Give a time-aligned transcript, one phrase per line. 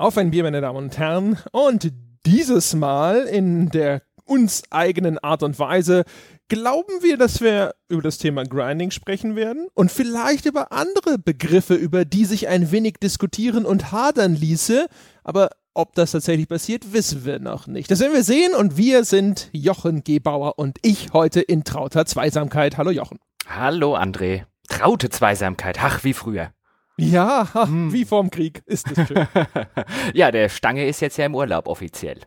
[0.00, 1.36] Auf ein Bier, meine Damen und Herren.
[1.52, 1.92] Und
[2.24, 6.04] dieses Mal in der uns eigenen Art und Weise
[6.48, 11.74] glauben wir, dass wir über das Thema Grinding sprechen werden und vielleicht über andere Begriffe,
[11.74, 14.86] über die sich ein wenig diskutieren und hadern ließe.
[15.22, 17.90] Aber ob das tatsächlich passiert, wissen wir noch nicht.
[17.90, 22.78] Das werden wir sehen und wir sind Jochen Gebauer und ich heute in trauter Zweisamkeit.
[22.78, 23.18] Hallo Jochen.
[23.46, 24.44] Hallo André.
[24.66, 25.76] Traute Zweisamkeit.
[25.78, 26.54] Ach, wie früher.
[27.00, 27.92] Ja, hm.
[27.92, 29.26] wie vorm Krieg ist es schön.
[30.14, 32.20] ja, der Stange ist jetzt ja im Urlaub offiziell.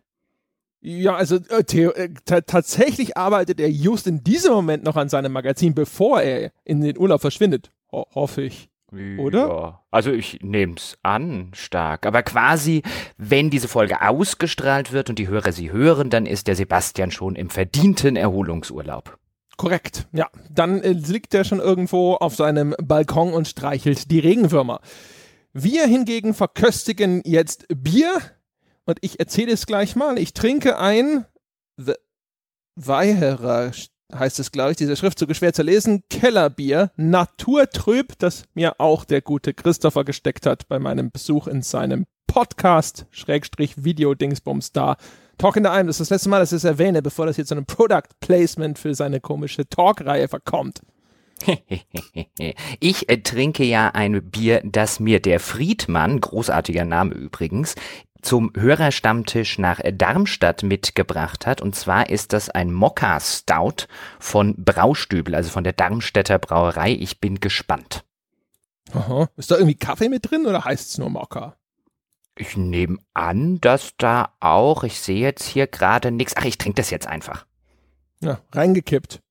[0.81, 2.09] Ja, also äh, äh
[2.45, 6.97] tatsächlich arbeitet er just in diesem Moment noch an seinem Magazin, bevor er in den
[6.97, 7.71] Urlaub verschwindet.
[7.91, 8.69] Ho hoffe ich.
[9.17, 9.47] Oder?
[9.47, 12.05] Ja, also ich nehme es an, stark.
[12.05, 12.83] Aber quasi,
[13.17, 17.35] wenn diese Folge ausgestrahlt wird und die Hörer sie hören, dann ist der Sebastian schon
[17.35, 19.17] im verdienten Erholungsurlaub.
[19.57, 20.29] Korrekt, ja.
[20.49, 24.81] Dann äh, liegt er schon irgendwo auf seinem Balkon und streichelt die Regenwürmer.
[25.53, 28.19] Wir hingegen verköstigen jetzt Bier
[28.85, 30.17] und ich erzähle es gleich mal.
[30.17, 31.25] Ich trinke ein
[31.77, 31.93] The
[32.75, 33.71] Weiherer
[34.13, 39.21] heißt es, glaube ich, dieser Schriftzug schwer zu lesen, Kellerbier, naturtrüb, das mir auch der
[39.21, 44.97] gute Christopher gesteckt hat bei meinem Besuch in seinem Podcast, Schrägstrich Video-Dingsbums da.
[45.37, 47.37] Talk in the Einem, das ist das letzte Mal, dass ich es erwähne, bevor das
[47.37, 50.81] jetzt zu einem Product Placement für seine komische Talk-Reihe verkommt.
[52.79, 57.75] Ich äh, trinke ja ein Bier, das mir der Friedmann, großartiger Name übrigens,
[58.21, 61.61] zum Hörerstammtisch nach Darmstadt mitgebracht hat.
[61.61, 63.87] Und zwar ist das ein Mokka Stout
[64.19, 66.91] von Braustübel, also von der Darmstädter Brauerei.
[66.91, 68.03] Ich bin gespannt.
[68.93, 69.27] Aha.
[69.35, 71.55] Ist da irgendwie Kaffee mit drin oder heißt es nur Mokka?
[72.35, 76.35] Ich nehme an, dass da auch, ich sehe jetzt hier gerade nichts.
[76.35, 77.45] Ach, ich trinke das jetzt einfach.
[78.21, 79.21] Ja, reingekippt.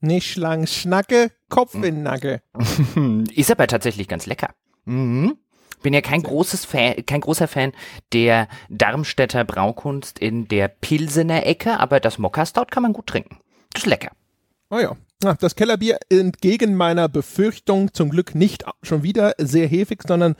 [0.00, 2.42] Nicht lang Schnacke, Kopf in Nacke.
[3.34, 4.50] Ist aber tatsächlich ganz lecker.
[4.84, 5.38] Mhm.
[5.82, 7.72] Bin ja kein großes Fan, kein großer Fan
[8.12, 13.38] der Darmstädter Braukunst in der Pilsener Ecke, aber das Mokka Stout kann man gut trinken.
[13.72, 14.10] Das ist lecker.
[14.70, 14.96] Oh ja.
[15.40, 20.36] Das Kellerbier entgegen meiner Befürchtung zum Glück nicht schon wieder sehr hefig, sondern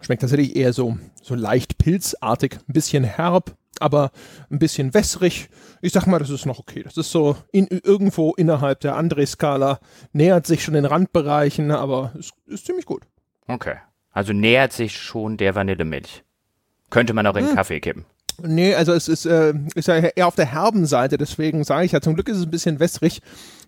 [0.00, 4.10] Schmeckt tatsächlich eher so, so leicht pilzartig, ein bisschen herb, aber
[4.50, 5.48] ein bisschen wässrig.
[5.82, 6.82] Ich sag mal, das ist noch okay.
[6.82, 9.80] Das ist so in, irgendwo innerhalb der André-Skala,
[10.12, 13.02] nähert sich schon den Randbereichen, aber ist, ist ziemlich gut.
[13.46, 13.76] Okay.
[14.12, 16.24] Also nähert sich schon der Vanillemilch.
[16.90, 17.54] Könnte man auch in hm.
[17.54, 18.04] Kaffee kippen.
[18.44, 21.92] Nee, also es ist, äh, ist ja eher auf der herben Seite, deswegen sage ich
[21.92, 23.22] ja, zum Glück ist es ein bisschen wässrig.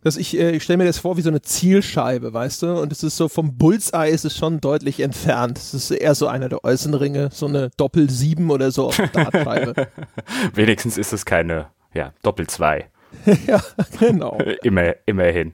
[0.04, 2.80] Dass ich, äh, ich stelle mir das vor wie so eine Zielscheibe, weißt du?
[2.80, 5.58] Und es ist so vom Bullseye ist es schon deutlich entfernt.
[5.58, 8.96] Es ist eher so einer der äußeren Ringe, so eine Doppel 7 oder so auf
[8.96, 9.88] der Dartscheibe.
[10.54, 12.90] Wenigstens ist es keine, ja, Doppel 2.
[13.46, 13.62] ja,
[14.00, 14.38] genau.
[14.62, 15.52] Immer, immerhin.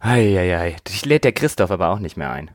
[0.00, 0.76] Eieiei.
[0.88, 2.50] Ich lädt der Christoph aber auch nicht mehr ein.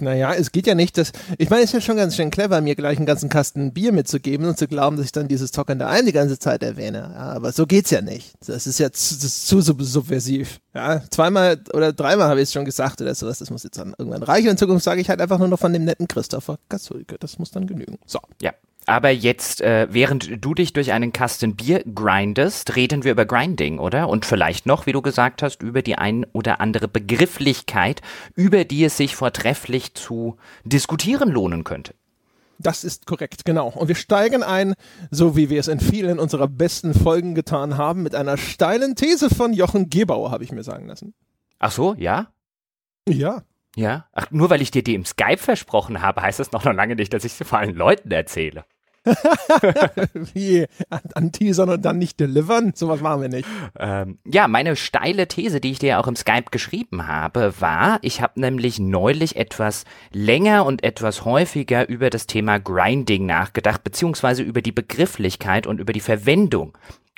[0.00, 1.12] Naja, es geht ja nicht, dass.
[1.38, 3.92] Ich meine, es ist ja schon ganz schön clever, mir gleich einen ganzen Kasten Bier
[3.92, 7.10] mitzugeben und zu glauben, dass ich dann dieses Zockernde ein die ganze Zeit erwähne.
[7.14, 8.32] Ja, aber so geht's ja nicht.
[8.44, 10.60] Das ist ja zu, ist zu subversiv.
[10.74, 13.38] Ja, zweimal oder dreimal habe ich es schon gesagt oder sowas.
[13.38, 14.48] Das muss jetzt dann irgendwann reichen.
[14.48, 17.16] In Zukunft sage ich halt einfach nur noch von dem netten Christopher Gasulke.
[17.20, 17.98] Das muss dann genügen.
[18.06, 18.18] So.
[18.42, 18.52] Ja.
[18.86, 23.78] Aber jetzt, äh, während du dich durch einen Kasten Bier grindest, reden wir über Grinding,
[23.78, 24.08] oder?
[24.08, 28.00] Und vielleicht noch, wie du gesagt hast, über die ein oder andere Begrifflichkeit,
[28.34, 31.94] über die es sich vortrefflich zu diskutieren lohnen könnte.
[32.58, 33.68] Das ist korrekt, genau.
[33.68, 34.74] Und wir steigen ein,
[35.10, 39.30] so wie wir es in vielen unserer besten Folgen getan haben, mit einer steilen These
[39.30, 41.14] von Jochen Gebauer, habe ich mir sagen lassen.
[41.58, 42.28] Ach so, ja?
[43.08, 43.42] Ja.
[43.76, 44.06] Ja?
[44.12, 47.12] Ach, nur weil ich dir die im Skype versprochen habe, heißt das noch lange nicht,
[47.12, 48.64] dass ich sie vor allen Leuten erzähle.
[50.34, 50.66] Wie
[51.14, 52.72] anteasern und dann nicht delivern?
[52.74, 53.48] Sowas machen wir nicht.
[53.78, 58.20] Ähm, ja, meine steile These, die ich dir auch im Skype geschrieben habe, war, ich
[58.20, 64.60] habe nämlich neulich etwas länger und etwas häufiger über das Thema Grinding nachgedacht, beziehungsweise über
[64.60, 66.76] die Begrifflichkeit und über die Verwendung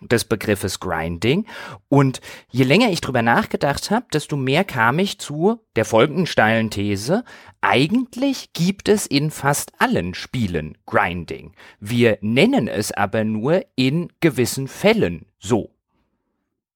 [0.08, 1.46] des Begriffes Grinding.
[1.88, 2.20] Und
[2.50, 7.24] je länger ich drüber nachgedacht habe, desto mehr kam ich zu der folgenden steilen These.
[7.60, 11.52] Eigentlich gibt es in fast allen Spielen Grinding.
[11.80, 15.70] Wir nennen es aber nur in gewissen Fällen so.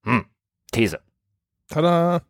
[0.05, 0.25] Hm,
[0.73, 1.00] These.
[1.69, 2.23] Tada!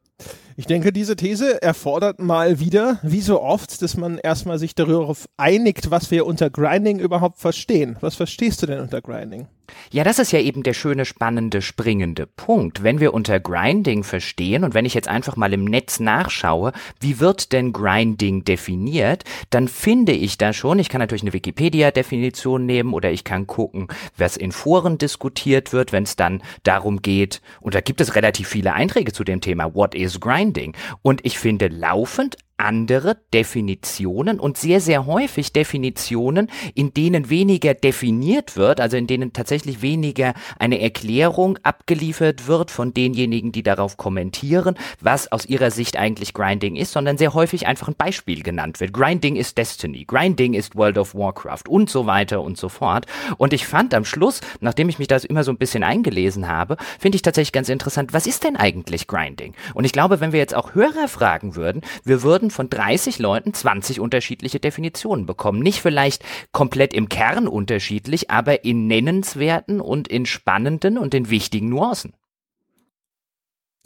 [0.58, 5.14] Ich denke, diese These erfordert mal wieder, wie so oft, dass man erstmal sich darüber
[5.36, 7.98] einigt, was wir unter Grinding überhaupt verstehen.
[8.00, 9.48] Was verstehst du denn unter Grinding?
[9.92, 12.82] Ja, das ist ja eben der schöne, spannende, springende Punkt.
[12.82, 17.20] Wenn wir unter Grinding verstehen und wenn ich jetzt einfach mal im Netz nachschaue, wie
[17.20, 22.92] wird denn Grinding definiert, dann finde ich da schon, ich kann natürlich eine Wikipedia-Definition nehmen
[22.92, 27.74] oder ich kann gucken, was in Foren diskutiert wird, wenn es dann darum geht, und
[27.74, 30.74] da gibt es relativ viele Einträge zu dem Thema, what is Grinding?
[31.02, 38.56] Und ich finde laufend andere Definitionen und sehr, sehr häufig Definitionen, in denen weniger definiert
[38.56, 44.76] wird, also in denen tatsächlich weniger eine Erklärung abgeliefert wird von denjenigen, die darauf kommentieren,
[45.00, 48.92] was aus ihrer Sicht eigentlich Grinding ist, sondern sehr häufig einfach ein Beispiel genannt wird.
[48.92, 53.06] Grinding ist Destiny, Grinding ist World of Warcraft und so weiter und so fort.
[53.36, 56.76] Und ich fand am Schluss, nachdem ich mich das immer so ein bisschen eingelesen habe,
[56.98, 59.54] finde ich tatsächlich ganz interessant, was ist denn eigentlich Grinding?
[59.74, 63.54] Und ich glaube, wenn wir jetzt auch Hörer fragen würden, wir würden von 30 Leuten
[63.54, 65.60] 20 unterschiedliche Definitionen bekommen.
[65.60, 71.68] Nicht vielleicht komplett im Kern unterschiedlich, aber in nennenswerten und in spannenden und in wichtigen
[71.68, 72.14] Nuancen.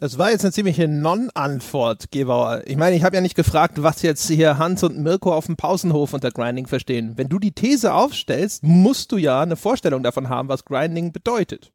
[0.01, 2.63] Das war jetzt eine ziemliche Non-Antwort, Gebauer.
[2.65, 5.57] Ich meine, ich habe ja nicht gefragt, was jetzt hier Hans und Mirko auf dem
[5.57, 7.13] Pausenhof unter Grinding verstehen.
[7.17, 11.71] Wenn du die These aufstellst, musst du ja eine Vorstellung davon haben, was Grinding bedeutet.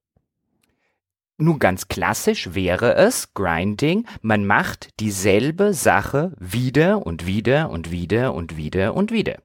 [1.38, 8.33] Nun ganz klassisch wäre es Grinding, man macht dieselbe Sache wieder und wieder und wieder
[8.33, 9.43] und wieder und wieder.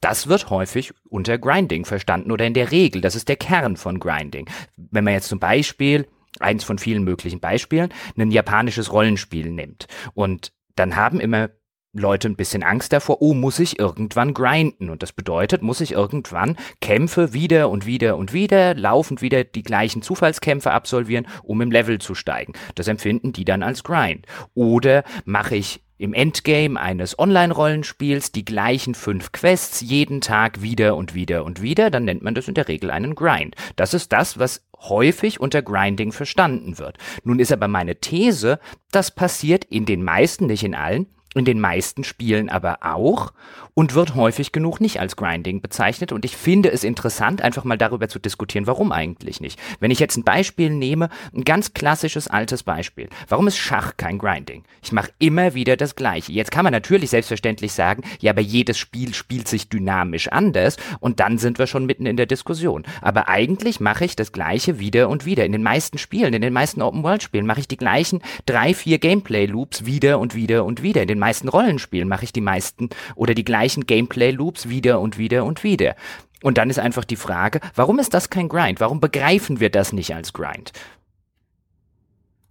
[0.00, 3.98] Das wird häufig unter Grinding verstanden oder in der Regel, das ist der Kern von
[3.98, 4.48] Grinding.
[4.76, 6.06] Wenn man jetzt zum Beispiel
[6.38, 11.50] eins von vielen möglichen Beispielen, ein japanisches Rollenspiel nimmt und dann haben immer
[11.94, 14.90] Leute ein bisschen Angst davor, oh, muss ich irgendwann grinden.
[14.90, 19.62] Und das bedeutet, muss ich irgendwann Kämpfe wieder und wieder und wieder, laufend wieder die
[19.62, 22.52] gleichen Zufallskämpfe absolvieren, um im Level zu steigen.
[22.74, 24.26] Das empfinden die dann als Grind.
[24.54, 31.14] Oder mache ich im Endgame eines Online-Rollenspiels die gleichen fünf Quests jeden Tag wieder und
[31.14, 33.54] wieder und wieder, dann nennt man das in der Regel einen Grind.
[33.76, 36.98] Das ist das, was häufig unter Grinding verstanden wird.
[37.22, 38.58] Nun ist aber meine These,
[38.90, 43.32] das passiert in den meisten, nicht in allen, in den meisten Spielen aber auch
[43.74, 46.12] und wird häufig genug nicht als Grinding bezeichnet.
[46.12, 49.58] Und ich finde es interessant, einfach mal darüber zu diskutieren, warum eigentlich nicht.
[49.80, 53.08] Wenn ich jetzt ein Beispiel nehme, ein ganz klassisches altes Beispiel.
[53.28, 54.64] Warum ist Schach kein Grinding?
[54.82, 56.32] Ich mache immer wieder das Gleiche.
[56.32, 61.20] Jetzt kann man natürlich selbstverständlich sagen, ja, aber jedes Spiel spielt sich dynamisch anders und
[61.20, 62.84] dann sind wir schon mitten in der Diskussion.
[63.00, 65.44] Aber eigentlich mache ich das Gleiche wieder und wieder.
[65.44, 69.84] In den meisten Spielen, in den meisten Open-World-Spielen mache ich die gleichen drei, vier Gameplay-Loops
[69.84, 71.02] wieder und wieder und wieder.
[71.02, 75.46] In den meisten Rollenspielen mache ich die meisten oder die gleichen Gameplay-Loops wieder und wieder
[75.46, 75.96] und wieder.
[76.42, 78.78] Und dann ist einfach die Frage, warum ist das kein Grind?
[78.78, 80.72] Warum begreifen wir das nicht als Grind?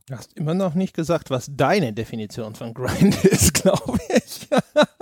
[0.08, 4.48] Du hast immer noch nicht gesagt, was deine Definition von Grind ist, glaube ich.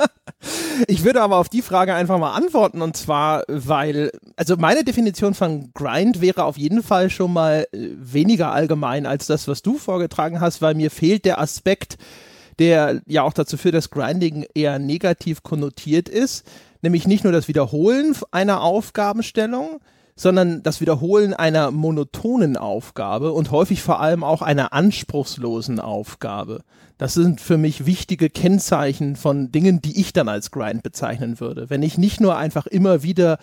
[0.87, 5.35] ich würde aber auf die Frage einfach mal antworten und zwar, weil, also meine Definition
[5.35, 9.77] von Grind wäre auf jeden Fall schon mal äh, weniger allgemein als das, was du
[9.77, 11.97] vorgetragen hast, weil mir fehlt der Aspekt,
[12.59, 16.45] der ja auch dazu führt, dass Grinding eher negativ konnotiert ist,
[16.81, 19.79] nämlich nicht nur das Wiederholen einer Aufgabenstellung,
[20.15, 26.63] sondern das Wiederholen einer monotonen Aufgabe und häufig vor allem auch einer anspruchslosen Aufgabe.
[26.97, 31.69] Das sind für mich wichtige Kennzeichen von Dingen, die ich dann als Grind bezeichnen würde.
[31.71, 33.39] Wenn ich nicht nur einfach immer wieder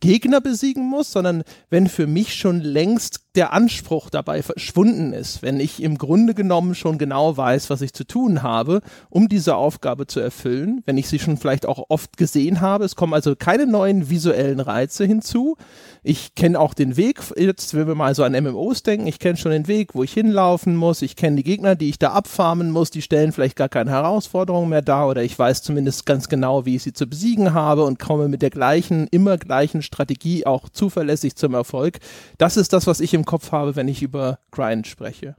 [0.00, 5.58] Gegner besiegen muss, sondern wenn für mich schon längst der Anspruch dabei verschwunden ist, wenn
[5.58, 10.06] ich im Grunde genommen schon genau weiß, was ich zu tun habe, um diese Aufgabe
[10.06, 12.84] zu erfüllen, wenn ich sie schon vielleicht auch oft gesehen habe.
[12.84, 15.56] Es kommen also keine neuen visuellen Reize hinzu.
[16.02, 19.38] Ich kenne auch den Weg, jetzt wenn wir mal so an MMOs denken, ich kenne
[19.38, 22.70] schon den Weg, wo ich hinlaufen muss, ich kenne die Gegner, die ich da abfarmen
[22.70, 26.66] muss, die stellen vielleicht gar keine Herausforderungen mehr dar oder ich weiß zumindest ganz genau,
[26.66, 30.68] wie ich sie zu besiegen habe und komme mit der gleichen, immer gleichen Strategie auch
[30.68, 31.98] zuverlässig zum Erfolg.
[32.36, 35.36] Das ist das, was ich im im Kopf habe, wenn ich über Grind spreche.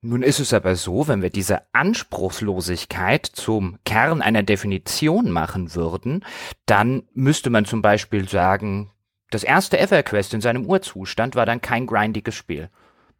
[0.00, 6.24] Nun ist es aber so, wenn wir diese Anspruchslosigkeit zum Kern einer Definition machen würden,
[6.66, 8.90] dann müsste man zum Beispiel sagen,
[9.30, 12.68] das erste EverQuest in seinem Urzustand war dann kein grindiges Spiel.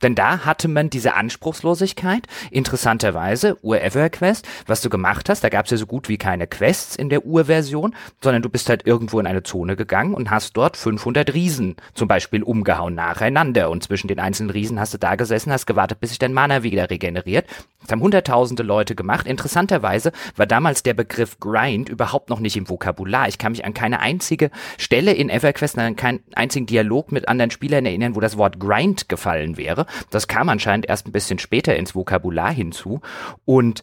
[0.02, 2.26] Denn da hatte man diese Anspruchslosigkeit.
[2.50, 6.96] Interessanterweise, Ur-EverQuest, was du gemacht hast, da gab es ja so gut wie keine Quests
[6.96, 10.76] in der Urversion, sondern du bist halt irgendwo in eine Zone gegangen und hast dort
[10.76, 13.70] 500 Riesen zum Beispiel umgehauen nacheinander.
[13.70, 16.62] Und zwischen den einzelnen Riesen hast du da gesessen, hast gewartet, bis sich dein Mana
[16.62, 17.46] wieder regeneriert.
[17.82, 19.26] Das haben hunderttausende Leute gemacht.
[19.26, 23.28] Interessanterweise war damals der Begriff Grind überhaupt noch nicht im Vokabular.
[23.28, 27.50] Ich kann mich an keine einzige Stelle in EverQuest, an keinen einzigen Dialog mit anderen
[27.50, 29.86] Spielern erinnern, wo das Wort Grind gefallen wäre.
[30.10, 33.00] Das kam anscheinend erst ein bisschen später ins Vokabular hinzu.
[33.44, 33.82] Und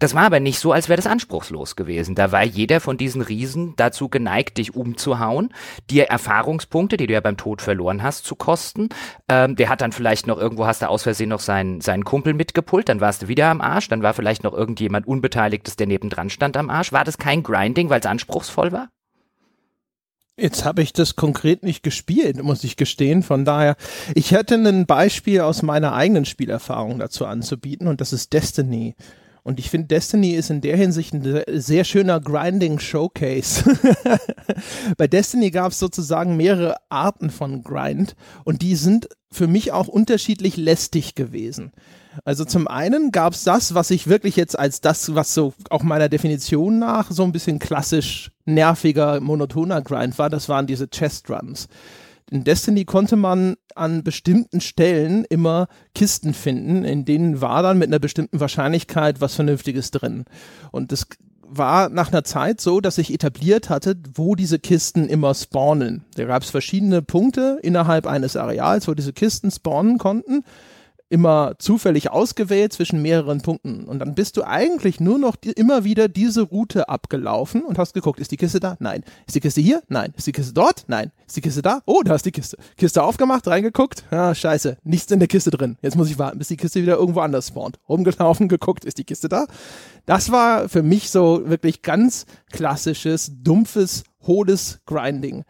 [0.00, 2.14] das war aber nicht so, als wäre das anspruchslos gewesen.
[2.14, 5.52] Da war jeder von diesen Riesen dazu geneigt, dich umzuhauen,
[5.90, 8.88] dir Erfahrungspunkte, die du ja beim Tod verloren hast, zu kosten.
[9.28, 12.32] Ähm, der hat dann vielleicht noch irgendwo, hast du aus Versehen noch seinen, seinen Kumpel
[12.32, 16.30] mitgepult, dann warst du wieder am Arsch, dann war vielleicht noch irgendjemand Unbeteiligtes, der nebendran
[16.30, 16.92] stand am Arsch.
[16.92, 18.88] War das kein Grinding, weil es anspruchsvoll war?
[20.38, 23.22] Jetzt habe ich das konkret nicht gespielt, muss ich gestehen.
[23.22, 23.76] Von daher,
[24.14, 28.94] ich hätte ein Beispiel aus meiner eigenen Spielerfahrung dazu anzubieten und das ist Destiny.
[29.42, 33.78] Und ich finde, Destiny ist in der Hinsicht ein sehr schöner Grinding-Showcase.
[34.96, 39.88] Bei Destiny gab es sozusagen mehrere Arten von Grind und die sind für mich auch
[39.88, 41.72] unterschiedlich lästig gewesen.
[42.24, 45.84] Also zum einen gab es das, was ich wirklich jetzt als das, was so auch
[45.84, 51.30] meiner Definition nach so ein bisschen klassisch nerviger, monotoner Grind war, das waren diese Chest
[51.30, 51.68] Runs
[52.30, 57.88] in Destiny konnte man an bestimmten Stellen immer Kisten finden, in denen war dann mit
[57.88, 60.24] einer bestimmten Wahrscheinlichkeit was Vernünftiges drin.
[60.70, 61.06] Und das
[61.42, 66.04] war nach einer Zeit so, dass sich etabliert hatte, wo diese Kisten immer spawnen.
[66.14, 70.44] Da gab es verschiedene Punkte innerhalb eines Areals, wo diese Kisten spawnen konnten
[71.10, 73.84] immer zufällig ausgewählt zwischen mehreren Punkten.
[73.84, 77.94] Und dann bist du eigentlich nur noch die, immer wieder diese Route abgelaufen und hast
[77.94, 78.76] geguckt, ist die Kiste da?
[78.78, 79.02] Nein.
[79.26, 79.82] Ist die Kiste hier?
[79.88, 80.14] Nein.
[80.16, 80.84] Ist die Kiste dort?
[80.86, 81.10] Nein.
[81.26, 81.82] Ist die Kiste da?
[81.84, 82.56] Oh, da ist die Kiste.
[82.76, 84.04] Kiste aufgemacht, reingeguckt.
[84.12, 84.78] Ja, scheiße.
[84.84, 85.76] Nichts in der Kiste drin.
[85.82, 87.78] Jetzt muss ich warten, bis die Kiste wieder irgendwo anders spawnt.
[87.88, 89.46] Rumgelaufen, geguckt, ist die Kiste da?
[90.06, 95.44] Das war für mich so wirklich ganz klassisches, dumpfes, hohles Grinding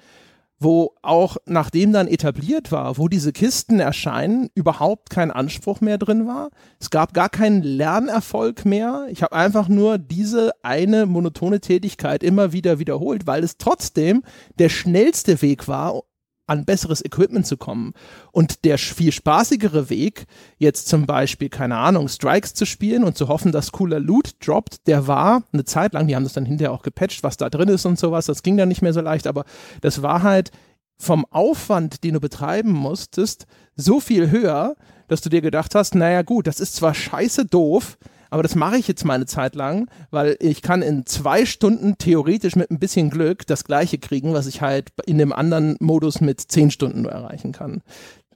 [0.61, 6.27] wo auch nachdem dann etabliert war, wo diese Kisten erscheinen, überhaupt kein Anspruch mehr drin
[6.27, 6.51] war.
[6.79, 9.07] Es gab gar keinen Lernerfolg mehr.
[9.11, 14.23] Ich habe einfach nur diese eine monotone Tätigkeit immer wieder wiederholt, weil es trotzdem
[14.59, 16.03] der schnellste Weg war,
[16.51, 17.95] an besseres Equipment zu kommen.
[18.33, 20.27] Und der viel spaßigere Weg,
[20.59, 24.87] jetzt zum Beispiel, keine Ahnung, Strikes zu spielen und zu hoffen, dass cooler Loot droppt,
[24.87, 27.69] der war eine Zeit lang, die haben das dann hinterher auch gepatcht, was da drin
[27.69, 29.45] ist und sowas, das ging dann nicht mehr so leicht, aber
[29.81, 30.51] das war halt
[30.99, 34.75] vom Aufwand, den du betreiben musstest, so viel höher,
[35.09, 37.97] dass du dir gedacht hast, naja gut, das ist zwar scheiße doof,
[38.31, 41.99] aber das mache ich jetzt mal eine Zeit lang, weil ich kann in zwei Stunden
[41.99, 46.21] theoretisch mit ein bisschen Glück das gleiche kriegen, was ich halt in dem anderen Modus
[46.21, 47.83] mit zehn Stunden nur erreichen kann.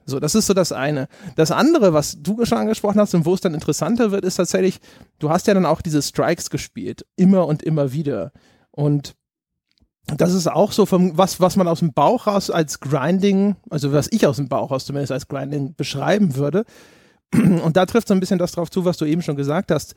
[0.05, 1.07] So, das ist so das eine.
[1.35, 4.79] Das andere, was du schon angesprochen hast und wo es dann interessanter wird, ist tatsächlich,
[5.17, 8.31] du hast ja dann auch diese Strikes gespielt, immer und immer wieder.
[8.69, 9.15] Und
[10.05, 13.91] das ist auch so vom, was, was man aus dem Bauch raus als Grinding, also
[13.91, 16.65] was ich aus dem Bauch raus zumindest als Grinding beschreiben würde,
[17.33, 19.95] und da trifft so ein bisschen das drauf zu, was du eben schon gesagt hast.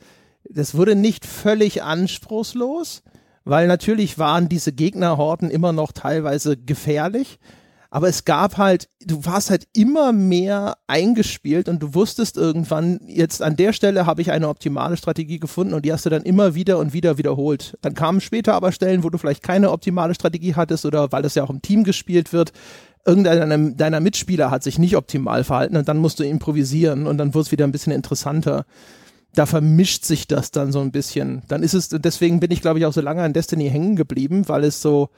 [0.49, 3.03] Das wurde nicht völlig anspruchslos,
[3.43, 7.39] weil natürlich waren diese Gegnerhorden immer noch teilweise gefährlich.
[7.91, 13.41] Aber es gab halt, du warst halt immer mehr eingespielt und du wusstest irgendwann, jetzt
[13.41, 16.53] an der Stelle habe ich eine optimale Strategie gefunden und die hast du dann immer
[16.53, 17.77] wieder und wieder wiederholt.
[17.81, 21.33] Dann kamen später aber Stellen, wo du vielleicht keine optimale Strategie hattest oder weil es
[21.33, 22.51] ja auch im Team gespielt wird,
[23.05, 27.33] irgendeiner deiner Mitspieler hat sich nicht optimal verhalten und dann musst du improvisieren und dann
[27.33, 28.65] wird es wieder ein bisschen interessanter.
[29.33, 31.43] Da vermischt sich das dann so ein bisschen.
[31.47, 34.47] Dann ist es, deswegen bin ich, glaube ich, auch so lange an Destiny hängen geblieben,
[34.47, 35.09] weil es so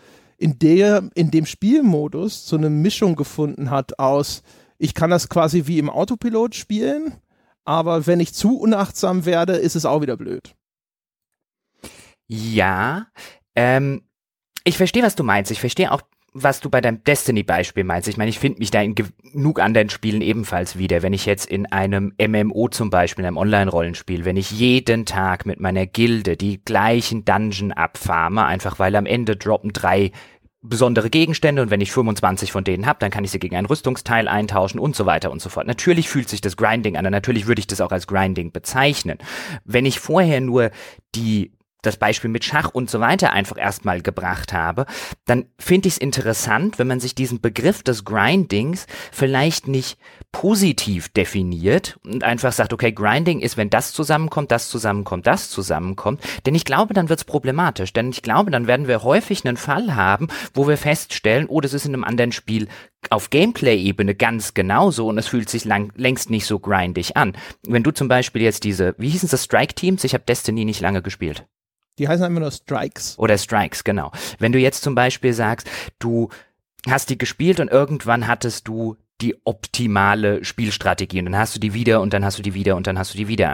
[0.42, 4.42] in der, in dem Spielmodus so eine Mischung gefunden hat aus,
[4.80, 7.14] ich kann das quasi wie im Autopilot spielen,
[7.64, 10.56] aber wenn ich zu unachtsam werde, ist es auch wieder blöd.
[12.28, 13.08] Ja,
[13.56, 14.02] ähm,
[14.64, 15.52] ich verstehe, was du meinst.
[15.52, 16.02] Ich verstehe auch
[16.34, 18.08] was du bei deinem Destiny-Beispiel meinst.
[18.08, 21.02] Ich meine, ich finde mich da in genug anderen Spielen ebenfalls wieder.
[21.02, 25.46] Wenn ich jetzt in einem MMO zum Beispiel, in einem Online-Rollenspiel, wenn ich jeden Tag
[25.46, 30.12] mit meiner Gilde die gleichen Dungeon abfarme, einfach weil am Ende droppen drei
[30.64, 33.66] besondere Gegenstände und wenn ich 25 von denen habe, dann kann ich sie gegen ein
[33.66, 35.66] Rüstungsteil eintauschen und so weiter und so fort.
[35.66, 39.18] Natürlich fühlt sich das Grinding an und natürlich würde ich das auch als Grinding bezeichnen.
[39.66, 40.70] Wenn ich vorher nur
[41.16, 44.86] die das Beispiel mit Schach und so weiter einfach erstmal gebracht habe,
[45.26, 49.98] dann finde ich es interessant, wenn man sich diesen Begriff des Grindings vielleicht nicht
[50.32, 56.22] positiv definiert und einfach sagt, okay, Grinding ist, wenn das zusammenkommt, das zusammenkommt, das zusammenkommt.
[56.46, 57.92] Denn ich glaube, dann wird es problematisch.
[57.94, 61.74] Denn ich glaube, dann werden wir häufig einen Fall haben, wo wir feststellen, oh, das
[61.74, 62.68] ist in einem anderen Spiel
[63.10, 67.34] auf Gameplay-Ebene ganz genauso und es fühlt sich lang, längst nicht so grindig an.
[67.68, 70.04] Wenn du zum Beispiel jetzt diese, wie hießen das, Strike-Teams?
[70.04, 71.46] Ich habe Destiny nicht lange gespielt.
[72.02, 73.14] Die heißen einfach nur Strikes.
[73.20, 74.12] Oder Strikes, genau.
[74.40, 76.30] Wenn du jetzt zum Beispiel sagst, du
[76.90, 81.76] hast die gespielt und irgendwann hattest du die optimale Spielstrategie und dann hast du die
[81.76, 83.52] wieder und dann hast du die wieder und dann hast du die wieder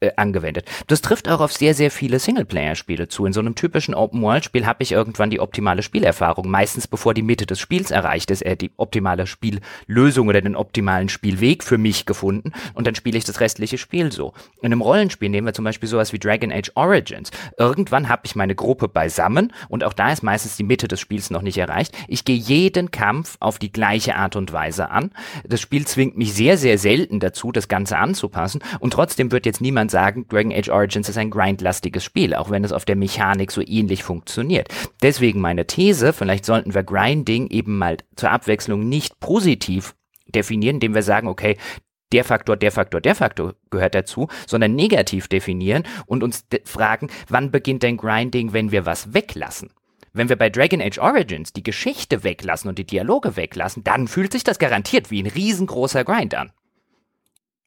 [0.00, 0.64] äh, angewendet.
[0.86, 3.26] Das trifft auch auf sehr, sehr viele Singleplayer-Spiele zu.
[3.26, 7.44] In so einem typischen Open-World-Spiel habe ich irgendwann die optimale Spielerfahrung, meistens bevor die Mitte
[7.44, 12.52] des Spiels erreicht ist, äh, die optimale Spiellösung oder den optimalen Spielweg für mich gefunden
[12.72, 14.32] und dann spiele ich das restliche Spiel so.
[14.62, 17.30] In einem Rollenspiel nehmen wir zum Beispiel sowas wie Dragon Age Origins.
[17.58, 21.28] Irgendwann habe ich meine Gruppe beisammen und auch da ist meistens die Mitte des Spiels
[21.28, 21.94] noch nicht erreicht.
[22.08, 25.10] Ich gehe jeden Kampf auf die gleiche Art und Weise an.
[25.46, 29.60] Das Spiel zwingt mich sehr, sehr selten dazu, das Ganze anzupassen und trotzdem wird jetzt
[29.60, 33.50] niemand sagen, Dragon Age Origins ist ein grindlastiges Spiel, auch wenn es auf der Mechanik
[33.50, 34.68] so ähnlich funktioniert.
[35.02, 39.94] Deswegen meine These, vielleicht sollten wir Grinding eben mal zur Abwechslung nicht positiv
[40.26, 41.56] definieren, indem wir sagen, okay,
[42.12, 47.50] der Faktor, der Faktor, der Faktor gehört dazu, sondern negativ definieren und uns fragen, wann
[47.50, 49.70] beginnt denn Grinding, wenn wir was weglassen?
[50.12, 54.32] Wenn wir bei Dragon Age Origins die Geschichte weglassen und die Dialoge weglassen, dann fühlt
[54.32, 56.50] sich das garantiert wie ein riesengroßer Grind an.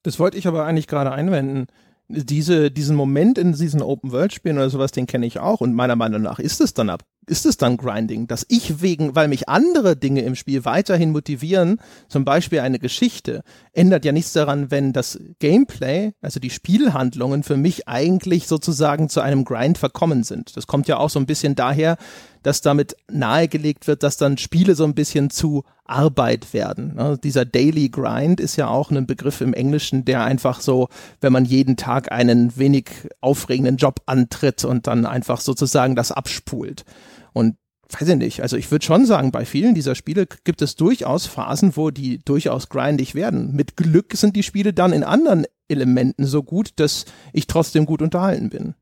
[0.04, 1.68] Das wollte ich aber eigentlich gerade einwenden.
[2.10, 5.62] Diese, diesen Moment in diesen Open-World-Spielen oder sowas, den kenne ich auch.
[5.62, 9.16] Und meiner Meinung nach ist es dann ab, ist es dann Grinding, dass ich wegen,
[9.16, 11.80] weil mich andere Dinge im Spiel weiterhin motivieren,
[12.10, 17.58] zum Beispiel eine Geschichte, ändert ja nichts daran, wenn das Gameplay, also die Spielhandlungen für
[17.58, 20.58] mich eigentlich sozusagen zu einem Grind verkommen sind.
[20.58, 21.98] Das kommt ja auch so ein bisschen daher,
[22.44, 26.96] dass damit nahegelegt wird, dass dann Spiele so ein bisschen zu Arbeit werden.
[26.96, 27.18] Ne?
[27.22, 30.90] Dieser Daily Grind ist ja auch ein Begriff im Englischen, der einfach so,
[31.22, 36.86] wenn man jeden Tag einen wenig aufregenden Job antritt und dann einfach sozusagen das abspult.
[37.34, 37.56] Und
[37.90, 41.28] weiß ich nicht, also ich würde schon sagen, bei vielen dieser Spiele gibt es durchaus
[41.28, 43.54] Phasen, wo die durchaus grindig werden.
[43.54, 48.02] Mit Glück sind die Spiele dann in anderen Elementen so gut, dass ich trotzdem gut
[48.02, 48.76] unterhalten bin.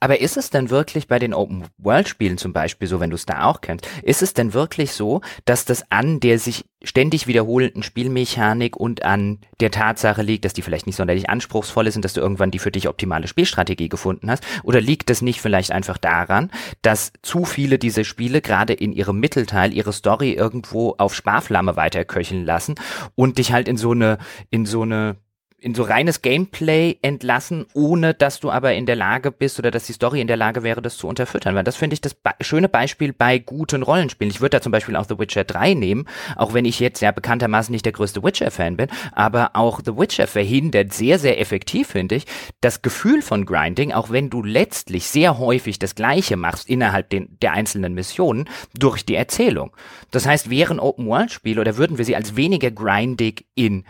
[0.00, 3.44] Aber ist es denn wirklich bei den Open-World-Spielen zum Beispiel so, wenn du es da
[3.44, 8.76] auch kennst, ist es denn wirklich so, dass das an der sich ständig wiederholenden Spielmechanik
[8.76, 12.20] und an der Tatsache liegt, dass die vielleicht nicht sonderlich anspruchsvoll ist und dass du
[12.20, 14.44] irgendwann die für dich optimale Spielstrategie gefunden hast?
[14.62, 16.50] Oder liegt es nicht vielleicht einfach daran,
[16.82, 22.44] dass zu viele diese Spiele gerade in ihrem Mittelteil ihre Story irgendwo auf Sparflamme weiterköcheln
[22.44, 22.74] lassen
[23.14, 24.18] und dich halt in so eine,
[24.50, 25.16] in so eine
[25.58, 29.86] in so reines Gameplay entlassen, ohne dass du aber in der Lage bist oder dass
[29.86, 31.54] die Story in der Lage wäre, das zu unterfüttern.
[31.54, 34.30] Weil das finde ich das be schöne Beispiel bei guten Rollenspielen.
[34.30, 36.06] Ich würde da zum Beispiel auch The Witcher 3 nehmen,
[36.36, 40.26] auch wenn ich jetzt ja bekanntermaßen nicht der größte Witcher-Fan bin, aber auch The Witcher
[40.26, 42.26] verhindert sehr, sehr effektiv, finde ich,
[42.60, 47.38] das Gefühl von Grinding, auch wenn du letztlich sehr häufig das Gleiche machst innerhalb den,
[47.40, 49.74] der einzelnen Missionen, durch die Erzählung.
[50.10, 53.84] Das heißt, wären Open-World-Spiele oder würden wir sie als weniger grindig in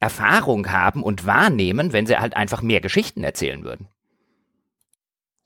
[0.00, 3.88] Erfahrung haben und wahrnehmen, wenn sie halt einfach mehr Geschichten erzählen würden.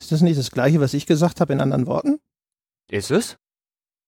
[0.01, 2.19] Ist das nicht das Gleiche, was ich gesagt habe in anderen Worten?
[2.91, 3.39] Ist es?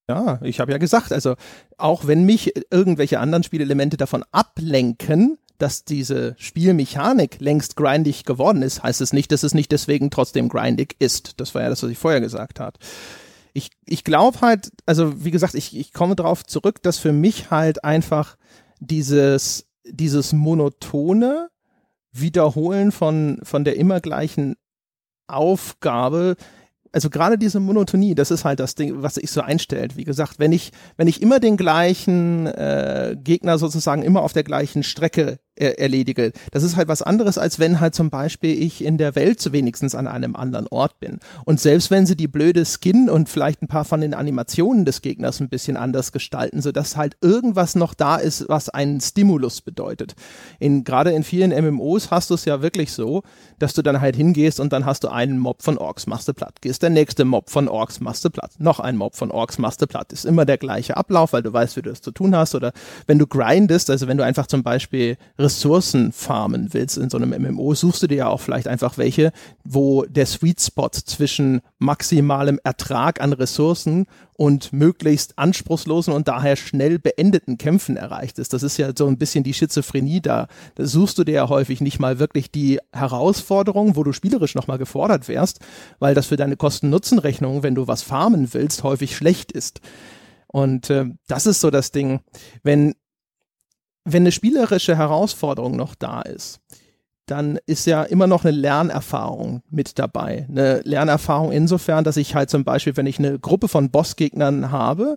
[0.08, 1.36] Ja, ich habe ja gesagt, also
[1.78, 8.82] auch wenn mich irgendwelche anderen Spielelemente davon ablenken, dass diese Spielmechanik längst grindig geworden ist,
[8.82, 11.40] heißt es nicht, dass es nicht deswegen trotzdem grindig ist.
[11.40, 12.78] Das war ja das, was ich vorher gesagt habe.
[13.54, 17.50] Ich, ich glaube halt, also wie gesagt, ich, ich komme darauf zurück, dass für mich
[17.50, 18.36] halt einfach
[18.80, 21.48] dieses dieses monotone
[22.12, 24.56] Wiederholen von, von der immer gleichen
[25.26, 26.36] Aufgabe,
[26.92, 29.96] also gerade diese Monotonie, das ist halt das Ding, was sich so einstellt.
[29.96, 34.44] Wie gesagt, wenn ich, wenn ich immer den gleichen äh, Gegner sozusagen immer auf der
[34.44, 36.32] gleichen Strecke erledige.
[36.50, 39.94] Das ist halt was anderes, als wenn halt zum Beispiel ich in der Welt wenigstens
[39.94, 41.18] an einem anderen Ort bin.
[41.44, 45.02] Und selbst wenn sie die blöde Skin und vielleicht ein paar von den Animationen des
[45.02, 50.14] Gegners ein bisschen anders gestalten, sodass halt irgendwas noch da ist, was einen Stimulus bedeutet.
[50.58, 53.22] In, gerade in vielen MMOs hast du es ja wirklich so,
[53.58, 56.34] dass du dann halt hingehst und dann hast du einen Mob von Orks, machst du
[56.34, 56.60] platt.
[56.60, 58.52] Gehst der nächste Mob von Orks, machst du platt.
[58.58, 60.12] Noch ein Mob von Orks, machst du platt.
[60.12, 62.54] Ist immer der gleiche Ablauf, weil du weißt, wie du es zu tun hast.
[62.54, 62.72] Oder
[63.06, 67.30] wenn du grindest, also wenn du einfach zum Beispiel Ressourcen farmen willst in so einem
[67.30, 69.30] MMO, suchst du dir ja auch vielleicht einfach welche,
[69.62, 76.98] wo der Sweet Spot zwischen maximalem Ertrag an Ressourcen und möglichst anspruchslosen und daher schnell
[76.98, 78.52] beendeten Kämpfen erreicht ist.
[78.52, 80.48] Das ist ja so ein bisschen die Schizophrenie da.
[80.74, 84.78] Da suchst du dir ja häufig nicht mal wirklich die Herausforderung, wo du spielerisch nochmal
[84.78, 85.60] gefordert wärst,
[85.98, 89.80] weil das für deine Kosten-Nutzen-Rechnung, wenn du was farmen willst, häufig schlecht ist.
[90.46, 92.20] Und äh, das ist so das Ding.
[92.62, 92.94] Wenn
[94.04, 96.60] wenn eine spielerische Herausforderung noch da ist,
[97.26, 100.46] dann ist ja immer noch eine Lernerfahrung mit dabei.
[100.48, 105.16] Eine Lernerfahrung insofern, dass ich halt zum Beispiel, wenn ich eine Gruppe von Bossgegnern habe,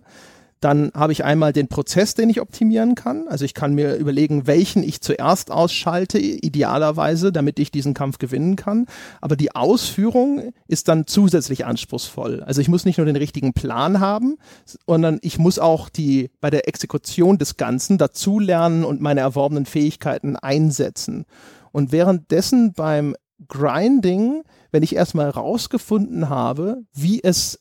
[0.60, 3.28] dann habe ich einmal den Prozess, den ich optimieren kann.
[3.28, 8.56] Also ich kann mir überlegen, welchen ich zuerst ausschalte, idealerweise, damit ich diesen Kampf gewinnen
[8.56, 8.86] kann.
[9.20, 12.42] Aber die Ausführung ist dann zusätzlich anspruchsvoll.
[12.42, 14.36] Also ich muss nicht nur den richtigen Plan haben,
[14.86, 20.36] sondern ich muss auch die bei der Exekution des Ganzen dazulernen und meine erworbenen Fähigkeiten
[20.36, 21.24] einsetzen.
[21.72, 23.14] Und währenddessen beim
[23.46, 24.42] Grinding,
[24.72, 27.60] wenn ich erstmal rausgefunden habe, wie es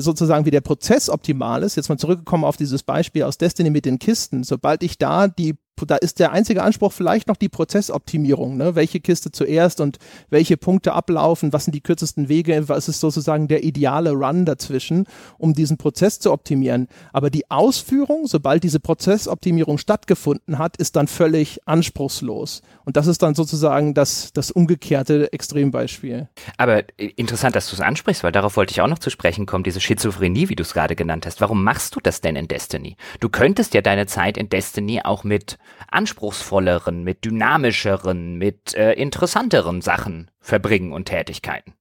[0.00, 3.84] sozusagen wie der Prozess optimal ist, jetzt mal zurückgekommen auf dieses Beispiel aus Destiny mit
[3.84, 8.56] den Kisten, sobald ich da die da ist der einzige Anspruch vielleicht noch die Prozessoptimierung,
[8.56, 8.74] ne?
[8.74, 9.98] welche Kiste zuerst und
[10.30, 15.06] welche Punkte ablaufen, was sind die kürzesten Wege, was ist sozusagen der ideale Run dazwischen,
[15.38, 16.88] um diesen Prozess zu optimieren.
[17.12, 22.62] Aber die Ausführung, sobald diese Prozessoptimierung stattgefunden hat, ist dann völlig anspruchslos.
[22.84, 26.28] Und das ist dann sozusagen das, das umgekehrte Extrembeispiel.
[26.56, 29.64] Aber interessant, dass du es ansprichst, weil darauf wollte ich auch noch zu sprechen kommen,
[29.64, 31.40] diese Schizophrenie, wie du es gerade genannt hast.
[31.40, 32.96] Warum machst du das denn in Destiny?
[33.20, 35.58] Du könntest ja deine Zeit in Destiny auch mit
[35.90, 41.74] anspruchsvolleren, mit dynamischeren, mit äh, interessanteren Sachen verbringen und Tätigkeiten.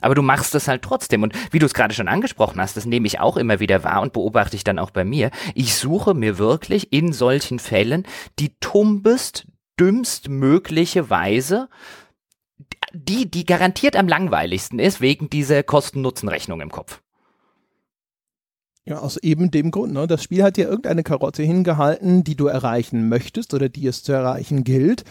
[0.00, 1.22] Aber du machst es halt trotzdem.
[1.22, 4.02] Und wie du es gerade schon angesprochen hast, das nehme ich auch immer wieder wahr
[4.02, 5.30] und beobachte ich dann auch bei mir.
[5.54, 8.06] Ich suche mir wirklich in solchen Fällen
[8.38, 9.46] die tumbest,
[9.78, 11.68] dümmst mögliche Weise,
[12.92, 17.01] die, die garantiert am langweiligsten ist, wegen dieser Kosten-Nutzen-Rechnung im Kopf.
[18.84, 19.92] Ja, aus eben dem Grund.
[19.92, 20.06] Ne?
[20.06, 24.12] Das Spiel hat dir irgendeine Karotte hingehalten, die du erreichen möchtest oder die es zu
[24.12, 25.04] erreichen gilt.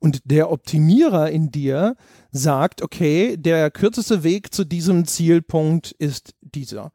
[0.00, 1.94] Und der Optimierer in dir
[2.32, 6.90] sagt, okay, der kürzeste Weg zu diesem Zielpunkt ist dieser.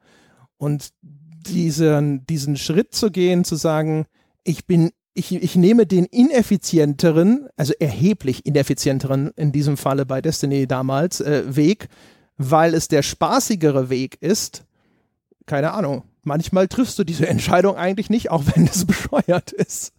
[0.58, 4.06] Und diesen, diesen Schritt zu gehen, zu sagen,
[4.44, 10.68] ich bin, ich, ich nehme den ineffizienteren, also erheblich ineffizienteren, in diesem Falle bei Destiny
[10.68, 11.88] damals, äh, Weg,
[12.38, 14.66] weil es der spaßigere Weg ist,
[15.46, 16.04] keine Ahnung.
[16.28, 19.94] Manchmal triffst du diese Entscheidung eigentlich nicht, auch wenn es bescheuert ist.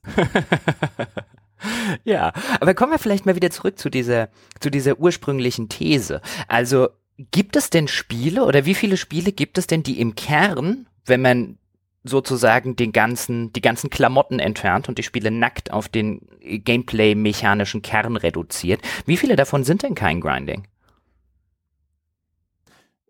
[2.04, 4.28] ja, aber kommen wir vielleicht mal wieder zurück zu dieser,
[4.60, 6.20] zu dieser ursprünglichen These.
[6.46, 6.90] Also,
[7.30, 11.22] gibt es denn Spiele oder wie viele Spiele gibt es denn, die im Kern, wenn
[11.22, 11.58] man
[12.04, 18.16] sozusagen den ganzen, die ganzen Klamotten entfernt und die Spiele nackt auf den Gameplay-mechanischen Kern
[18.16, 20.68] reduziert, wie viele davon sind denn kein Grinding?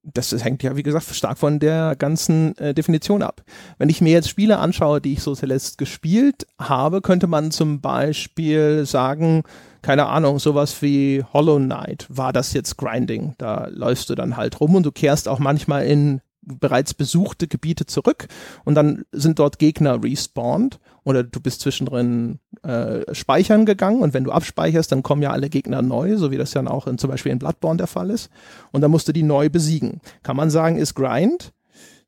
[0.03, 3.43] Das, hängt ja, wie gesagt, stark von der ganzen äh, Definition ab.
[3.79, 7.81] Wenn ich mir jetzt Spiele anschaue, die ich so zuletzt gespielt habe, könnte man zum
[7.81, 9.43] Beispiel sagen,
[9.83, 13.35] keine Ahnung, sowas wie Hollow Knight, war das jetzt Grinding?
[13.39, 16.21] Da läufst du dann halt rum und du kehrst auch manchmal in
[16.61, 18.29] bereits besuchte Gebiete zurück
[18.65, 24.25] und dann sind dort Gegner respawned oder du bist zwischendrin äh, speichern gegangen und wenn
[24.25, 27.11] du abspeicherst, dann kommen ja alle Gegner neu, so wie das ja auch in, zum
[27.11, 28.31] Beispiel in Bloodborne der Fall ist
[28.73, 30.01] und dann musst du die neu besiegen.
[30.23, 31.53] Kann man sagen, ist Grind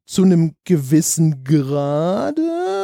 [0.06, 2.79] zu einem gewissen Grade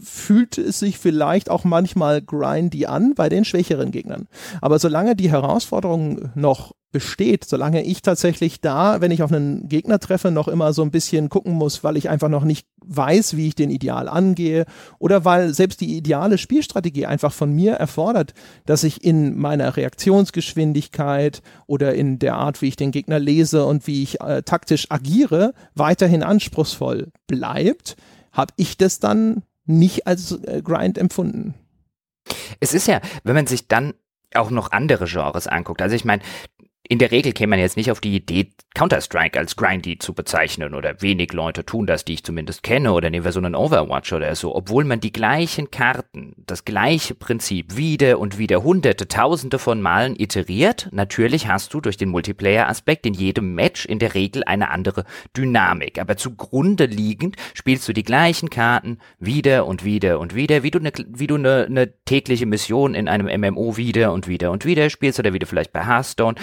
[0.00, 4.26] fühlt es sich vielleicht auch manchmal grindy an bei den schwächeren Gegnern.
[4.60, 9.98] Aber solange die Herausforderung noch besteht, solange ich tatsächlich da, wenn ich auf einen Gegner
[9.98, 13.48] treffe, noch immer so ein bisschen gucken muss, weil ich einfach noch nicht weiß, wie
[13.48, 14.64] ich den Ideal angehe
[15.00, 18.32] oder weil selbst die ideale Spielstrategie einfach von mir erfordert,
[18.64, 23.88] dass ich in meiner Reaktionsgeschwindigkeit oder in der Art, wie ich den Gegner lese und
[23.88, 27.96] wie ich äh, taktisch agiere, weiterhin anspruchsvoll bleibt,
[28.34, 31.54] habe ich das dann nicht als äh, Grind empfunden.
[32.60, 33.94] Es ist ja, wenn man sich dann
[34.34, 35.80] auch noch andere Genres anguckt.
[35.80, 36.22] Also ich meine,
[36.86, 40.74] in der Regel käme man jetzt nicht auf die Idee, Counter-Strike als grindy zu bezeichnen
[40.74, 44.12] oder wenig Leute tun das, die ich zumindest kenne oder nehmen wir so einen Overwatch
[44.12, 49.58] oder so, obwohl man die gleichen Karten, das gleiche Prinzip wieder und wieder hunderte, tausende
[49.58, 50.88] von Malen iteriert.
[50.92, 55.04] Natürlich hast du durch den Multiplayer-Aspekt in jedem Match in der Regel eine andere
[55.36, 60.70] Dynamik, aber zugrunde liegend spielst du die gleichen Karten wieder und wieder und wieder, wie
[60.70, 64.66] du eine, wie du eine, eine tägliche Mission in einem MMO wieder und wieder und
[64.66, 66.34] wieder spielst oder wie du vielleicht bei Hearthstone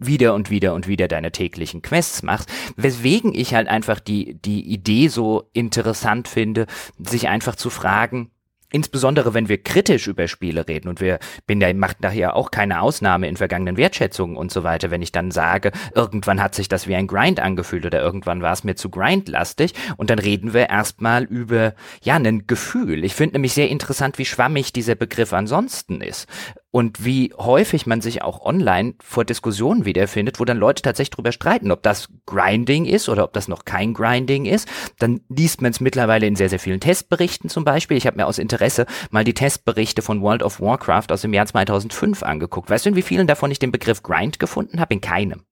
[0.00, 4.62] wieder und wieder und wieder deine täglichen Quests machst, weswegen ich halt einfach die, die
[4.72, 6.66] Idee so interessant finde,
[6.98, 8.30] sich einfach zu fragen,
[8.72, 12.80] Insbesondere wenn wir kritisch über Spiele reden und wir bin ja macht daher auch keine
[12.80, 16.86] Ausnahme in vergangenen Wertschätzungen und so weiter, wenn ich dann sage, irgendwann hat sich das
[16.86, 20.70] wie ein Grind angefühlt oder irgendwann war es mir zu grindlastig und dann reden wir
[20.70, 23.04] erstmal über ja ein Gefühl.
[23.04, 26.28] Ich finde nämlich sehr interessant, wie schwammig dieser Begriff ansonsten ist
[26.70, 31.32] und wie häufig man sich auch online vor Diskussionen wiederfindet, wo dann Leute tatsächlich drüber
[31.32, 34.68] streiten, ob das Grinding ist oder ob das noch kein Grinding ist.
[34.98, 37.96] Dann liest man es mittlerweile in sehr, sehr vielen Testberichten zum Beispiel.
[37.96, 41.46] Ich habe mir aus Interesse mal die Testberichte von World of Warcraft aus dem Jahr
[41.46, 42.70] 2005 angeguckt.
[42.70, 44.94] Weißt du, in wie vielen davon ich den Begriff Grind gefunden habe?
[44.94, 45.42] In keinem.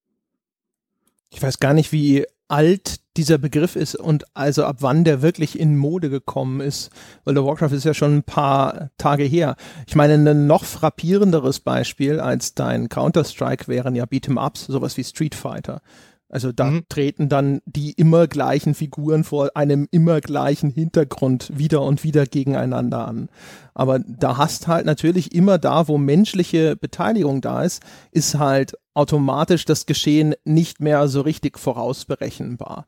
[1.30, 5.58] Ich weiß gar nicht, wie alt dieser Begriff ist und also ab wann der wirklich
[5.58, 6.90] in Mode gekommen ist.
[7.24, 9.56] Weil der Warcraft ist ja schon ein paar Tage her.
[9.86, 15.34] Ich meine, ein noch frappierenderes Beispiel als dein Counter-Strike wären ja Beat'em-Ups, sowas wie Street
[15.34, 15.82] Fighter.
[16.30, 16.84] Also da mhm.
[16.88, 23.08] treten dann die immer gleichen Figuren vor einem immer gleichen Hintergrund wieder und wieder gegeneinander
[23.08, 23.28] an.
[23.72, 29.64] Aber da hast halt natürlich immer da, wo menschliche Beteiligung da ist, ist halt automatisch
[29.64, 32.86] das Geschehen nicht mehr so richtig vorausberechenbar.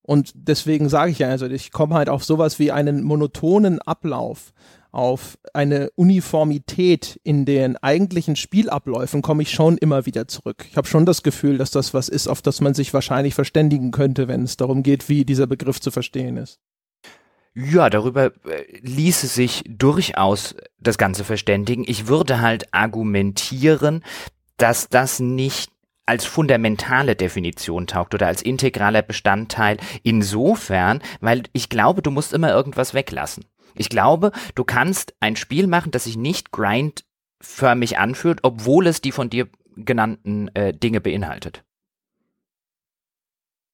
[0.00, 4.54] Und deswegen sage ich ja, also ich komme halt auf sowas wie einen monotonen Ablauf
[4.90, 10.64] auf eine Uniformität in den eigentlichen Spielabläufen komme ich schon immer wieder zurück.
[10.70, 13.90] Ich habe schon das Gefühl, dass das was ist, auf das man sich wahrscheinlich verständigen
[13.90, 16.58] könnte, wenn es darum geht, wie dieser Begriff zu verstehen ist.
[17.54, 21.84] Ja, darüber äh, ließe sich durchaus das Ganze verständigen.
[21.86, 24.04] Ich würde halt argumentieren,
[24.58, 25.70] dass das nicht
[26.06, 32.50] als fundamentale Definition taugt oder als integraler Bestandteil insofern, weil ich glaube, du musst immer
[32.50, 33.44] irgendwas weglassen.
[33.74, 39.12] Ich glaube, du kannst ein Spiel machen, das sich nicht grindförmig anfühlt, obwohl es die
[39.12, 41.64] von dir genannten äh, Dinge beinhaltet.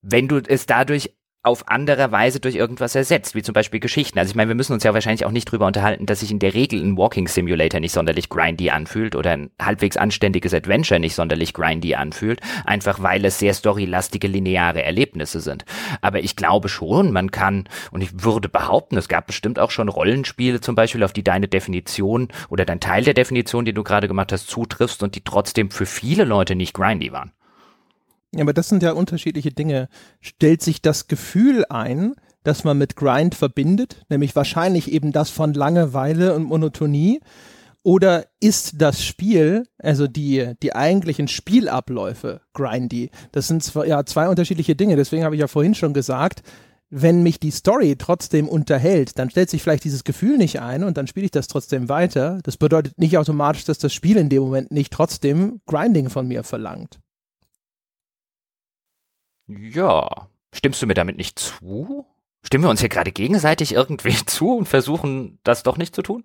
[0.02, 4.18] Wenn du es dadurch auf andere Weise durch irgendwas ersetzt, wie zum Beispiel Geschichten.
[4.18, 6.38] Also ich meine, wir müssen uns ja wahrscheinlich auch nicht drüber unterhalten, dass sich in
[6.38, 11.14] der Regel ein Walking Simulator nicht sonderlich grindy anfühlt oder ein halbwegs anständiges Adventure nicht
[11.14, 15.66] sonderlich grindy anfühlt, einfach weil es sehr storylastige lineare Erlebnisse sind.
[16.00, 19.90] Aber ich glaube schon, man kann, und ich würde behaupten, es gab bestimmt auch schon
[19.90, 24.08] Rollenspiele zum Beispiel, auf die deine Definition oder dein Teil der Definition, die du gerade
[24.08, 27.32] gemacht hast, zutriffst und die trotzdem für viele Leute nicht grindy waren.
[28.34, 29.88] Ja, aber das sind ja unterschiedliche Dinge.
[30.20, 35.54] Stellt sich das Gefühl ein, das man mit Grind verbindet, nämlich wahrscheinlich eben das von
[35.54, 37.20] Langeweile und Monotonie,
[37.84, 43.10] oder ist das Spiel, also die, die eigentlichen Spielabläufe grindy?
[43.30, 44.96] Das sind zwei, ja zwei unterschiedliche Dinge.
[44.96, 46.42] Deswegen habe ich ja vorhin schon gesagt,
[46.88, 50.96] wenn mich die Story trotzdem unterhält, dann stellt sich vielleicht dieses Gefühl nicht ein und
[50.96, 52.38] dann spiele ich das trotzdem weiter.
[52.42, 56.42] Das bedeutet nicht automatisch, dass das Spiel in dem Moment nicht trotzdem Grinding von mir
[56.42, 57.00] verlangt.
[59.46, 60.28] Ja.
[60.52, 62.06] Stimmst du mir damit nicht zu?
[62.42, 66.24] Stimmen wir uns hier gerade gegenseitig irgendwie zu und versuchen, das doch nicht zu tun?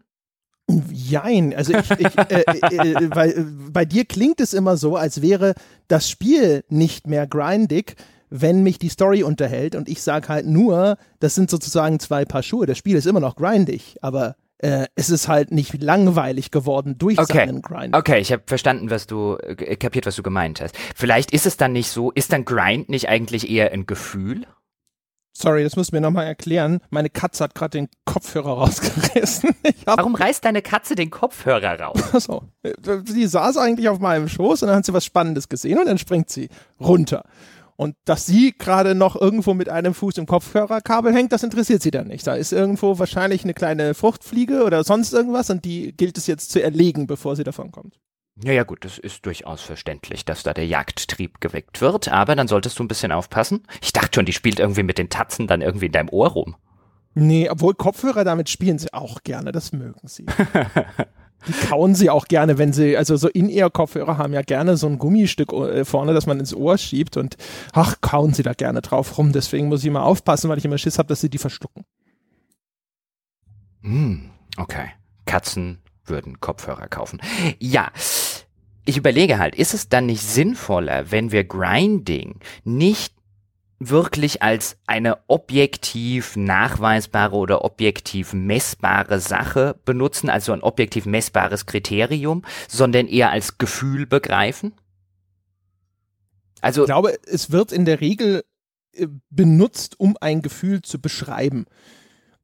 [0.92, 3.34] Jein, also ich, ich äh, äh, äh, bei,
[3.72, 5.56] bei dir klingt es immer so, als wäre
[5.88, 7.96] das Spiel nicht mehr grindig,
[8.30, 12.44] wenn mich die Story unterhält und ich sage halt nur, das sind sozusagen zwei Paar
[12.44, 12.68] Schuhe.
[12.68, 17.18] Das Spiel ist immer noch grindig, aber äh, es ist halt nicht langweilig geworden durch
[17.18, 17.46] okay.
[17.46, 17.96] seinen Grind.
[17.96, 20.78] Okay, ich habe verstanden, was du äh, kapiert, was du gemeint hast.
[20.96, 24.46] Vielleicht ist es dann nicht so, ist dann Grind nicht eigentlich eher ein Gefühl?
[25.42, 26.82] Sorry, das musst du mir nochmal erklären.
[26.90, 29.52] Meine Katze hat gerade den Kopfhörer rausgerissen.
[29.86, 32.04] Warum reißt deine Katze den Kopfhörer raus?
[32.14, 32.44] Achso.
[33.06, 35.98] Sie saß eigentlich auf meinem Schoß und dann hat sie was Spannendes gesehen und dann
[35.98, 37.24] springt sie runter.
[37.80, 41.92] Und dass sie gerade noch irgendwo mit einem Fuß im Kopfhörerkabel hängt, das interessiert sie
[41.92, 42.28] dann nicht.
[42.28, 46.52] Da ist irgendwo wahrscheinlich eine kleine Fruchtfliege oder sonst irgendwas und die gilt es jetzt
[46.52, 47.98] zu erlegen, bevor sie davon kommt.
[48.44, 52.50] Ja, ja, gut, das ist durchaus verständlich, dass da der Jagdtrieb geweckt wird, aber dann
[52.50, 53.64] solltest du ein bisschen aufpassen.
[53.82, 56.58] Ich dachte schon, die spielt irgendwie mit den Tatzen dann irgendwie in deinem Ohr rum.
[57.14, 60.26] Nee, obwohl Kopfhörer damit spielen sie auch gerne, das mögen sie.
[61.48, 65.00] Die kauen sie auch gerne, wenn sie, also so In-Ear-Kopfhörer haben ja gerne so ein
[65.00, 67.38] Gummistück äh, vorne, das man ins Ohr schiebt und
[67.74, 69.32] ach, kauen sie da gerne drauf rum.
[69.32, 71.86] Deswegen muss ich immer aufpassen, weil ich immer Schiss habe, dass sie die verschlucken.
[73.82, 74.90] Hm, okay.
[75.26, 77.22] Katzen würden Kopfhörer kaufen.
[77.60, 77.92] Ja.
[78.86, 83.14] Ich überlege halt, ist es dann nicht sinnvoller, wenn wir Grinding nicht
[83.80, 92.44] wirklich als eine objektiv nachweisbare oder objektiv messbare Sache benutzen, also ein objektiv messbares Kriterium,
[92.68, 94.74] sondern eher als Gefühl begreifen?
[96.62, 98.44] Also ich glaube, es wird in der Regel
[98.94, 101.66] äh, benutzt, um ein Gefühl zu beschreiben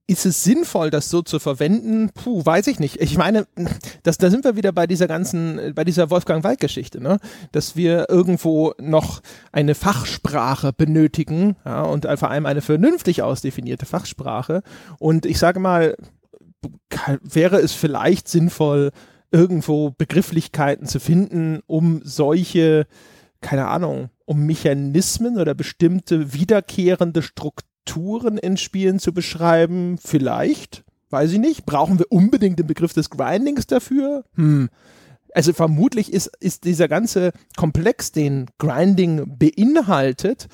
[0.07, 2.11] ist es sinnvoll, das so zu verwenden?
[2.13, 3.01] Puh, weiß ich nicht.
[3.01, 3.47] Ich meine,
[4.03, 7.17] das, da sind wir wieder bei dieser ganzen, bei dieser Wolfgang Wald-Geschichte, ne?
[7.51, 14.61] Dass wir irgendwo noch eine Fachsprache benötigen, ja, und vor allem eine vernünftig ausdefinierte Fachsprache.
[14.99, 15.95] Und ich sage mal,
[17.21, 18.91] wäre es vielleicht sinnvoll,
[19.31, 22.85] irgendwo Begrifflichkeiten zu finden, um solche,
[23.41, 29.97] keine Ahnung, um Mechanismen oder bestimmte wiederkehrende Strukturen Strukturen in Spielen zu beschreiben?
[30.03, 30.83] Vielleicht.
[31.11, 31.65] Weiß ich nicht.
[31.65, 34.25] Brauchen wir unbedingt den Begriff des Grindings dafür?
[34.35, 34.69] Hm.
[35.33, 40.47] Also vermutlich ist, ist dieser ganze Komplex, den Grinding beinhaltet,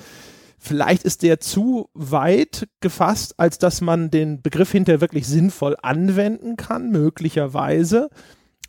[0.58, 6.56] vielleicht ist der zu weit gefasst, als dass man den Begriff hinterher wirklich sinnvoll anwenden
[6.56, 8.10] kann, möglicherweise.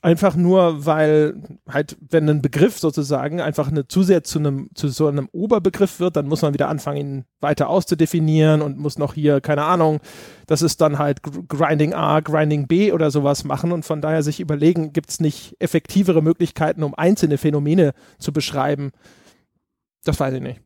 [0.03, 4.89] Einfach nur, weil halt, wenn ein Begriff sozusagen einfach eine, zu sehr zu einem, zu
[4.89, 9.13] so einem Oberbegriff wird, dann muss man wieder anfangen, ihn weiter auszudefinieren und muss noch
[9.13, 10.01] hier, keine Ahnung,
[10.45, 14.41] das ist dann halt Grinding A, Grinding B oder sowas machen und von daher sich
[14.41, 18.91] überlegen, gibt es nicht effektivere Möglichkeiten, um einzelne Phänomene zu beschreiben?
[20.03, 20.59] Das weiß ich nicht.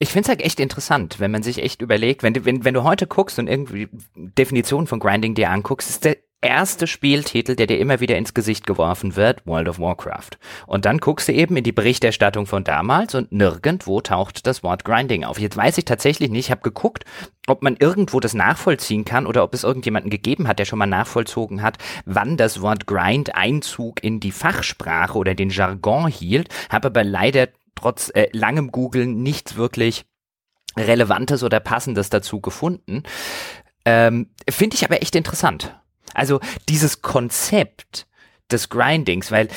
[0.00, 2.82] Ich finde es halt echt interessant, wenn man sich echt überlegt, wenn wenn, wenn du
[2.82, 7.78] heute guckst und irgendwie Definitionen von Grinding dir anguckst, ist der erste Spieltitel, der dir
[7.78, 10.38] immer wieder ins Gesicht geworfen wird, World of Warcraft.
[10.66, 14.84] Und dann guckst du eben in die Berichterstattung von damals und nirgendwo taucht das Wort
[14.84, 15.38] Grinding auf.
[15.38, 17.04] Jetzt weiß ich tatsächlich nicht, ich habe geguckt,
[17.46, 20.86] ob man irgendwo das nachvollziehen kann oder ob es irgendjemanden gegeben hat, der schon mal
[20.86, 26.88] nachvollzogen hat, wann das Wort Grind Einzug in die Fachsprache oder den Jargon hielt, habe
[26.88, 30.04] aber leider trotz äh, langem Googlen nichts wirklich
[30.76, 33.02] Relevantes oder Passendes dazu gefunden.
[33.84, 35.74] Ähm, Finde ich aber echt interessant.
[36.12, 38.06] Also dieses Konzept,
[38.50, 39.48] des Grindings, weil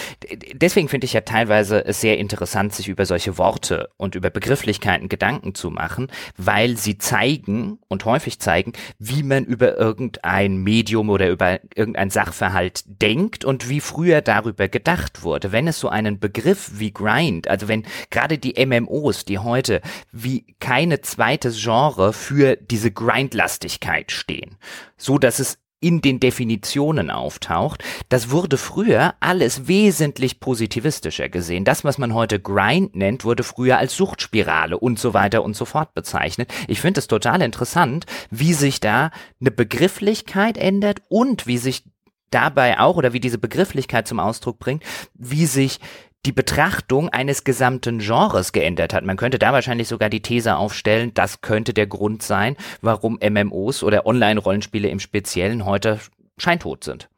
[0.54, 5.10] deswegen finde ich ja teilweise es sehr interessant, sich über solche Worte und über Begrifflichkeiten
[5.10, 6.08] Gedanken zu machen,
[6.38, 12.84] weil sie zeigen und häufig zeigen, wie man über irgendein Medium oder über irgendein Sachverhalt
[12.88, 15.52] denkt und wie früher darüber gedacht wurde.
[15.52, 19.82] Wenn es so einen Begriff wie Grind, also wenn gerade die MMOs, die heute
[20.14, 24.58] wie keine zweites Genre für diese Grindlastigkeit stehen,
[24.96, 31.66] so dass es in den Definitionen auftaucht, das wurde früher alles wesentlich positivistischer gesehen.
[31.66, 35.66] Das, was man heute Grind nennt, wurde früher als Suchtspirale und so weiter und so
[35.66, 36.52] fort bezeichnet.
[36.68, 41.84] Ich finde es total interessant, wie sich da eine Begrifflichkeit ändert und wie sich
[42.32, 45.80] dabei auch oder wie diese Begrifflichkeit zum Ausdruck bringt, wie sich
[46.26, 49.06] die Betrachtung eines gesamten Genres geändert hat.
[49.06, 53.84] Man könnte da wahrscheinlich sogar die These aufstellen, das könnte der Grund sein, warum MMOs
[53.84, 56.00] oder Online-Rollenspiele im Speziellen heute
[56.38, 57.10] scheintot sind.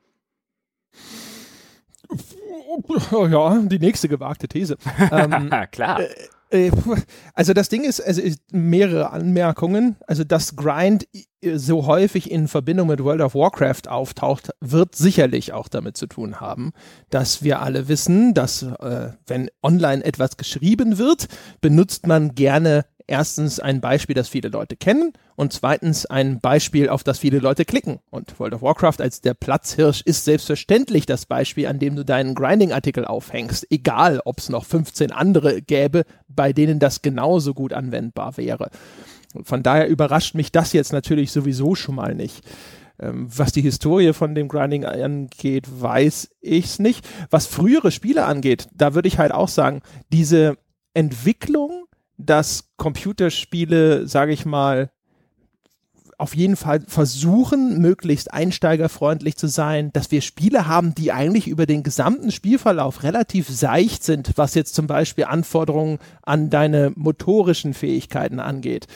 [3.11, 4.77] Ja, die nächste gewagte These.
[5.11, 6.01] ähm, Klar.
[6.01, 6.09] Äh,
[7.33, 9.97] also das Ding ist, also mehrere Anmerkungen.
[10.07, 11.07] Also dass Grind
[11.41, 16.41] so häufig in Verbindung mit World of Warcraft auftaucht, wird sicherlich auch damit zu tun
[16.41, 16.73] haben,
[17.09, 21.27] dass wir alle wissen, dass äh, wenn online etwas geschrieben wird,
[21.61, 27.03] benutzt man gerne erstens ein Beispiel, das viele Leute kennen und zweitens ein Beispiel, auf
[27.03, 27.99] das viele Leute klicken.
[28.09, 32.35] Und World of Warcraft als der Platzhirsch ist selbstverständlich das Beispiel, an dem du deinen
[32.35, 38.37] Grinding-Artikel aufhängst, egal ob es noch 15 andere gäbe, bei denen das genauso gut anwendbar
[38.37, 38.69] wäre.
[39.43, 42.43] Von daher überrascht mich das jetzt natürlich sowieso schon mal nicht.
[42.99, 47.07] Ähm, was die Historie von dem Grinding angeht, weiß ich es nicht.
[47.29, 50.57] Was frühere Spiele angeht, da würde ich halt auch sagen, diese
[50.93, 51.85] Entwicklung
[52.19, 54.91] dass Computerspiele, sage ich mal,
[56.17, 61.65] auf jeden Fall versuchen, möglichst einsteigerfreundlich zu sein, dass wir Spiele haben, die eigentlich über
[61.65, 68.41] den gesamten Spielverlauf relativ seicht sind, was jetzt zum Beispiel Anforderungen an deine motorischen Fähigkeiten
[68.41, 68.87] angeht.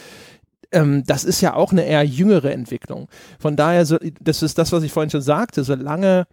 [0.74, 3.08] Ähm, das ist ja auch eine eher jüngere Entwicklung.
[3.40, 3.86] Von daher,
[4.20, 6.28] das ist das, was ich vorhin schon sagte, solange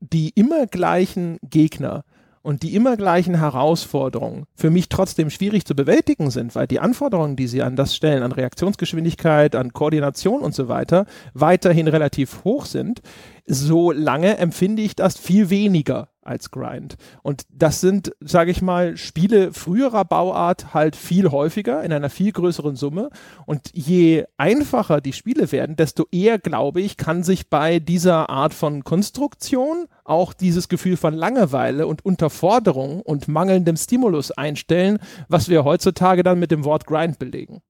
[0.00, 2.04] die immer gleichen Gegner
[2.46, 7.34] und die immer gleichen Herausforderungen für mich trotzdem schwierig zu bewältigen sind, weil die Anforderungen,
[7.34, 12.66] die sie an das stellen, an Reaktionsgeschwindigkeit, an Koordination und so weiter, weiterhin relativ hoch
[12.66, 13.02] sind,
[13.46, 16.96] so lange empfinde ich das viel weniger als Grind.
[17.22, 22.32] Und das sind, sage ich mal, Spiele früherer Bauart halt viel häufiger in einer viel
[22.32, 23.10] größeren Summe.
[23.46, 28.54] Und je einfacher die Spiele werden, desto eher, glaube ich, kann sich bei dieser Art
[28.54, 35.64] von Konstruktion auch dieses Gefühl von Langeweile und Unterforderung und mangelndem Stimulus einstellen, was wir
[35.64, 37.62] heutzutage dann mit dem Wort Grind belegen.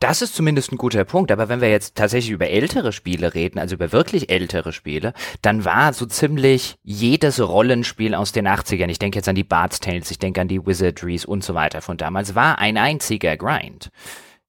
[0.00, 3.58] Das ist zumindest ein guter Punkt, aber wenn wir jetzt tatsächlich über ältere Spiele reden,
[3.58, 5.12] also über wirklich ältere Spiele,
[5.42, 9.80] dann war so ziemlich jedes Rollenspiel aus den 80ern, ich denke jetzt an die Bard's
[9.80, 13.90] Tales, ich denke an die Wizardries und so weiter von damals, war ein einziger Grind.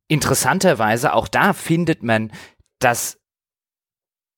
[0.07, 2.31] Interessanterweise, auch da findet man
[2.79, 3.19] das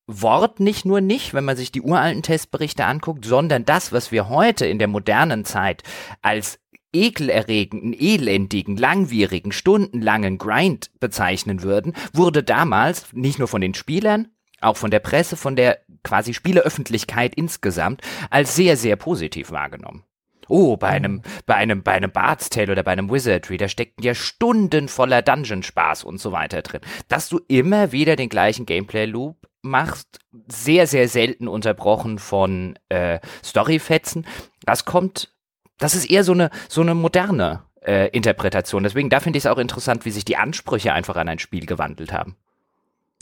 [0.07, 4.29] Wort nicht nur nicht, wenn man sich die uralten Testberichte anguckt, sondern das, was wir
[4.29, 5.83] heute in der modernen Zeit
[6.21, 6.59] als
[6.93, 14.29] ekelerregenden, elendigen, langwierigen, stundenlangen Grind bezeichnen würden, wurde damals nicht nur von den Spielern,
[14.61, 20.03] auch von der Presse, von der quasi Spieleöffentlichkeit insgesamt als sehr, sehr positiv wahrgenommen.
[20.47, 21.21] Oh, bei einem, mhm.
[21.45, 25.21] bei einem, bei einem Bard's Tale oder bei einem Wizardry, da steckten ja Stunden voller
[25.21, 26.81] Dungeon-Spaß und so weiter drin.
[27.07, 34.25] Dass du immer wieder den gleichen Gameplay-Loop machst, sehr, sehr selten unterbrochen von äh, Storyfetzen.
[34.65, 35.31] Das kommt
[35.81, 38.83] das ist eher so eine, so eine moderne äh, Interpretation.
[38.83, 41.65] Deswegen, da finde ich es auch interessant, wie sich die Ansprüche einfach an ein Spiel
[41.65, 42.35] gewandelt haben.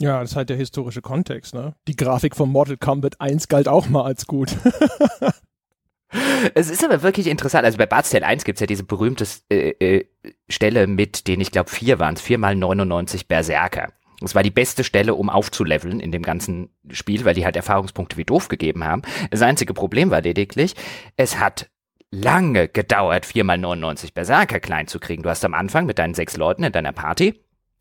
[0.00, 1.74] Ja, das ist halt der historische Kontext, ne?
[1.86, 4.56] Die Grafik von Mortal Kombat 1 galt auch mal als gut.
[6.54, 7.64] es ist aber wirklich interessant.
[7.66, 10.06] Also bei Bard's Tale 1 gibt es ja diese berühmte äh, äh,
[10.48, 13.92] Stelle mit, den ich glaube vier waren es, vier mal 99 Berserker.
[14.20, 18.16] Das war die beste Stelle, um aufzuleveln in dem ganzen Spiel, weil die halt Erfahrungspunkte
[18.16, 19.02] wie doof gegeben haben.
[19.30, 20.74] Das einzige Problem war lediglich,
[21.16, 21.70] es hat
[22.10, 25.22] lange gedauert, 4x99 Berserker klein zu kriegen.
[25.22, 27.40] Du hast am Anfang mit deinen sechs Leuten in deiner Party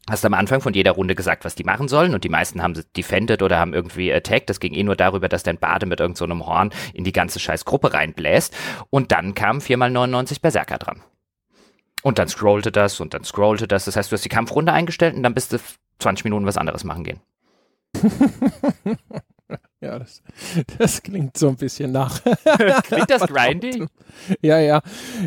[0.10, 2.74] hast am Anfang von jeder Runde gesagt, was die machen sollen und die meisten haben
[2.96, 4.50] defended oder haben irgendwie attacked.
[4.50, 7.40] Das ging eh nur darüber, dass dein Bade mit irgendeinem so Horn in die ganze
[7.40, 8.56] scheiß Gruppe reinbläst
[8.90, 11.02] und dann kamen 4x99 Berserker dran.
[12.02, 13.86] Und dann scrollte das und dann scrollte das.
[13.86, 15.60] Das heißt, du hast die Kampfrunde eingestellt und dann bist du
[16.00, 17.20] 20 Minuten was anderes machen gehen.
[19.82, 20.22] Ja, das,
[20.78, 22.22] das klingt so ein bisschen nach.
[22.84, 23.86] klingt das grindy?
[24.42, 24.82] Ja, ja,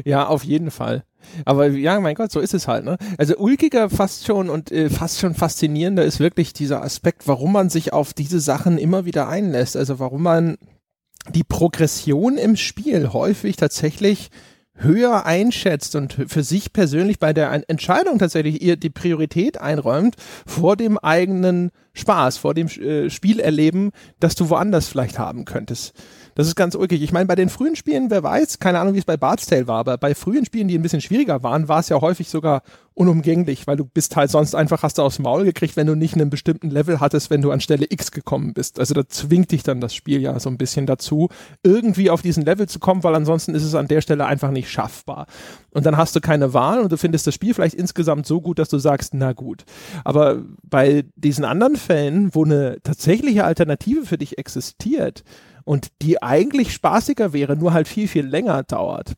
[0.05, 1.05] ja, auf jeden Fall.
[1.47, 2.85] Aber ja, mein Gott, so ist es halt.
[2.85, 2.99] Ne?
[3.17, 7.71] Also ulkiger fast schon und äh, fast schon faszinierender ist wirklich dieser Aspekt, warum man
[7.71, 9.77] sich auf diese Sachen immer wieder einlässt.
[9.77, 10.59] Also warum man
[11.31, 14.31] die Progression im Spiel häufig tatsächlich
[14.75, 20.17] höher einschätzt und für sich persönlich bei der Entscheidung tatsächlich ihr die Priorität einräumt
[20.47, 25.95] vor dem eigenen Spaß, vor dem äh, Spielerleben, das du woanders vielleicht haben könntest.
[26.35, 27.03] Das ist ganz ulkig.
[27.03, 29.67] Ich meine, bei den frühen Spielen, wer weiß, keine Ahnung, wie es bei Bard's Tale
[29.67, 32.63] war, aber bei frühen Spielen, die ein bisschen schwieriger waren, war es ja häufig sogar
[32.95, 36.15] unumgänglich, weil du bist halt sonst einfach, hast du aufs Maul gekriegt, wenn du nicht
[36.15, 38.79] einen bestimmten Level hattest, wenn du an Stelle X gekommen bist.
[38.79, 41.29] Also da zwingt dich dann das Spiel ja so ein bisschen dazu,
[41.63, 44.71] irgendwie auf diesen Level zu kommen, weil ansonsten ist es an der Stelle einfach nicht
[44.71, 45.27] schaffbar.
[45.71, 48.59] Und dann hast du keine Wahl und du findest das Spiel vielleicht insgesamt so gut,
[48.59, 49.65] dass du sagst, na gut.
[50.05, 55.25] Aber bei diesen anderen Fällen, wo eine tatsächliche Alternative für dich existiert,
[55.65, 59.13] und die eigentlich spaßiger wäre, nur halt viel, viel länger dauert.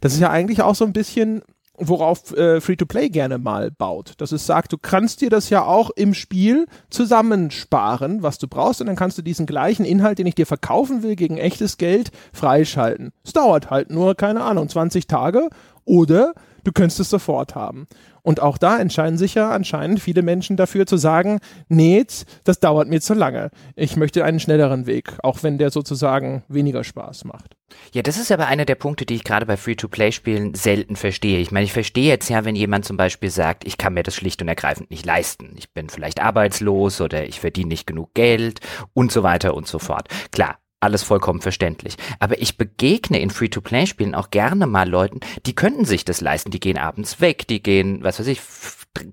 [0.00, 1.42] Das ist ja eigentlich auch so ein bisschen
[1.78, 4.14] worauf äh, Free-to-Play gerne mal baut.
[4.18, 8.80] Dass es sagt, du kannst dir das ja auch im Spiel zusammensparen, was du brauchst,
[8.80, 12.10] und dann kannst du diesen gleichen Inhalt, den ich dir verkaufen will, gegen echtes Geld
[12.32, 13.12] freischalten.
[13.24, 15.48] Es dauert halt nur, keine Ahnung, 20 Tage
[15.84, 16.34] oder
[16.64, 17.86] du könntest es sofort haben.
[18.22, 22.04] Und auch da entscheiden sich ja anscheinend viele Menschen dafür zu sagen, nee,
[22.44, 23.50] das dauert mir zu lange.
[23.74, 27.56] Ich möchte einen schnelleren Weg, auch wenn der sozusagen weniger Spaß macht.
[27.94, 31.38] Ja, das ist aber einer der Punkte, die ich gerade bei Free-to-Play-Spielen selten verstehe.
[31.38, 34.14] Ich meine, ich verstehe jetzt ja, wenn jemand zum Beispiel sagt, ich kann mir das
[34.14, 35.54] schlicht und ergreifend nicht leisten.
[35.56, 38.60] Ich bin vielleicht arbeitslos oder ich verdiene nicht genug Geld
[38.94, 40.08] und so weiter und so fort.
[40.32, 41.96] Klar, alles vollkommen verständlich.
[42.18, 46.50] Aber ich begegne in Free-to-Play-Spielen auch gerne mal Leuten, die könnten sich das leisten.
[46.50, 48.40] Die gehen abends weg, die gehen, was weiß ich,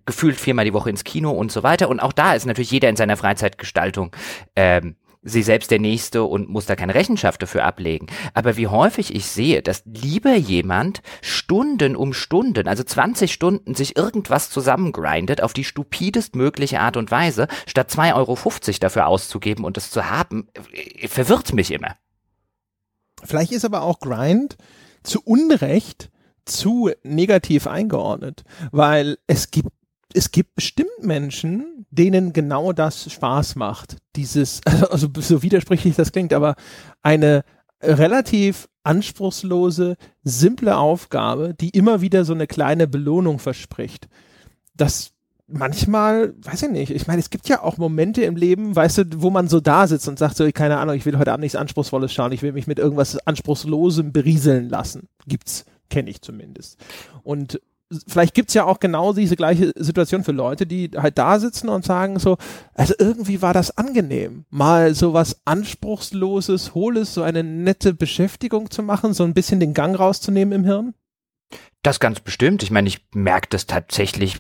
[0.06, 1.90] gefühlt viermal die Woche ins Kino und so weiter.
[1.90, 4.16] Und auch da ist natürlich jeder in seiner Freizeitgestaltung
[4.56, 4.96] ähm,
[5.26, 8.08] sie selbst der Nächste und muss da keine Rechenschaft dafür ablegen.
[8.34, 13.98] Aber wie häufig ich sehe, dass lieber jemand Stunden um Stunden, also 20 Stunden, sich
[13.98, 18.38] irgendwas zusammengrindet auf die stupidest mögliche Art und Weise, statt 2,50 Euro
[18.80, 21.96] dafür auszugeben und es zu haben, äh, verwirrt mich immer.
[23.24, 24.56] Vielleicht ist aber auch Grind
[25.04, 26.12] zu Unrecht
[26.46, 29.70] zu negativ eingeordnet, weil es gibt
[30.14, 33.98] es gibt bestimmt Menschen, denen genau das Spaß macht.
[34.16, 36.56] Dieses, also so widersprüchlich das klingt, aber
[37.02, 37.44] eine
[37.82, 44.08] relativ anspruchslose, simple Aufgabe, die immer wieder so eine kleine Belohnung verspricht.
[44.76, 45.12] Das
[45.48, 49.04] manchmal, weiß ich nicht, ich meine, es gibt ja auch Momente im Leben, weißt du,
[49.18, 51.56] wo man so da sitzt und sagt so, keine Ahnung, ich will heute Abend nichts
[51.56, 55.08] Anspruchsvolles schauen, ich will mich mit irgendwas Anspruchslosem berieseln lassen.
[55.28, 56.78] Gibt's, kenne ich zumindest.
[57.24, 57.60] Und
[58.08, 61.86] vielleicht gibt's ja auch genau diese gleiche Situation für Leute, die halt da sitzen und
[61.86, 62.38] sagen so,
[62.74, 68.84] also irgendwie war das angenehm, mal so was Anspruchsloses, Hohles, so eine nette Beschäftigung zu
[68.84, 70.94] machen, so ein bisschen den Gang rauszunehmen im Hirn?
[71.84, 72.64] Das ganz bestimmt.
[72.64, 74.40] Ich meine, ich merke das tatsächlich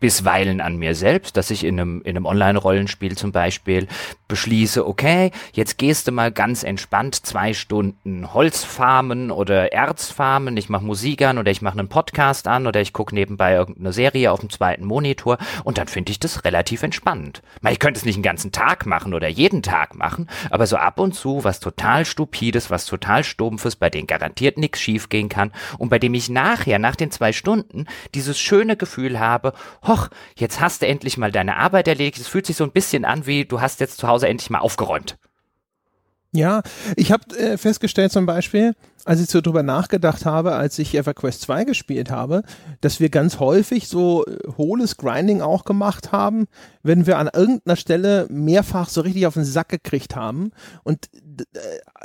[0.00, 3.88] bisweilen an mir selbst, dass ich in einem, in einem Online-Rollenspiel zum Beispiel
[4.28, 10.56] beschließe, okay, jetzt gehst du mal ganz entspannt zwei Stunden Holz farmen oder Erz farmen,
[10.56, 13.92] ich mache Musik an oder ich mache einen Podcast an oder ich gucke nebenbei irgendeine
[13.92, 17.42] Serie auf dem zweiten Monitor und dann finde ich das relativ entspannend.
[17.68, 21.00] Ich könnte es nicht den ganzen Tag machen oder jeden Tag machen, aber so ab
[21.00, 25.88] und zu was total Stupides, was total Stumpfes, bei dem garantiert nichts schiefgehen kann und
[25.88, 29.52] bei dem ich nachher, nach den zwei Stunden, dieses schöne Gefühl habe,
[29.86, 32.18] hoch, jetzt hast du endlich mal deine Arbeit erledigt.
[32.18, 34.58] Es fühlt sich so ein bisschen an, wie du hast jetzt zu Hause endlich mal
[34.58, 35.16] aufgeräumt.
[36.32, 36.62] Ja,
[36.96, 38.74] ich habe äh, festgestellt zum Beispiel,
[39.06, 42.42] als ich so drüber nachgedacht habe, als ich EverQuest 2 gespielt habe,
[42.82, 46.46] dass wir ganz häufig so äh, hohles Grinding auch gemacht haben,
[46.82, 50.50] wenn wir an irgendeiner Stelle mehrfach so richtig auf den Sack gekriegt haben.
[50.82, 51.08] Und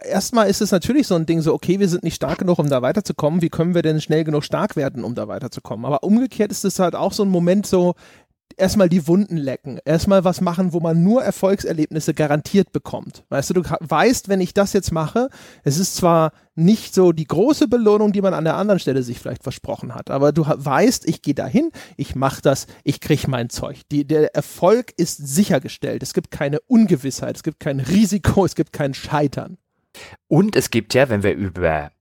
[0.03, 2.69] erstmal ist es natürlich so ein Ding, so, okay, wir sind nicht stark genug, um
[2.69, 3.41] da weiterzukommen.
[3.41, 5.85] Wie können wir denn schnell genug stark werden, um da weiterzukommen?
[5.85, 7.95] Aber umgekehrt ist es halt auch so ein Moment so,
[8.57, 13.23] erstmal die Wunden lecken, erstmal was machen, wo man nur Erfolgserlebnisse garantiert bekommt.
[13.29, 15.29] Weißt du, du weißt, wenn ich das jetzt mache,
[15.63, 19.19] es ist zwar nicht so die große Belohnung, die man an der anderen Stelle sich
[19.19, 23.49] vielleicht versprochen hat, aber du weißt, ich gehe dahin, ich mache das, ich kriege mein
[23.49, 23.81] Zeug.
[23.91, 26.03] Die, der Erfolg ist sichergestellt.
[26.03, 29.57] Es gibt keine Ungewissheit, es gibt kein Risiko, es gibt kein Scheitern.
[30.27, 31.91] Und es gibt ja, wenn wir über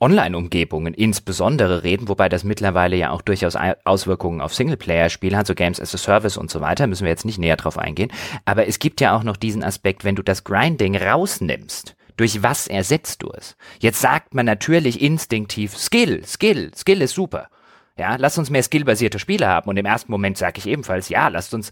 [0.00, 5.80] Online-Umgebungen insbesondere reden, wobei das mittlerweile ja auch durchaus Auswirkungen auf Singleplayer-Spiele hat, so Games
[5.80, 8.12] as a Service und so weiter, müssen wir jetzt nicht näher drauf eingehen.
[8.44, 12.68] Aber es gibt ja auch noch diesen Aspekt, wenn du das Grinding rausnimmst, durch was
[12.68, 13.56] ersetzt du es?
[13.80, 17.48] Jetzt sagt man natürlich instinktiv Skill, Skill, Skill ist super.
[17.96, 19.68] Ja, lass uns mehr skillbasierte Spiele haben.
[19.68, 21.70] Und im ersten Moment sage ich ebenfalls, ja, lasst uns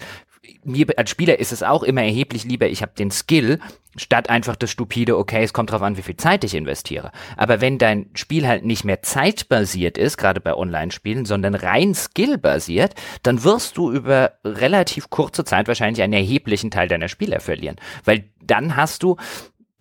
[0.64, 3.60] mir als Spieler ist es auch immer erheblich lieber, ich habe den Skill,
[3.96, 7.12] statt einfach das stupide, okay, es kommt drauf an, wie viel Zeit ich investiere.
[7.36, 12.94] Aber wenn dein Spiel halt nicht mehr zeitbasiert ist, gerade bei Online-Spielen, sondern rein skillbasiert,
[13.22, 17.76] dann wirst du über relativ kurze Zeit wahrscheinlich einen erheblichen Teil deiner Spieler verlieren.
[18.04, 19.16] Weil dann hast du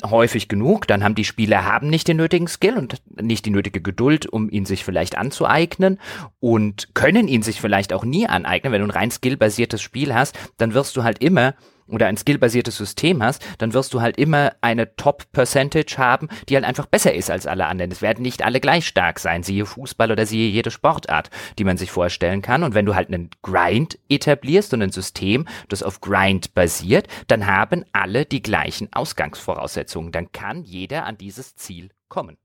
[0.03, 3.81] häufig genug, dann haben die Spieler haben nicht den nötigen Skill und nicht die nötige
[3.81, 5.99] Geduld, um ihn sich vielleicht anzueignen
[6.39, 8.73] und können ihn sich vielleicht auch nie aneignen.
[8.73, 11.55] Wenn du ein rein skillbasiertes Spiel hast, dann wirst du halt immer
[11.91, 16.65] oder ein skillbasiertes System hast, dann wirst du halt immer eine Top-Percentage haben, die halt
[16.65, 17.91] einfach besser ist als alle anderen.
[17.91, 21.77] Es werden nicht alle gleich stark sein, siehe Fußball oder siehe jede Sportart, die man
[21.77, 22.63] sich vorstellen kann.
[22.63, 27.47] Und wenn du halt einen Grind etablierst und ein System, das auf Grind basiert, dann
[27.47, 30.11] haben alle die gleichen Ausgangsvoraussetzungen.
[30.11, 32.37] Dann kann jeder an dieses Ziel kommen.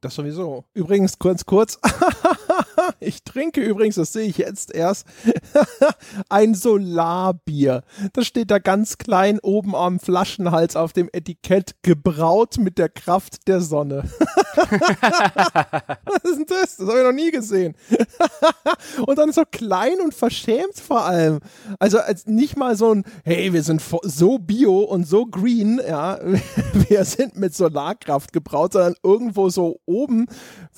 [0.00, 0.64] Das sowieso.
[0.74, 1.80] Übrigens, kurz, kurz.
[3.00, 5.06] ich trinke übrigens, das sehe ich jetzt erst,
[6.28, 7.82] ein Solarbier.
[8.12, 13.48] Das steht da ganz klein oben am Flaschenhals auf dem Etikett, gebraut mit der Kraft
[13.48, 14.04] der Sonne.
[14.56, 16.76] Was ist denn das?
[16.76, 17.74] Das habe ich noch nie gesehen.
[19.06, 21.40] und dann so klein und verschämt vor allem.
[21.78, 26.18] Also als nicht mal so ein, hey, wir sind so bio und so green, ja,
[26.88, 30.26] wir sind mit Solarkraft gebraut, sondern irgendwo so oben,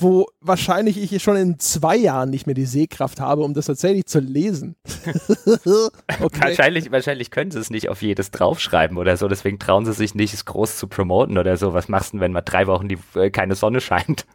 [0.01, 4.07] wo wahrscheinlich ich schon in zwei Jahren nicht mehr die Sehkraft habe, um das tatsächlich
[4.07, 4.77] zu lesen.
[6.21, 6.41] okay.
[6.41, 10.15] wahrscheinlich, wahrscheinlich können sie es nicht auf jedes draufschreiben oder so, deswegen trauen sie sich
[10.15, 11.75] nicht, es groß zu promoten oder so.
[11.75, 14.27] Was machst du, wenn mal drei Wochen die, äh, keine Sonne scheint?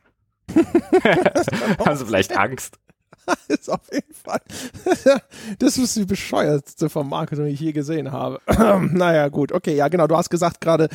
[1.85, 2.77] Haben sie vielleicht Angst?
[3.47, 4.41] ist auf jeden Fall.
[5.59, 8.39] das ist die bescheuertste Vermarktung, die ich je gesehen habe.
[8.91, 10.07] naja, gut, okay, ja, genau.
[10.07, 10.89] Du hast gesagt gerade,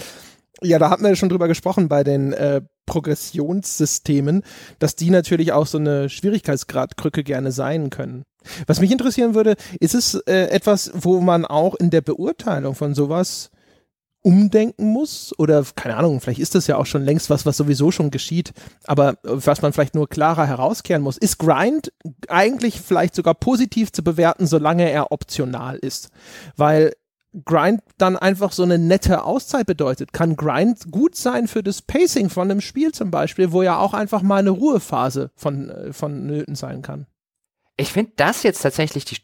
[0.63, 2.61] ja, da hatten wir schon drüber gesprochen bei den äh,
[2.91, 4.43] Progressionssystemen,
[4.81, 8.25] dass die natürlich auch so eine Schwierigkeitsgradkrücke gerne sein können.
[8.67, 12.97] Was mich interessieren würde, ist es äh, etwas, wo man auch in der Beurteilung von
[12.97, 13.53] sowas
[14.23, 15.33] umdenken muss?
[15.39, 18.53] Oder keine Ahnung, vielleicht ist das ja auch schon längst was, was sowieso schon geschieht,
[18.85, 21.17] aber was man vielleicht nur klarer herauskehren muss.
[21.17, 21.93] Ist Grind
[22.27, 26.11] eigentlich vielleicht sogar positiv zu bewerten, solange er optional ist?
[26.57, 26.93] Weil
[27.45, 30.13] Grind dann einfach so eine nette Auszeit bedeutet.
[30.13, 33.95] Kann Grind gut sein für das Pacing von einem Spiel zum Beispiel, wo ja auch
[33.95, 37.07] einfach mal eine Ruhephase von, äh, von Nöten sein kann?
[37.77, 39.19] Ich finde das jetzt tatsächlich die,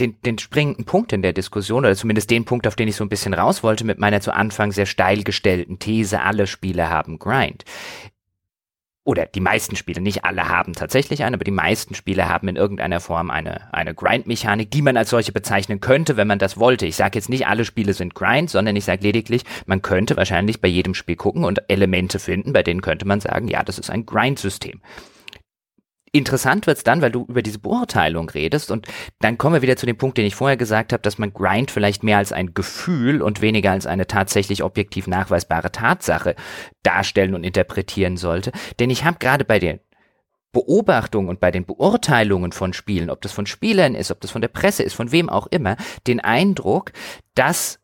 [0.00, 3.04] den, den springenden Punkt in der Diskussion, oder zumindest den Punkt, auf den ich so
[3.04, 7.18] ein bisschen raus wollte, mit meiner zu Anfang sehr steil gestellten These, alle Spiele haben
[7.18, 7.64] Grind
[9.08, 12.56] oder die meisten Spiele, nicht alle haben tatsächlich eine, aber die meisten Spiele haben in
[12.56, 16.84] irgendeiner Form eine, eine Grind-Mechanik, die man als solche bezeichnen könnte, wenn man das wollte.
[16.84, 20.60] Ich sage jetzt nicht, alle Spiele sind Grind, sondern ich sage lediglich, man könnte wahrscheinlich
[20.60, 23.88] bei jedem Spiel gucken und Elemente finden, bei denen könnte man sagen, ja, das ist
[23.88, 24.82] ein Grind-System.
[26.18, 28.86] Interessant wird's dann, weil du über diese Beurteilung redest und
[29.20, 31.70] dann kommen wir wieder zu dem Punkt, den ich vorher gesagt habe, dass man Grind
[31.70, 36.34] vielleicht mehr als ein Gefühl und weniger als eine tatsächlich objektiv nachweisbare Tatsache
[36.82, 38.52] darstellen und interpretieren sollte.
[38.80, 39.80] Denn ich habe gerade bei den
[40.52, 44.40] Beobachtungen und bei den Beurteilungen von Spielen, ob das von Spielern ist, ob das von
[44.40, 46.92] der Presse ist, von wem auch immer, den Eindruck,
[47.34, 47.78] dass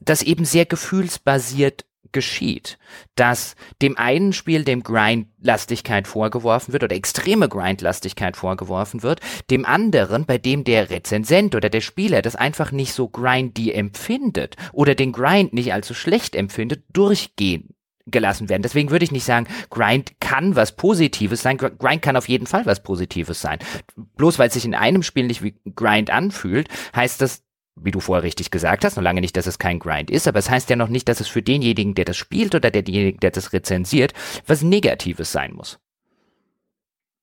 [0.00, 2.78] das eben sehr gefühlsbasiert geschieht,
[3.14, 10.26] dass dem einen Spiel dem Grindlastigkeit vorgeworfen wird oder extreme Grindlastigkeit vorgeworfen wird, dem anderen,
[10.26, 15.12] bei dem der Rezensent oder der Spieler das einfach nicht so grindy empfindet oder den
[15.12, 17.74] Grind nicht allzu schlecht empfindet, durchgehen
[18.06, 18.62] gelassen werden.
[18.62, 21.58] Deswegen würde ich nicht sagen, Grind kann was Positives sein.
[21.58, 23.58] Grind kann auf jeden Fall was Positives sein.
[24.16, 27.42] Bloß weil es sich in einem Spiel nicht wie Grind anfühlt, heißt das
[27.76, 30.38] wie du vorher richtig gesagt hast, noch lange nicht, dass es kein Grind ist, aber
[30.38, 33.30] es heißt ja noch nicht, dass es für denjenigen, der das spielt oder derjenigen, der
[33.30, 34.12] das rezensiert,
[34.46, 35.78] was Negatives sein muss.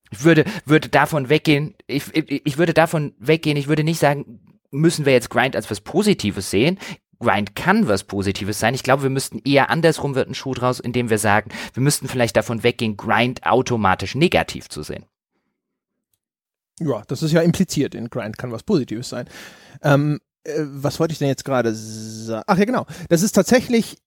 [0.09, 4.39] Ich würde, würde davon weggehen, ich, ich, ich würde davon weggehen, ich würde nicht sagen,
[4.71, 6.79] müssen wir jetzt Grind als was Positives sehen.
[7.19, 8.75] Grind kann was Positives sein.
[8.75, 12.07] Ich glaube, wir müssten eher andersrum wird ein Schuh draus, indem wir sagen, wir müssten
[12.07, 15.05] vielleicht davon weggehen, Grind automatisch negativ zu sehen.
[16.79, 17.95] Ja, das ist ja impliziert.
[17.95, 19.27] In Grind kann was Positives sein.
[19.81, 22.43] Ähm, äh, was wollte ich denn jetzt gerade sagen?
[22.47, 22.85] Ach ja, genau.
[23.09, 23.97] Das ist tatsächlich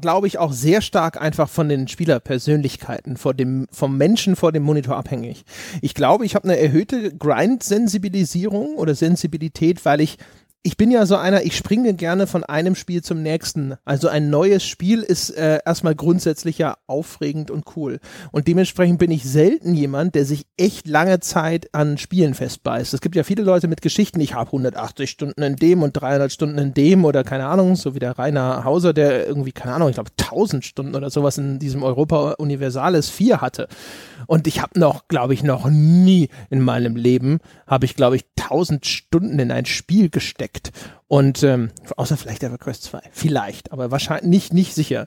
[0.00, 4.64] glaube ich, auch sehr stark einfach von den Spielerpersönlichkeiten, vor dem, vom Menschen vor dem
[4.64, 5.44] Monitor abhängig.
[5.80, 10.18] Ich glaube, ich habe eine erhöhte Grind-Sensibilisierung oder Sensibilität, weil ich
[10.64, 13.74] ich bin ja so einer, ich springe gerne von einem Spiel zum nächsten.
[13.84, 17.98] Also ein neues Spiel ist äh, erstmal grundsätzlich ja aufregend und cool.
[18.30, 22.94] Und dementsprechend bin ich selten jemand, der sich echt lange Zeit an Spielen festbeißt.
[22.94, 26.30] Es gibt ja viele Leute mit Geschichten, ich habe 180 Stunden in dem und 300
[26.30, 29.88] Stunden in dem oder keine Ahnung, so wie der Rainer Hauser, der irgendwie, keine Ahnung,
[29.88, 33.66] ich glaube 1000 Stunden oder sowas in diesem Europa Universalis 4 hatte.
[34.26, 38.24] Und ich habe noch, glaube ich, noch nie in meinem Leben, habe ich, glaube ich,
[38.38, 40.72] 1000 Stunden in ein Spiel gesteckt.
[41.08, 43.02] Und ähm, außer vielleicht EverQuest 2.
[43.10, 45.06] Vielleicht, aber wahrscheinlich nicht, nicht sicher.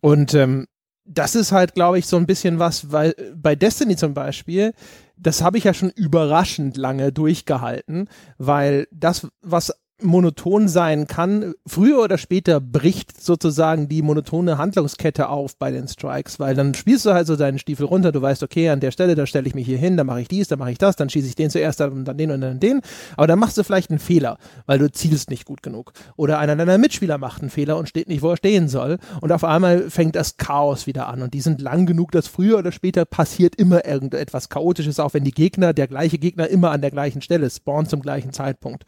[0.00, 0.66] Und ähm,
[1.04, 4.72] das ist halt, glaube ich, so ein bisschen was, weil bei Destiny zum Beispiel,
[5.16, 8.08] das habe ich ja schon überraschend lange durchgehalten,
[8.38, 15.56] weil das, was monoton sein kann, früher oder später bricht sozusagen die monotone Handlungskette auf
[15.56, 18.68] bei den Strikes, weil dann spielst du halt so deinen Stiefel runter, du weißt, okay,
[18.70, 20.72] an der Stelle, da stelle ich mich hier hin, da mache ich dies, da mache
[20.72, 22.80] ich das, dann schieße ich den zuerst dann den und dann den,
[23.16, 25.92] aber dann machst du vielleicht einen Fehler, weil du zielst nicht gut genug.
[26.16, 28.98] Oder einer deiner Mitspieler macht einen Fehler und steht nicht, wo er stehen soll.
[29.20, 31.22] Und auf einmal fängt das Chaos wieder an.
[31.22, 35.24] Und die sind lang genug, dass früher oder später passiert immer irgendetwas Chaotisches, auch wenn
[35.24, 38.84] die Gegner, der gleiche Gegner immer an der gleichen Stelle spawnt zum gleichen Zeitpunkt.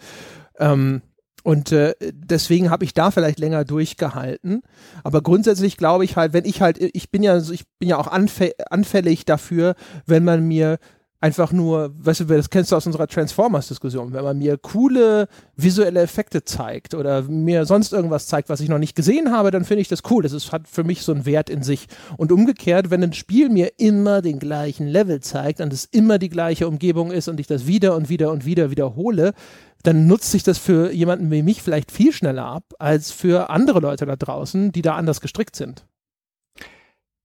[0.62, 1.02] Ähm,
[1.44, 4.62] und äh, deswegen habe ich da vielleicht länger durchgehalten.
[5.02, 8.06] Aber grundsätzlich glaube ich halt, wenn ich halt, ich bin ja, ich bin ja auch
[8.06, 9.74] anfällig dafür,
[10.06, 10.78] wenn man mir
[11.22, 16.00] einfach nur, weißt du, das kennst du aus unserer Transformers-Diskussion, wenn man mir coole visuelle
[16.00, 19.82] Effekte zeigt oder mir sonst irgendwas zeigt, was ich noch nicht gesehen habe, dann finde
[19.82, 20.24] ich das cool.
[20.24, 21.86] Das ist, hat für mich so einen Wert in sich.
[22.16, 26.28] Und umgekehrt, wenn ein Spiel mir immer den gleichen Level zeigt und es immer die
[26.28, 29.32] gleiche Umgebung ist und ich das wieder und wieder und wieder wiederhole,
[29.84, 33.78] dann nutzt sich das für jemanden wie mich vielleicht viel schneller ab als für andere
[33.78, 35.84] Leute da draußen, die da anders gestrickt sind.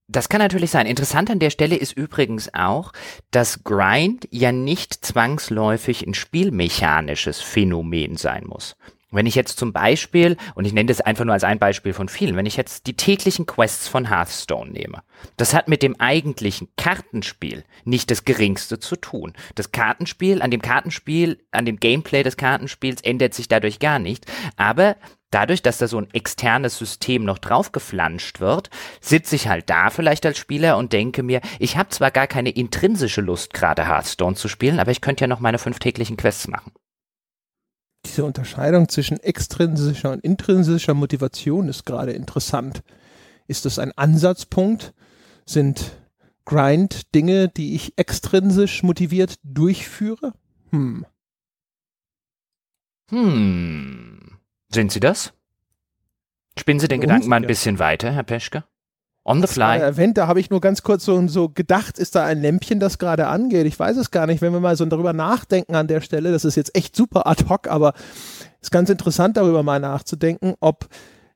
[0.09, 0.85] Das kann natürlich sein.
[0.85, 2.93] Interessant an der Stelle ist übrigens auch,
[3.29, 8.77] dass Grind ja nicht zwangsläufig ein spielmechanisches Phänomen sein muss.
[9.09, 12.09] Wenn ich jetzt zum Beispiel, und ich nenne das einfach nur als ein Beispiel von
[12.09, 15.01] vielen, wenn ich jetzt die täglichen Quests von Hearthstone nehme,
[15.37, 19.33] das hat mit dem eigentlichen Kartenspiel nicht das geringste zu tun.
[19.55, 24.25] Das Kartenspiel, an dem Kartenspiel, an dem Gameplay des Kartenspiels ändert sich dadurch gar nicht,
[24.57, 24.97] aber
[25.31, 28.69] dadurch, dass da so ein externes System noch draufgeflanscht wird,
[29.01, 32.49] sitze ich halt da vielleicht als Spieler und denke mir, ich habe zwar gar keine
[32.49, 36.47] intrinsische Lust, gerade Hearthstone zu spielen, aber ich könnte ja noch meine fünf täglichen Quests
[36.47, 36.71] machen
[38.07, 42.81] diese Unterscheidung zwischen extrinsischer und intrinsischer Motivation ist gerade interessant.
[43.47, 44.93] Ist das ein Ansatzpunkt?
[45.45, 45.97] Sind
[46.45, 50.33] Grind Dinge, die ich extrinsisch motiviert durchführe?
[50.71, 51.05] Hm.
[53.11, 54.26] Hm.
[54.69, 55.33] Sind Sie das?
[56.57, 58.63] Spinnen Sie den Gedanken mal ein bisschen weiter, Herr Peschke?
[59.23, 59.77] On the fly.
[59.77, 62.97] Erwähnt, da habe ich nur ganz kurz so, so gedacht, ist da ein Lämpchen, das
[62.97, 63.67] gerade angeht?
[63.67, 64.41] Ich weiß es gar nicht.
[64.41, 67.43] Wenn wir mal so darüber nachdenken an der Stelle, das ist jetzt echt super ad
[67.49, 67.93] hoc, aber
[68.61, 70.87] es ist ganz interessant, darüber mal nachzudenken, ob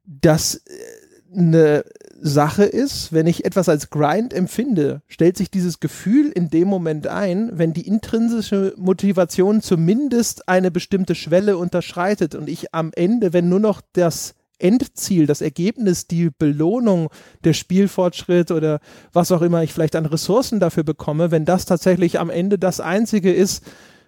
[0.05, 1.84] das äh, eine
[2.22, 7.07] Sache ist, wenn ich etwas als Grind empfinde, stellt sich dieses Gefühl in dem Moment
[7.07, 13.49] ein, wenn die intrinsische Motivation zumindest eine bestimmte Schwelle unterschreitet und ich am Ende, wenn
[13.49, 17.09] nur noch das Endziel, das Ergebnis, die Belohnung,
[17.43, 18.80] der Spielfortschritt oder
[19.11, 22.80] was auch immer ich vielleicht an Ressourcen dafür bekomme, wenn das tatsächlich am Ende das
[22.80, 23.63] einzige ist,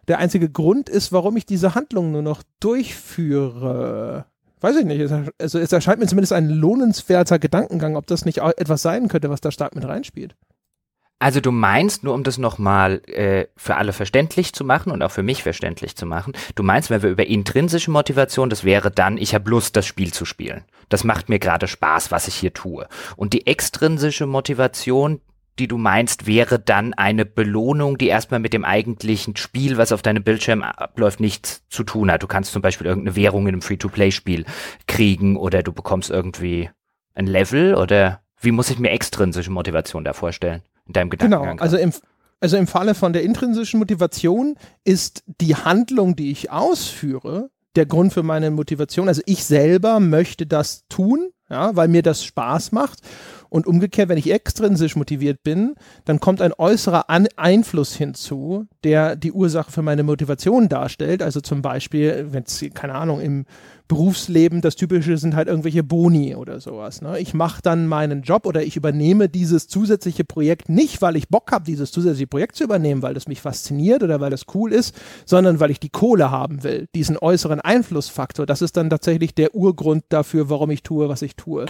[0.07, 4.25] der einzige Grund ist, warum ich diese Handlung nur noch durchführe.
[4.63, 5.11] Weiß ich nicht.
[5.39, 9.41] Also es erscheint mir zumindest ein lohnenswerter Gedankengang, ob das nicht etwas sein könnte, was
[9.41, 10.37] da stark mit reinspielt.
[11.19, 15.11] Also du meinst, nur um das nochmal äh, für alle verständlich zu machen und auch
[15.11, 19.17] für mich verständlich zu machen, du meinst, wenn wir über intrinsische Motivation, das wäre dann,
[19.17, 20.63] ich habe Lust, das Spiel zu spielen.
[20.87, 22.87] Das macht mir gerade Spaß, was ich hier tue.
[23.17, 25.19] Und die extrinsische Motivation,
[25.59, 30.01] die du meinst, wäre dann eine Belohnung, die erstmal mit dem eigentlichen Spiel, was auf
[30.01, 32.23] deinem Bildschirm abläuft, nichts zu tun hat.
[32.23, 34.45] Du kannst zum Beispiel irgendeine Währung in einem Free-to-Play-Spiel
[34.87, 36.69] kriegen oder du bekommst irgendwie
[37.13, 40.63] ein Level oder wie muss ich mir extrinsische Motivation da vorstellen?
[40.87, 41.57] in deinem Gedankengang.
[41.57, 41.93] Genau, also im,
[42.39, 48.13] also im Falle von der intrinsischen Motivation ist die Handlung, die ich ausführe, der Grund
[48.13, 49.07] für meine Motivation.
[49.07, 52.99] Also ich selber möchte das tun, ja, weil mir das Spaß macht.
[53.53, 55.75] Und umgekehrt, wenn ich extrinsisch motiviert bin,
[56.05, 61.21] dann kommt ein äußerer An Einfluss hinzu, der die Ursache für meine Motivation darstellt.
[61.21, 63.45] Also zum Beispiel, wenn es, keine Ahnung, im
[63.87, 67.03] Berufsleben das Typische sind halt irgendwelche Boni oder sowas.
[67.03, 67.19] Ne?
[67.19, 71.51] Ich mache dann meinen Job oder ich übernehme dieses zusätzliche Projekt nicht, weil ich Bock
[71.51, 74.95] habe, dieses zusätzliche Projekt zu übernehmen, weil das mich fasziniert oder weil das cool ist,
[75.27, 76.87] sondern weil ich die Kohle haben will.
[76.95, 81.35] Diesen äußeren Einflussfaktor, das ist dann tatsächlich der Urgrund dafür, warum ich tue, was ich
[81.35, 81.67] tue.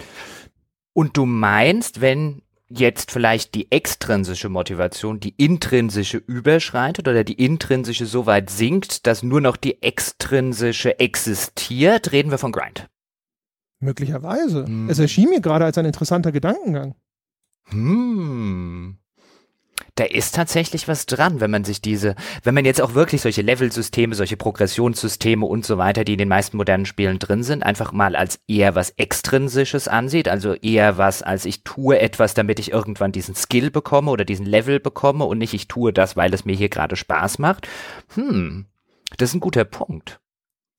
[0.94, 8.06] Und du meinst, wenn jetzt vielleicht die extrinsische Motivation die intrinsische überschreitet oder die intrinsische
[8.06, 12.88] so weit sinkt, dass nur noch die extrinsische existiert, reden wir von Grind.
[13.80, 14.64] Möglicherweise.
[14.64, 14.88] Hm.
[14.88, 16.94] Es erschien mir gerade als ein interessanter Gedankengang.
[17.66, 18.98] Hm
[19.96, 23.42] da ist tatsächlich was dran, wenn man sich diese, wenn man jetzt auch wirklich solche
[23.42, 27.92] Level-Systeme, solche Progressionssysteme und so weiter, die in den meisten modernen Spielen drin sind, einfach
[27.92, 32.72] mal als eher was Extrinsisches ansieht, also eher was, als ich tue etwas, damit ich
[32.72, 36.44] irgendwann diesen Skill bekomme oder diesen Level bekomme und nicht ich tue das, weil es
[36.44, 37.68] mir hier gerade Spaß macht.
[38.14, 38.66] Hm,
[39.16, 40.20] das ist ein guter Punkt.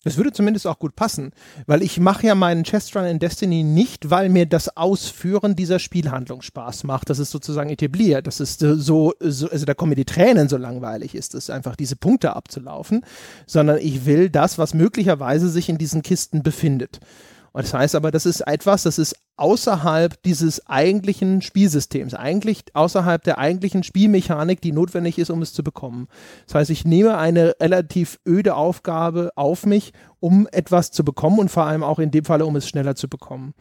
[0.05, 1.31] Das würde zumindest auch gut passen,
[1.65, 6.43] weil ich mache ja meinen Chestrun in Destiny nicht, weil mir das Ausführen dieser Spielhandlung
[6.43, 7.09] Spaß macht.
[7.09, 8.27] Das ist sozusagen etabliert.
[8.27, 11.75] Das ist so, so also da kommen mir die Tränen, so langweilig ist es, einfach
[11.75, 13.01] diese Punkte abzulaufen,
[13.47, 16.99] sondern ich will das, was möglicherweise sich in diesen Kisten befindet.
[17.55, 23.23] Und das heißt aber, das ist etwas, das ist außerhalb dieses eigentlichen Spielsystems, eigentlich außerhalb
[23.23, 26.09] der eigentlichen Spielmechanik, die notwendig ist, um es zu bekommen.
[26.47, 31.47] Das heißt, ich nehme eine relativ öde Aufgabe auf mich, um etwas zu bekommen und
[31.47, 33.53] vor allem auch in dem Falle, um es schneller zu bekommen.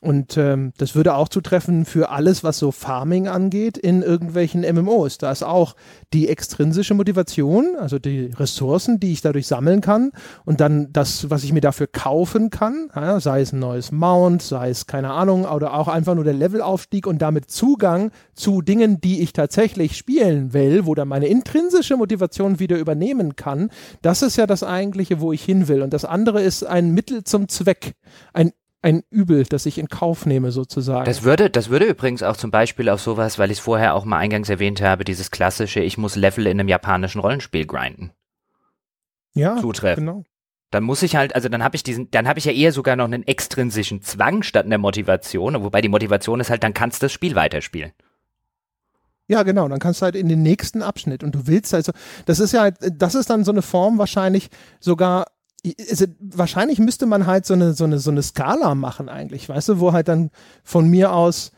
[0.00, 5.18] Und ähm, das würde auch zutreffen für alles, was so Farming angeht in irgendwelchen MMOs.
[5.18, 5.74] Da ist auch
[6.12, 10.12] die extrinsische Motivation, also die Ressourcen, die ich dadurch sammeln kann
[10.44, 14.40] und dann das, was ich mir dafür kaufen kann, ja, sei es ein neues Mount,
[14.42, 19.00] sei es keine Ahnung, oder auch einfach nur der Levelaufstieg und damit Zugang zu Dingen,
[19.00, 23.70] die ich tatsächlich spielen will, wo dann meine intrinsische Motivation wieder übernehmen kann.
[24.02, 25.82] Das ist ja das eigentliche, wo ich hin will.
[25.82, 27.94] Und das andere ist ein Mittel zum Zweck,
[28.32, 31.04] ein ein Übel, das ich in Kauf nehme, sozusagen.
[31.04, 34.04] Das würde, das würde übrigens auch zum Beispiel auf sowas, weil ich es vorher auch
[34.04, 38.12] mal eingangs erwähnt habe, dieses klassische, ich muss Level in einem japanischen Rollenspiel grinden.
[39.34, 40.06] Ja, zutreffen.
[40.06, 40.24] genau.
[40.70, 42.94] Dann muss ich halt, also dann habe ich diesen, dann habe ich ja eher sogar
[42.94, 47.06] noch einen extrinsischen Zwang statt einer Motivation, wobei die Motivation ist halt, dann kannst du
[47.06, 47.92] das Spiel weiterspielen.
[49.28, 49.68] Ja, genau.
[49.68, 51.92] Dann kannst du halt in den nächsten Abschnitt und du willst also,
[52.26, 54.48] das ist ja, halt, das ist dann so eine Form wahrscheinlich
[54.80, 55.26] sogar
[55.90, 59.70] also wahrscheinlich müsste man halt so eine, so eine, so eine Skala machen eigentlich, weißt
[59.70, 60.30] du, wo halt dann
[60.62, 61.52] von mir aus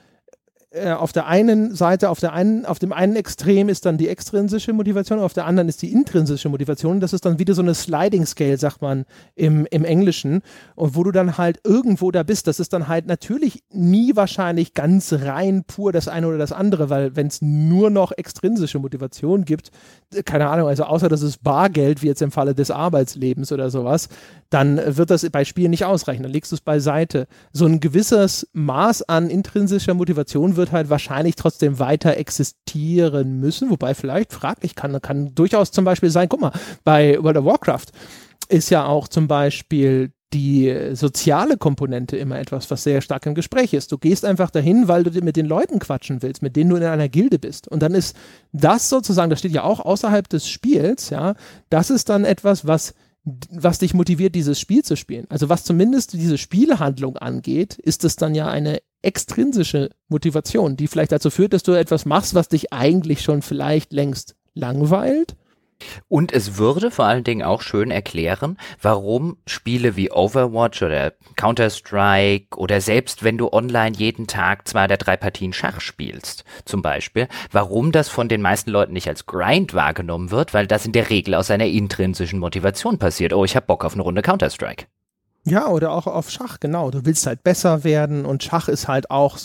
[0.73, 4.07] äh, auf der einen Seite, auf der einen, auf dem einen Extrem ist dann die
[4.07, 7.01] extrinsische Motivation, auf der anderen ist die intrinsische Motivation.
[7.01, 9.05] Das ist dann wieder so eine Sliding Scale, sagt man
[9.35, 10.43] im, im Englischen.
[10.77, 14.75] Und wo du dann halt irgendwo da bist, das ist dann halt natürlich nie wahrscheinlich
[14.75, 19.45] ganz rein pur das eine oder das andere, weil wenn es nur noch extrinsische Motivation
[19.45, 19.73] gibt,
[20.25, 24.09] keine Ahnung, also außer dass es Bargeld, wie jetzt im Falle des Arbeitslebens oder sowas,
[24.51, 26.23] dann wird das bei Spielen nicht ausreichen.
[26.23, 27.27] Dann legst du es beiseite.
[27.53, 33.95] So ein gewisses Maß an intrinsischer Motivation wird halt wahrscheinlich trotzdem weiter existieren müssen, wobei
[33.95, 36.53] vielleicht fraglich kann, kann durchaus zum Beispiel sein, guck mal,
[36.85, 37.87] bei World of Warcraft
[38.49, 43.73] ist ja auch zum Beispiel die soziale Komponente immer etwas, was sehr stark im Gespräch
[43.73, 43.91] ist.
[43.91, 46.85] Du gehst einfach dahin, weil du mit den Leuten quatschen willst, mit denen du in
[46.85, 47.67] einer Gilde bist.
[47.67, 48.17] Und dann ist
[48.53, 51.35] das sozusagen, das steht ja auch außerhalb des Spiels, ja,
[51.69, 52.95] das ist dann etwas, was
[53.51, 55.27] was dich motiviert, dieses Spiel zu spielen.
[55.29, 61.13] Also was zumindest diese Spielhandlung angeht, ist es dann ja eine extrinsische Motivation, die vielleicht
[61.13, 65.37] dazu führt, dass du etwas machst, was dich eigentlich schon vielleicht längst langweilt
[66.09, 72.57] und es würde vor allen Dingen auch schön erklären, warum Spiele wie Overwatch oder Counter-Strike
[72.57, 77.29] oder selbst wenn du online jeden Tag zwei oder drei Partien Schach spielst, zum Beispiel,
[77.51, 81.11] warum das von den meisten Leuten nicht als Grind wahrgenommen wird, weil das in der
[81.11, 83.33] Regel aus einer intrinsischen Motivation passiert.
[83.33, 84.87] Oh, ich hab Bock auf eine Runde Counter-Strike.
[85.45, 86.91] Ja, oder auch auf Schach, genau.
[86.91, 89.39] Du willst halt besser werden und Schach ist halt auch,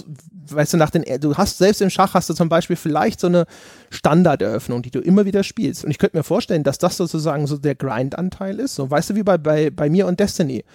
[0.49, 3.27] weißt du, nach den, du hast selbst im Schach hast du zum Beispiel vielleicht so
[3.27, 3.45] eine
[3.91, 5.85] Standarderöffnung, die du immer wieder spielst.
[5.85, 8.75] Und ich könnte mir vorstellen, dass das sozusagen so der Grind-Anteil ist.
[8.75, 10.65] So, weißt du, wie bei, bei, bei mir und Destiny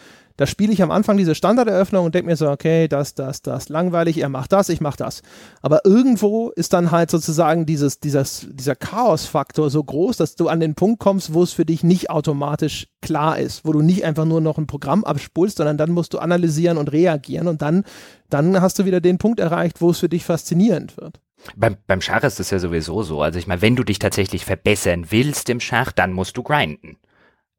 [0.41, 3.69] da spiele ich am Anfang diese Standarderöffnung und denke mir so, okay, das, das, das,
[3.69, 5.21] langweilig, er macht das, ich mach das.
[5.61, 10.59] Aber irgendwo ist dann halt sozusagen dieses, dieses, dieser Chaos-Faktor so groß, dass du an
[10.59, 14.25] den Punkt kommst, wo es für dich nicht automatisch klar ist, wo du nicht einfach
[14.25, 17.85] nur noch ein Programm abspulst, sondern dann musst du analysieren und reagieren und dann,
[18.31, 21.21] dann hast du wieder den Punkt erreicht, wo es für dich faszinierend wird.
[21.55, 23.21] Beim, beim Schach ist es ja sowieso so.
[23.21, 26.97] Also ich meine, wenn du dich tatsächlich verbessern willst im Schach, dann musst du grinden.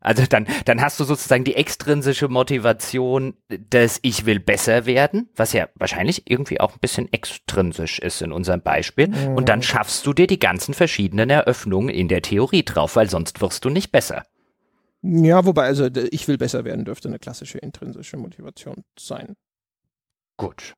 [0.01, 3.35] Also dann, dann hast du sozusagen die extrinsische Motivation,
[3.69, 8.31] dass ich will besser werden, was ja wahrscheinlich irgendwie auch ein bisschen extrinsisch ist in
[8.31, 9.07] unserem Beispiel.
[9.07, 9.35] Mhm.
[9.35, 13.41] Und dann schaffst du dir die ganzen verschiedenen Eröffnungen in der Theorie drauf, weil sonst
[13.41, 14.23] wirst du nicht besser.
[15.03, 19.35] Ja, wobei, also ich will besser werden dürfte eine klassische intrinsische Motivation sein.
[20.37, 20.73] Gut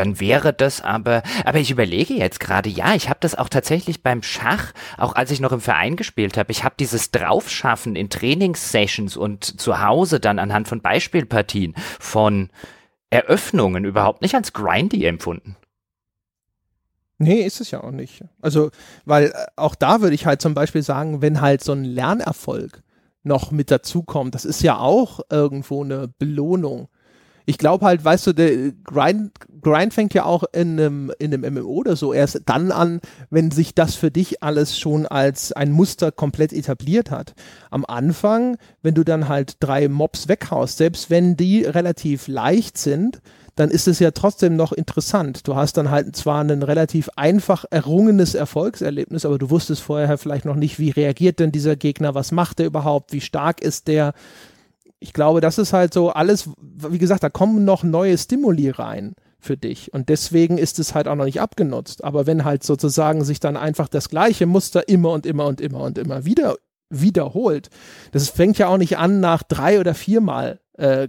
[0.00, 4.02] dann wäre das aber, aber ich überlege jetzt gerade, ja, ich habe das auch tatsächlich
[4.02, 8.08] beim Schach, auch als ich noch im Verein gespielt habe, ich habe dieses Draufschaffen in
[8.08, 12.48] Trainingssessions und zu Hause dann anhand von Beispielpartien von
[13.10, 15.56] Eröffnungen überhaupt nicht als grindy empfunden.
[17.18, 18.24] Nee, ist es ja auch nicht.
[18.40, 18.70] Also,
[19.04, 22.82] weil äh, auch da würde ich halt zum Beispiel sagen, wenn halt so ein Lernerfolg
[23.22, 26.88] noch mit dazukommt, das ist ja auch irgendwo eine Belohnung
[27.50, 31.54] ich glaube halt, weißt du, der Grind, Grind fängt ja auch in einem, in einem
[31.54, 35.72] MMO oder so erst dann an, wenn sich das für dich alles schon als ein
[35.72, 37.34] Muster komplett etabliert hat.
[37.70, 43.20] Am Anfang, wenn du dann halt drei Mobs weghaust, selbst wenn die relativ leicht sind,
[43.56, 45.48] dann ist es ja trotzdem noch interessant.
[45.48, 50.44] Du hast dann halt zwar ein relativ einfach errungenes Erfolgserlebnis, aber du wusstest vorher vielleicht
[50.44, 54.14] noch nicht, wie reagiert denn dieser Gegner, was macht er überhaupt, wie stark ist der,
[55.00, 59.14] Ich glaube, das ist halt so alles, wie gesagt, da kommen noch neue Stimuli rein
[59.38, 59.92] für dich.
[59.92, 62.04] Und deswegen ist es halt auch noch nicht abgenutzt.
[62.04, 65.80] Aber wenn halt sozusagen sich dann einfach das gleiche Muster immer und immer und immer
[65.80, 66.56] und immer wieder
[66.90, 67.70] wiederholt,
[68.12, 71.08] das fängt ja auch nicht an nach drei oder viermal äh,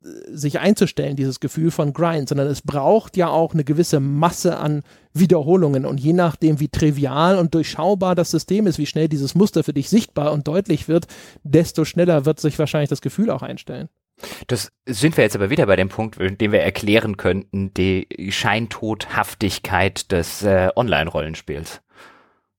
[0.00, 4.82] sich einzustellen, dieses Gefühl von Grind, sondern es braucht ja auch eine gewisse Masse an
[5.12, 9.64] Wiederholungen und je nachdem, wie trivial und durchschaubar das System ist, wie schnell dieses Muster
[9.64, 11.06] für dich sichtbar und deutlich wird,
[11.42, 13.88] desto schneller wird sich wahrscheinlich das Gefühl auch einstellen.
[14.46, 20.10] Das sind wir jetzt aber wieder bei dem Punkt, den wir erklären könnten, die Scheintodhaftigkeit
[20.10, 21.82] des äh, Online-Rollenspiels.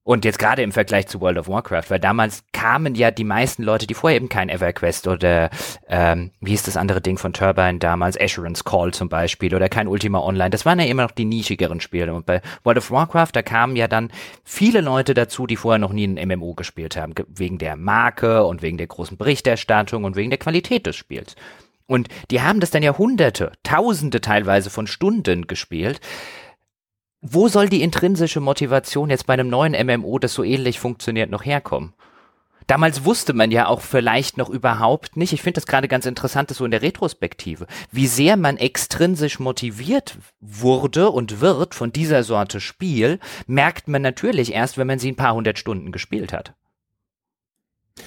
[0.06, 3.64] Und jetzt gerade im Vergleich zu World of Warcraft, weil damals kamen ja die meisten
[3.64, 5.49] Leute, die vorher eben kein EverQuest oder
[5.88, 9.88] ähm, wie hieß das andere Ding von Turbine damals, Assurance Call zum Beispiel oder kein
[9.88, 12.14] Ultima Online, das waren ja immer noch die nischigeren Spiele.
[12.14, 14.12] Und bei World of Warcraft, da kamen ja dann
[14.43, 18.62] viele Leute dazu, die vorher noch nie ein MMO gespielt haben, wegen der Marke und
[18.62, 21.38] wegen der großen Berichterstattung und wegen der Qualität des Spiels.
[21.88, 26.01] Und die haben das dann ja hunderte, tausende teilweise von Stunden gespielt
[27.26, 31.45] wo soll die intrinsische Motivation jetzt bei einem neuen MMO, das so ähnlich funktioniert, noch
[31.45, 31.93] herkommen?
[32.67, 36.49] Damals wusste man ja auch vielleicht noch überhaupt nicht, ich finde das gerade ganz interessant,
[36.49, 42.24] das so in der Retrospektive, wie sehr man extrinsisch motiviert wurde und wird von dieser
[42.24, 46.53] Sorte Spiel, merkt man natürlich erst, wenn man sie ein paar hundert Stunden gespielt hat.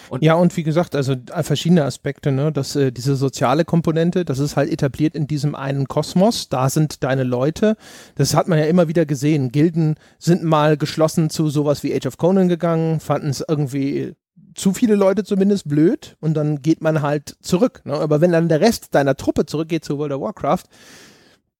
[0.08, 2.52] Und ja, und wie gesagt, also äh, verschiedene Aspekte, ne?
[2.52, 6.48] Das, äh, diese soziale Komponente, das ist halt etabliert in diesem einen Kosmos.
[6.48, 7.76] Da sind deine Leute.
[8.16, 9.52] Das hat man ja immer wieder gesehen.
[9.52, 14.14] Gilden sind mal geschlossen zu sowas wie Age of Conan gegangen, fanden es irgendwie
[14.56, 17.82] zu viele Leute zumindest blöd und dann geht man halt zurück.
[17.84, 17.92] Ne?
[17.94, 20.64] Aber wenn dann der Rest deiner Truppe zurückgeht zu World of Warcraft,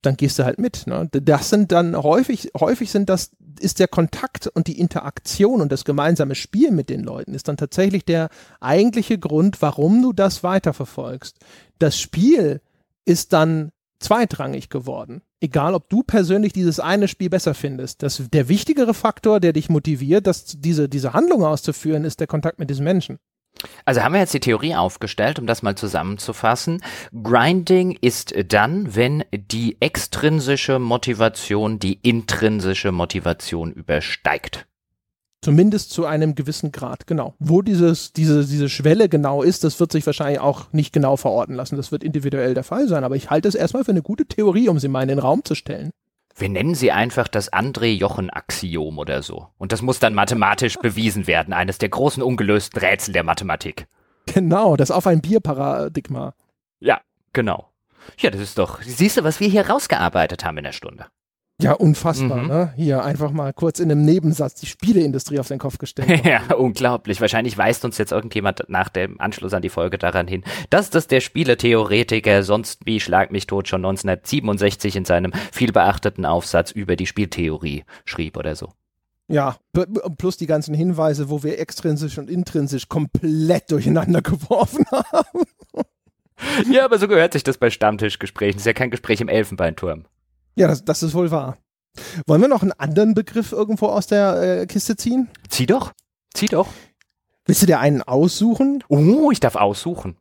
[0.07, 0.87] dann gehst du halt mit.
[0.87, 1.09] Ne?
[1.11, 5.85] Das sind dann häufig, häufig sind das, ist der Kontakt und die Interaktion und das
[5.85, 8.29] gemeinsame Spiel mit den Leuten ist dann tatsächlich der
[8.61, 11.39] eigentliche Grund, warum du das weiterverfolgst.
[11.79, 12.61] Das Spiel
[13.05, 15.23] ist dann zweitrangig geworden.
[15.41, 18.03] Egal, ob du persönlich dieses eine Spiel besser findest.
[18.03, 22.59] Das, der wichtigere Faktor, der dich motiviert, das, diese, diese Handlung auszuführen, ist der Kontakt
[22.59, 23.19] mit diesen Menschen.
[23.85, 26.83] Also haben wir jetzt die Theorie aufgestellt, um das mal zusammenzufassen.
[27.23, 34.67] Grinding ist dann, wenn die extrinsische Motivation die intrinsische Motivation übersteigt.
[35.43, 37.35] Zumindest zu einem gewissen Grad, genau.
[37.39, 41.55] Wo dieses, diese, diese Schwelle genau ist, das wird sich wahrscheinlich auch nicht genau verorten
[41.55, 41.77] lassen.
[41.77, 43.05] Das wird individuell der Fall sein.
[43.05, 45.45] Aber ich halte es erstmal für eine gute Theorie, um sie mal in den Raum
[45.45, 45.91] zu stellen.
[46.39, 49.49] Wir nennen sie einfach das André-Jochen-Axiom oder so.
[49.57, 53.87] Und das muss dann mathematisch bewiesen werden, eines der großen ungelösten Rätsel der Mathematik.
[54.27, 56.35] Genau, das auf ein Bier-Paradigma.
[56.79, 57.01] Ja,
[57.33, 57.71] genau.
[58.19, 61.07] Ja, das ist doch, siehst du, was wir hier rausgearbeitet haben in der Stunde.
[61.61, 62.49] Ja, unfassbar, mhm.
[62.49, 62.73] ne?
[62.77, 66.25] Hier einfach mal kurz in einem Nebensatz die Spieleindustrie auf den Kopf gestellt.
[66.25, 67.23] ja, unglaublich.
[67.23, 71.07] Wahrscheinlich weist uns jetzt irgendjemand nach dem Anschluss an die Folge daran hin, dass das
[71.07, 77.07] der Spieletheoretiker sonst wie Schlag mich tot schon 1967 in seinem vielbeachteten Aufsatz über die
[77.07, 78.69] Spieltheorie schrieb oder so.
[79.29, 79.57] Ja,
[80.19, 85.45] plus die ganzen Hinweise, wo wir extrinsisch und intrinsisch komplett durcheinander geworfen haben.
[86.71, 88.57] ja, aber so gehört sich das bei Stammtischgesprächen.
[88.57, 90.05] Das ist ja kein Gespräch im Elfenbeinturm.
[90.57, 91.59] Ja, das, das ist wohl wahr.
[92.27, 95.29] Wollen wir noch einen anderen Begriff irgendwo aus der äh, Kiste ziehen?
[95.49, 95.93] Zieh doch.
[96.35, 96.69] Zieh doch.
[97.45, 98.83] Willst du dir einen aussuchen?
[98.89, 100.17] Oh, ich darf aussuchen.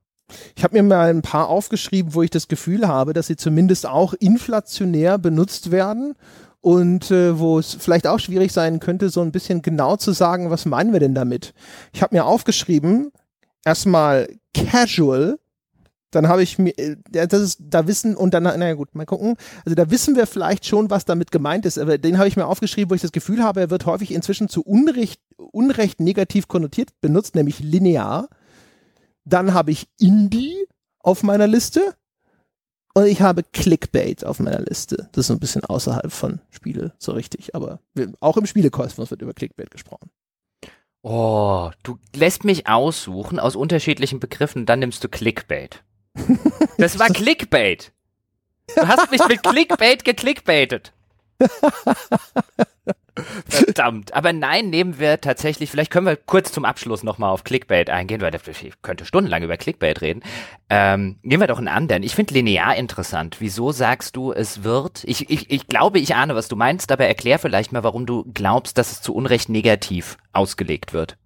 [0.56, 3.86] Ich habe mir mal ein paar aufgeschrieben, wo ich das Gefühl habe, dass sie zumindest
[3.86, 6.16] auch inflationär benutzt werden
[6.62, 10.50] und äh, wo es vielleicht auch schwierig sein könnte, so ein bisschen genau zu sagen,
[10.50, 11.54] was meinen wir denn damit.
[11.94, 13.12] Ich habe mir aufgeschrieben,
[13.64, 15.38] erstmal casual,
[16.12, 19.36] dann habe ich mir, äh, das ist, da wissen, und dann, naja gut, mal gucken.
[19.66, 22.48] Also da wissen wir vielleicht schon, was damit gemeint ist, aber den habe ich mir
[22.48, 26.90] aufgeschrieben, wo ich das Gefühl habe, er wird häufig inzwischen zu Unrecht, Unrecht negativ konnotiert
[27.02, 28.30] benutzt, nämlich linear.
[29.26, 30.56] Dann habe ich Indie
[31.00, 31.96] auf meiner Liste.
[32.98, 35.10] Und ich habe Clickbait auf meiner Liste.
[35.12, 37.54] Das ist ein bisschen außerhalb von Spiele, so richtig.
[37.54, 37.82] Aber
[38.22, 40.10] auch im Spielekosmos wird über Clickbait gesprochen.
[41.02, 45.84] Oh, du lässt mich aussuchen aus unterschiedlichen Begriffen, dann nimmst du Clickbait.
[46.78, 47.92] Das war Clickbait.
[48.76, 50.92] Du hast mich mit Clickbait geklickbaitet.
[53.48, 54.14] Verdammt.
[54.14, 58.20] Aber nein, nehmen wir tatsächlich, vielleicht können wir kurz zum Abschluss nochmal auf Clickbait eingehen,
[58.20, 60.22] weil ich könnte stundenlang über Clickbait reden.
[60.70, 62.04] Ähm, nehmen wir doch einen anderen.
[62.04, 63.38] Ich finde linear interessant.
[63.40, 65.04] Wieso sagst du, es wird?
[65.06, 68.26] Ich, ich, ich glaube, ich ahne, was du meinst, aber erklär vielleicht mal, warum du
[68.34, 71.18] glaubst, dass es zu Unrecht negativ ausgelegt wird.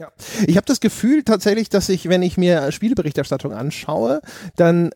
[0.00, 0.10] Ja,
[0.46, 4.22] ich habe das Gefühl tatsächlich, dass ich, wenn ich mir Spieleberichterstattung anschaue,
[4.56, 4.92] dann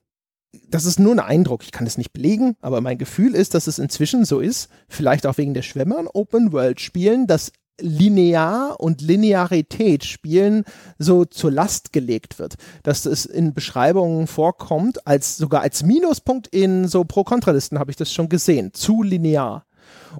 [0.70, 3.66] das ist nur ein Eindruck, ich kann es nicht belegen, aber mein Gefühl ist, dass
[3.66, 8.80] es inzwischen so ist, vielleicht auch wegen der Schwämme an Open World Spielen, dass linear
[8.80, 10.64] und Linearität Spielen
[10.96, 16.88] so zur Last gelegt wird, dass es in Beschreibungen vorkommt, als sogar als Minuspunkt in
[16.88, 19.66] so Pro-Kontralisten habe ich das schon gesehen, zu linear.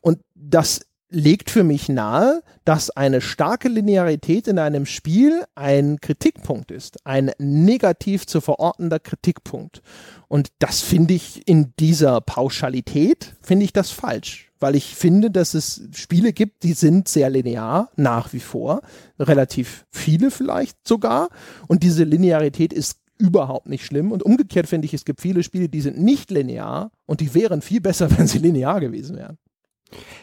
[0.03, 0.81] Und das
[1.15, 7.31] legt für mich nahe, dass eine starke Linearität in einem Spiel ein Kritikpunkt ist, ein
[7.39, 9.83] negativ zu verortender Kritikpunkt.
[10.29, 15.55] Und das finde ich in dieser Pauschalität, finde ich das falsch, weil ich finde, dass
[15.55, 18.83] es Spiele gibt, die sind sehr linear, nach wie vor,
[19.19, 21.29] relativ viele vielleicht sogar.
[21.69, 24.11] Und diese Linearität ist überhaupt nicht schlimm.
[24.11, 27.63] Und umgekehrt finde ich, es gibt viele Spiele, die sind nicht linear und die wären
[27.63, 29.39] viel besser, wenn sie linear gewesen wären.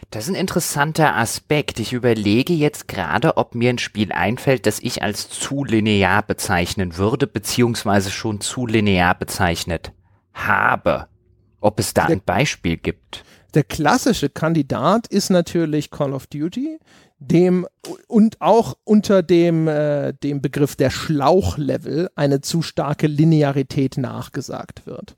[0.09, 1.80] Das ist ein interessanter Aspekt.
[1.80, 6.97] Ich überlege jetzt gerade, ob mir ein Spiel einfällt, das ich als zu linear bezeichnen
[6.97, 9.93] würde, beziehungsweise schon zu linear bezeichnet
[10.34, 11.07] habe.
[11.62, 13.24] Ob es da der, ein Beispiel gibt.
[13.53, 16.80] Der klassische Kandidat ist natürlich Call of Duty,
[17.20, 17.68] dem
[18.07, 25.16] und auch unter dem, äh, dem Begriff der Schlauchlevel eine zu starke Linearität nachgesagt wird.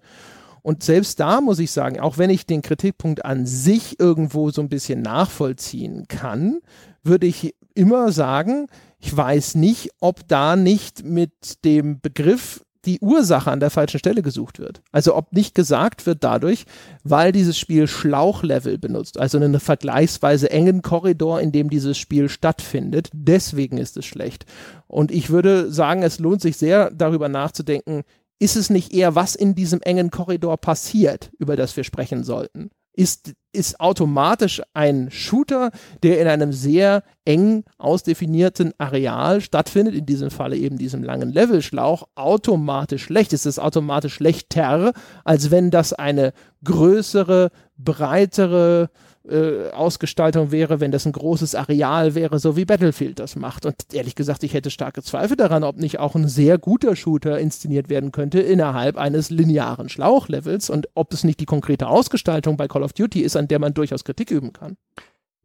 [0.64, 4.62] Und selbst da muss ich sagen, auch wenn ich den Kritikpunkt an sich irgendwo so
[4.62, 6.62] ein bisschen nachvollziehen kann,
[7.04, 8.68] würde ich immer sagen,
[9.00, 14.22] ich weiß nicht, ob da nicht mit dem Begriff die Ursache an der falschen Stelle
[14.22, 14.82] gesucht wird.
[14.92, 16.66] Also ob nicht gesagt wird dadurch,
[17.04, 23.10] weil dieses Spiel Schlauchlevel benutzt, also einen vergleichsweise engen Korridor, in dem dieses Spiel stattfindet.
[23.14, 24.46] Deswegen ist es schlecht.
[24.88, 28.04] Und ich würde sagen, es lohnt sich sehr darüber nachzudenken,
[28.44, 32.72] ist es nicht eher, was in diesem engen Korridor passiert, über das wir sprechen sollten?
[32.92, 35.72] Ist, ist automatisch ein Shooter,
[36.04, 42.04] der in einem sehr eng ausdefinierten Areal stattfindet, in diesem Falle eben diesem langen Levelschlauch,
[42.16, 43.32] automatisch schlecht?
[43.32, 44.92] Ist es automatisch schlechter,
[45.24, 46.34] als wenn das eine
[46.66, 48.90] größere, breitere,
[49.30, 53.66] äh, Ausgestaltung wäre, wenn das ein großes Areal wäre, so wie Battlefield das macht.
[53.66, 57.40] Und ehrlich gesagt, ich hätte starke Zweifel daran, ob nicht auch ein sehr guter Shooter
[57.40, 62.68] inszeniert werden könnte innerhalb eines linearen Schlauchlevels und ob es nicht die konkrete Ausgestaltung bei
[62.68, 64.76] Call of Duty ist, an der man durchaus Kritik üben kann.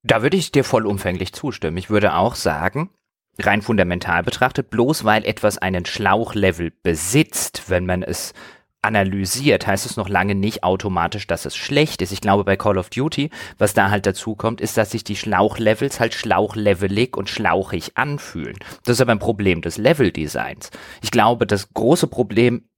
[0.03, 1.76] Da würde ich dir vollumfänglich zustimmen.
[1.76, 2.91] Ich würde auch sagen,
[3.39, 8.33] rein fundamental betrachtet, bloß weil etwas einen Schlauchlevel besitzt, wenn man es
[8.83, 12.12] analysiert, heißt es noch lange nicht automatisch, dass es schlecht ist.
[12.12, 15.16] Ich glaube, bei Call of Duty, was da halt dazu kommt, ist, dass sich die
[15.16, 18.57] Schlauchlevels halt schlauchlevelig und schlauchig anfühlen.
[18.85, 20.70] Das ist aber ein Problem des Leveldesigns.
[21.03, 22.68] Ich glaube, das große Problem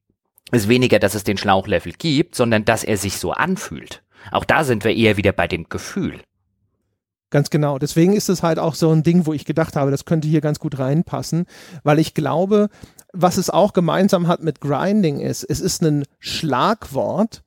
[0.53, 4.03] ist weniger, dass es den Schlauchlevel gibt, sondern dass er sich so anfühlt.
[4.33, 6.21] Auch da sind wir eher wieder bei dem Gefühl.
[7.31, 7.79] Ganz genau.
[7.79, 10.41] Deswegen ist es halt auch so ein Ding, wo ich gedacht habe, das könnte hier
[10.41, 11.47] ganz gut reinpassen,
[11.85, 12.69] weil ich glaube,
[13.13, 17.43] was es auch gemeinsam hat mit Grinding ist, es ist ein Schlagwort,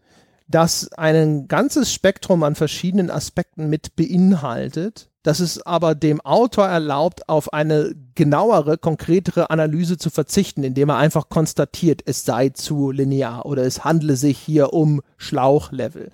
[0.48, 7.30] das ein ganzes Spektrum an verschiedenen Aspekten mit beinhaltet, das es aber dem Autor erlaubt,
[7.30, 13.46] auf eine genauere, konkretere Analyse zu verzichten, indem er einfach konstatiert, es sei zu linear
[13.46, 16.12] oder es handle sich hier um Schlauchlevel.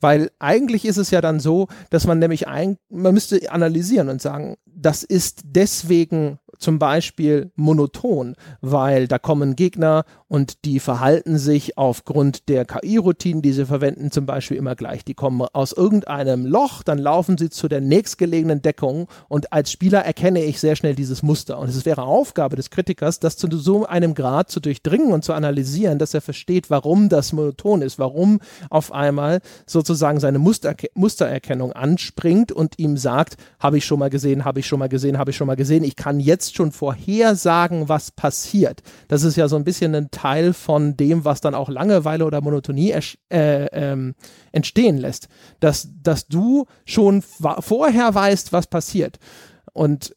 [0.00, 4.20] Weil eigentlich ist es ja dann so, dass man nämlich ein, man müsste analysieren und
[4.20, 11.78] sagen, das ist deswegen zum Beispiel monoton, weil da kommen Gegner und die verhalten sich
[11.78, 15.04] aufgrund der KI-Routinen, die sie verwenden, zum Beispiel immer gleich.
[15.04, 20.00] Die kommen aus irgendeinem Loch, dann laufen sie zu der nächstgelegenen Deckung und als Spieler
[20.00, 21.58] erkenne ich sehr schnell dieses Muster.
[21.58, 25.32] Und es wäre Aufgabe des Kritikers, das zu so einem Grad zu durchdringen und zu
[25.32, 28.40] analysieren, dass er versteht, warum das monoton ist, warum
[28.70, 34.44] auf einmal sozusagen seine Muster Mustererkennung anspringt und ihm sagt, habe ich schon mal gesehen,
[34.44, 37.88] habe ich schon mal gesehen, habe ich schon mal gesehen, ich kann jetzt schon vorhersagen,
[37.88, 38.82] was passiert.
[39.08, 42.40] Das ist ja so ein bisschen ein Teil von dem, was dann auch Langeweile oder
[42.40, 42.92] Monotonie
[43.30, 44.14] äh, ähm,
[44.52, 45.28] entstehen lässt.
[45.60, 49.18] Dass, dass du schon vorher weißt, was passiert.
[49.72, 50.14] Und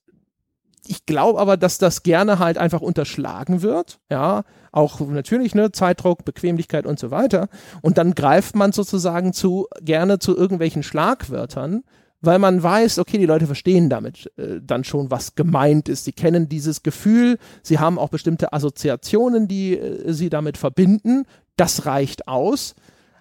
[0.88, 6.26] ich glaube aber, dass das gerne halt einfach unterschlagen wird, ja, auch natürlich, ne, Zeitdruck,
[6.26, 7.50] Bequemlichkeit und so weiter.
[7.82, 11.84] Und dann greift man sozusagen zu, gerne zu irgendwelchen Schlagwörtern,
[12.22, 16.06] weil man weiß, okay, die Leute verstehen damit äh, dann schon, was gemeint ist.
[16.06, 21.26] Sie kennen dieses Gefühl, sie haben auch bestimmte Assoziationen, die äh, sie damit verbinden.
[21.56, 22.76] Das reicht aus.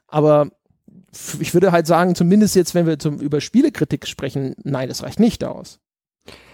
[0.08, 0.50] Aber
[1.40, 5.20] ich würde halt sagen, zumindest jetzt, wenn wir zum, über Spielekritik sprechen, nein, das reicht
[5.20, 5.78] nicht aus.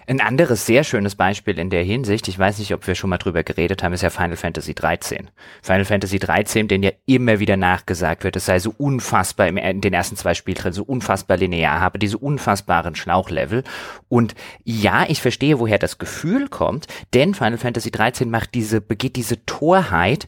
[0.06, 3.18] Ein anderes sehr schönes Beispiel in der Hinsicht, ich weiß nicht, ob wir schon mal
[3.18, 5.30] drüber geredet haben, ist ja Final Fantasy 13.
[5.62, 9.80] Final Fantasy 13, den ja immer wieder nachgesagt wird, es sei so unfassbar im, in
[9.80, 13.62] den ersten zwei Spielteilen so unfassbar linear, habe diese unfassbaren Schlauchlevel.
[14.08, 14.34] Und
[14.64, 19.44] ja, ich verstehe, woher das Gefühl kommt, denn Final Fantasy 13 macht diese, begeht diese
[19.46, 20.26] Torheit,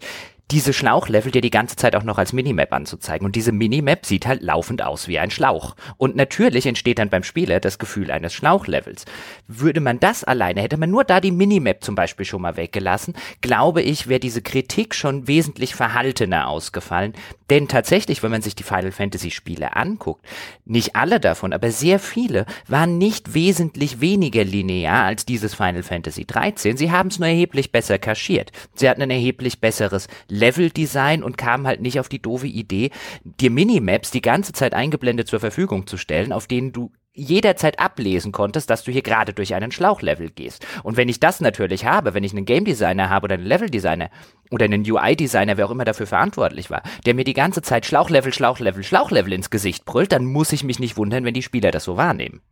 [0.51, 3.25] diese Schlauchlevel dir die ganze Zeit auch noch als Minimap anzuzeigen.
[3.25, 5.75] Und diese Minimap sieht halt laufend aus wie ein Schlauch.
[5.97, 9.07] Und natürlich entsteht dann beim Spieler das Gefühl eines Schlauchlevels.
[9.49, 13.15] Würde man das alleine, hätte man nur da die Minimap zum Beispiel schon mal weggelassen,
[13.41, 17.15] glaube ich, wäre diese Kritik schon wesentlich verhaltener ausgefallen.
[17.51, 20.25] Denn tatsächlich, wenn man sich die Final Fantasy Spiele anguckt,
[20.65, 26.25] nicht alle davon, aber sehr viele waren nicht wesentlich weniger linear als dieses Final Fantasy
[26.27, 26.77] 13.
[26.77, 28.51] Sie haben es nur erheblich besser kaschiert.
[28.75, 32.91] Sie hatten ein erheblich besseres Leveldesign und kamen halt nicht auf die doofe Idee,
[33.25, 38.33] dir Minimaps die ganze Zeit eingeblendet zur Verfügung zu stellen, auf denen du jederzeit ablesen
[38.33, 40.67] konntest, dass du hier gerade durch einen Schlauchlevel gehst.
[40.83, 43.71] Und wenn ich das natürlich habe, wenn ich einen Game Designer habe oder einen Level
[43.71, 44.11] Designer
[44.51, 47.87] oder einen UI Designer, wer auch immer dafür verantwortlich war, der mir die ganze Zeit
[47.87, 51.71] Schlauchlevel, Schlauchlevel, Schlauchlevel ins Gesicht brüllt, dann muss ich mich nicht wundern, wenn die Spieler
[51.71, 52.43] das so wahrnehmen.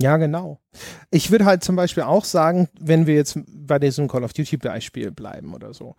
[0.00, 0.60] Ja, genau.
[1.10, 4.56] Ich würde halt zum Beispiel auch sagen, wenn wir jetzt bei diesem Call of Duty
[4.56, 5.94] Beispiel bleiben oder so,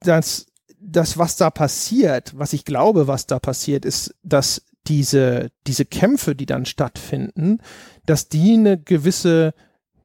[0.00, 0.46] dass
[0.78, 6.34] das, was da passiert, was ich glaube, was da passiert, ist, dass diese, diese Kämpfe,
[6.34, 7.58] die dann stattfinden,
[8.04, 9.54] dass die eine gewisse,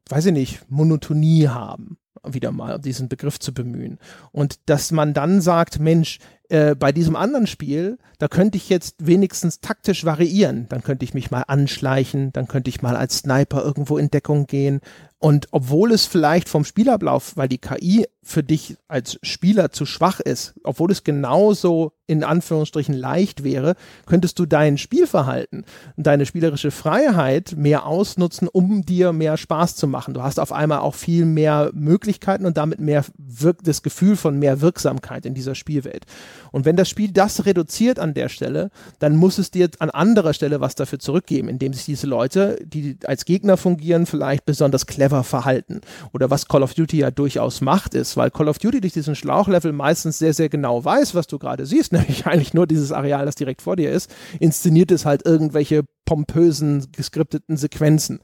[0.09, 3.97] weiß ich nicht, Monotonie haben wieder mal diesen Begriff zu bemühen.
[4.31, 6.19] Und dass man dann sagt, Mensch,
[6.49, 10.67] äh, bei diesem anderen Spiel, da könnte ich jetzt wenigstens taktisch variieren.
[10.69, 14.45] Dann könnte ich mich mal anschleichen, dann könnte ich mal als Sniper irgendwo in Deckung
[14.45, 14.81] gehen.
[15.23, 20.19] Und obwohl es vielleicht vom Spielablauf, weil die KI für dich als Spieler zu schwach
[20.19, 25.63] ist, obwohl es genauso in Anführungsstrichen leicht wäre, könntest du dein Spielverhalten
[25.95, 30.13] und deine spielerische Freiheit mehr ausnutzen, um dir mehr Spaß zu machen.
[30.13, 34.37] Du hast auf einmal auch viel mehr Möglichkeiten und damit mehr Wirk das Gefühl von
[34.37, 36.05] mehr Wirksamkeit in dieser Spielwelt.
[36.51, 40.33] Und wenn das Spiel das reduziert an der Stelle, dann muss es dir an anderer
[40.33, 45.10] Stelle was dafür zurückgeben, indem sich diese Leute, die als Gegner fungieren, vielleicht besonders clever
[45.11, 45.81] verhalten.
[46.13, 49.15] Oder was Call of Duty ja durchaus macht, ist, weil Call of Duty durch diesen
[49.15, 53.25] Schlauchlevel meistens sehr, sehr genau weiß, was du gerade siehst, nämlich eigentlich nur dieses Areal,
[53.25, 54.09] das direkt vor dir ist,
[54.39, 58.19] inszeniert es halt irgendwelche pompösen, geskripteten Sequenzen.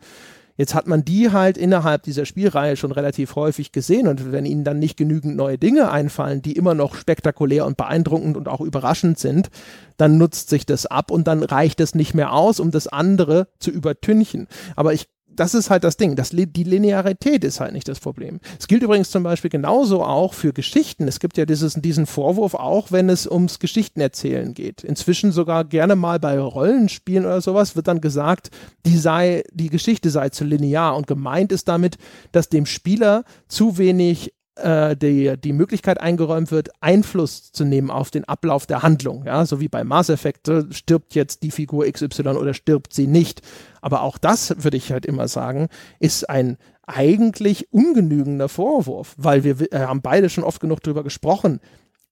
[0.58, 4.64] Jetzt hat man die halt innerhalb dieser Spielreihe schon relativ häufig gesehen und wenn ihnen
[4.64, 9.20] dann nicht genügend neue Dinge einfallen, die immer noch spektakulär und beeindruckend und auch überraschend
[9.20, 9.50] sind,
[9.98, 13.50] dann nutzt sich das ab und dann reicht es nicht mehr aus, um das andere
[13.60, 14.48] zu übertünchen.
[14.76, 15.08] Aber ich
[15.40, 16.16] das ist halt das Ding.
[16.16, 18.40] Das, die Linearität ist halt nicht das Problem.
[18.60, 21.08] Es gilt übrigens zum Beispiel genauso auch für Geschichten.
[21.08, 24.84] Es gibt ja dieses, diesen Vorwurf auch, wenn es ums Geschichtenerzählen geht.
[24.84, 28.50] Inzwischen sogar gerne mal bei Rollenspielen oder sowas wird dann gesagt,
[28.86, 31.98] die sei, die Geschichte sei zu linear und gemeint ist damit,
[32.32, 38.12] dass dem Spieler zu wenig äh, die, die Möglichkeit eingeräumt wird, Einfluss zu nehmen auf
[38.12, 39.24] den Ablauf der Handlung.
[39.26, 43.08] Ja, so wie bei Mass Effect, äh, stirbt jetzt die Figur XY oder stirbt sie
[43.08, 43.42] nicht.
[43.88, 45.70] Aber auch das, würde ich halt immer sagen,
[46.02, 51.62] ist ein eigentlich ungenügender Vorwurf, weil wir äh, haben beide schon oft genug darüber gesprochen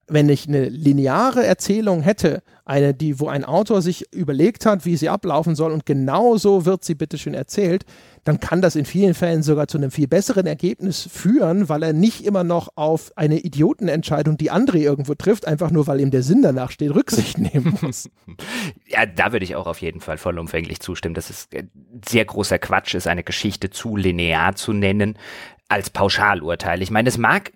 [0.08, 4.98] wenn ich eine lineare Erzählung hätte, eine, die, wo ein Autor sich überlegt hat, wie
[4.98, 7.86] sie ablaufen soll und genau so wird sie bitteschön erzählt,
[8.24, 11.94] dann kann das in vielen Fällen sogar zu einem viel besseren Ergebnis führen, weil er
[11.94, 16.24] nicht immer noch auf eine Idiotenentscheidung, die André irgendwo trifft, einfach nur weil ihm der
[16.24, 18.10] Sinn danach steht, Rücksicht nehmen muss.
[18.88, 21.48] ja, da würde ich auch auf jeden Fall vollumfänglich zustimmen, dass es
[22.08, 25.18] sehr großer Quatsch ist, eine Geschichte zu linear zu nennen
[25.68, 26.82] als Pauschalurteil.
[26.82, 27.52] Ich meine, es mag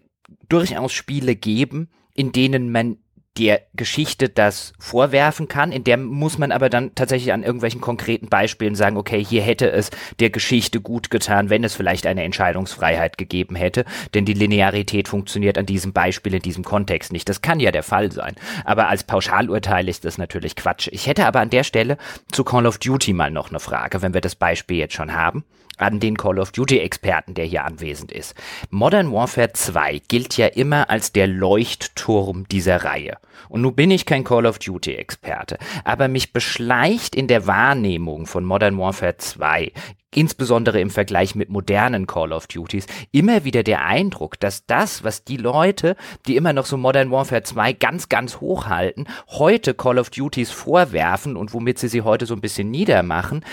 [0.49, 1.89] durchaus Spiele geben,
[2.19, 2.97] in denen man
[3.37, 8.27] der Geschichte das vorwerfen kann, in der muss man aber dann tatsächlich an irgendwelchen konkreten
[8.27, 9.89] Beispielen sagen, okay, hier hätte es
[10.19, 15.57] der Geschichte gut getan, wenn es vielleicht eine Entscheidungsfreiheit gegeben hätte, denn die Linearität funktioniert
[15.57, 17.29] an diesem Beispiel in diesem Kontext nicht.
[17.29, 20.89] Das kann ja der Fall sein, aber als Pauschalurteil ist das natürlich Quatsch.
[20.91, 21.97] Ich hätte aber an der Stelle
[22.33, 25.45] zu Call of Duty mal noch eine Frage, wenn wir das Beispiel jetzt schon haben
[25.79, 28.35] an den Call of Duty-Experten, der hier anwesend ist.
[28.69, 33.17] Modern Warfare 2 gilt ja immer als der Leuchtturm dieser Reihe.
[33.47, 38.43] Und nun bin ich kein Call of Duty-Experte, aber mich beschleicht in der Wahrnehmung von
[38.43, 39.71] Modern Warfare 2
[40.13, 45.23] insbesondere im Vergleich mit modernen Call of Duties, immer wieder der Eindruck, dass das, was
[45.23, 45.95] die Leute,
[46.27, 50.51] die immer noch so Modern Warfare 2 ganz, ganz hoch halten, heute Call of Duties
[50.51, 53.45] vorwerfen und womit sie sie heute so ein bisschen niedermachen,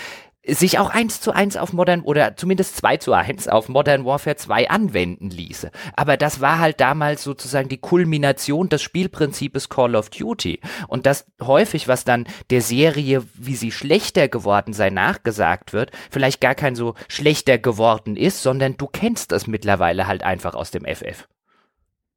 [0.47, 4.35] sich auch eins zu eins auf Modern oder zumindest zwei zu eins auf Modern Warfare
[4.35, 5.71] 2 anwenden ließe.
[5.95, 10.59] Aber das war halt damals sozusagen die Kulmination des Spielprinzips Call of Duty.
[10.87, 16.41] Und das häufig, was dann der Serie, wie sie schlechter geworden sei, nachgesagt wird, vielleicht
[16.41, 20.85] gar kein so schlechter geworden ist, sondern du kennst das mittlerweile halt einfach aus dem
[20.85, 21.27] FF.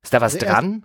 [0.02, 0.84] Ist da was also dran?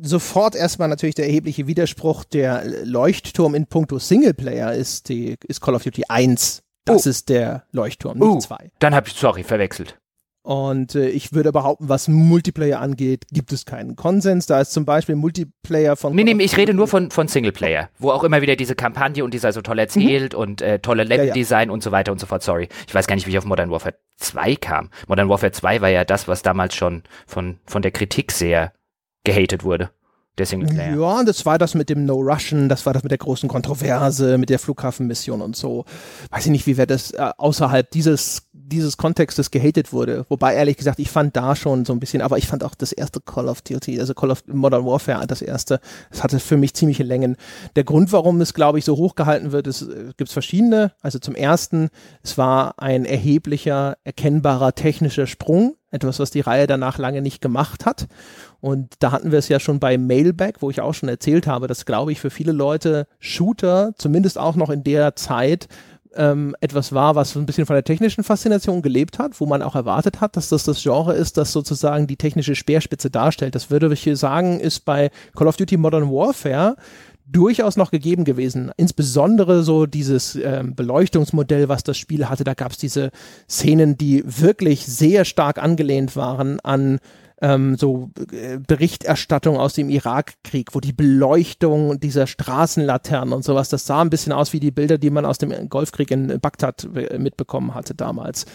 [0.00, 5.74] sofort erstmal natürlich der erhebliche Widerspruch, der Leuchtturm in puncto Singleplayer ist, die, ist Call
[5.74, 7.10] of Duty 1 das oh.
[7.10, 8.70] ist der Leuchtturm, nicht uh, zwei.
[8.78, 9.98] Dann habe ich, sorry, verwechselt.
[10.42, 14.46] Und äh, ich würde behaupten, was Multiplayer angeht, gibt es keinen Konsens.
[14.46, 16.14] Da ist zum Beispiel Multiplayer von.
[16.14, 19.34] Nee, nee, ich rede nur von, von Singleplayer, wo auch immer wieder diese Kampagne und
[19.34, 20.38] die sei so toll erzählt mhm.
[20.38, 21.72] und äh, tolle Leveldesign ja, ja.
[21.72, 22.44] und so weiter und so fort.
[22.44, 22.68] Sorry.
[22.86, 24.90] Ich weiß gar nicht, wie ich auf Modern Warfare 2 kam.
[25.08, 28.72] Modern Warfare 2 war ja das, was damals schon von, von der Kritik sehr
[29.24, 29.90] gehatet wurde
[30.38, 30.96] der Singleplayer.
[30.96, 34.38] Ja, das war das mit dem No Russian, das war das mit der großen Kontroverse,
[34.38, 35.84] mit der Flughafenmission und so.
[36.30, 40.26] Weiß ich nicht, wie wer das äh, außerhalb dieses, dieses Kontextes gehatet wurde.
[40.28, 42.92] Wobei, ehrlich gesagt, ich fand da schon so ein bisschen, aber ich fand auch das
[42.92, 45.80] erste Call of Duty, also Call of Modern Warfare, das erste,
[46.10, 47.36] das hatte für mich ziemliche Längen.
[47.74, 50.92] Der Grund, warum es, glaube ich, so hochgehalten wird, ist, äh, gibt es verschiedene.
[51.00, 51.88] Also zum ersten,
[52.22, 57.86] es war ein erheblicher, erkennbarer technischer Sprung etwas, was die Reihe danach lange nicht gemacht
[57.86, 58.06] hat.
[58.60, 61.66] Und da hatten wir es ja schon bei Mailback, wo ich auch schon erzählt habe,
[61.68, 65.68] dass, glaube ich, für viele Leute Shooter, zumindest auch noch in der Zeit,
[66.16, 69.62] ähm, etwas war, was so ein bisschen von der technischen Faszination gelebt hat, wo man
[69.62, 73.54] auch erwartet hat, dass das das Genre ist, das sozusagen die technische Speerspitze darstellt.
[73.54, 76.76] Das würde ich hier sagen, ist bei Call of Duty Modern Warfare
[77.26, 78.70] durchaus noch gegeben gewesen.
[78.76, 82.44] Insbesondere so dieses ähm, Beleuchtungsmodell, was das Spiel hatte.
[82.44, 83.10] Da gab es diese
[83.48, 86.98] Szenen, die wirklich sehr stark angelehnt waren an
[87.42, 93.86] ähm, so äh, Berichterstattung aus dem Irakkrieg, wo die Beleuchtung dieser Straßenlaternen und sowas, das
[93.86, 97.18] sah ein bisschen aus wie die Bilder, die man aus dem Golfkrieg in Bagdad äh,
[97.18, 98.46] mitbekommen hatte damals.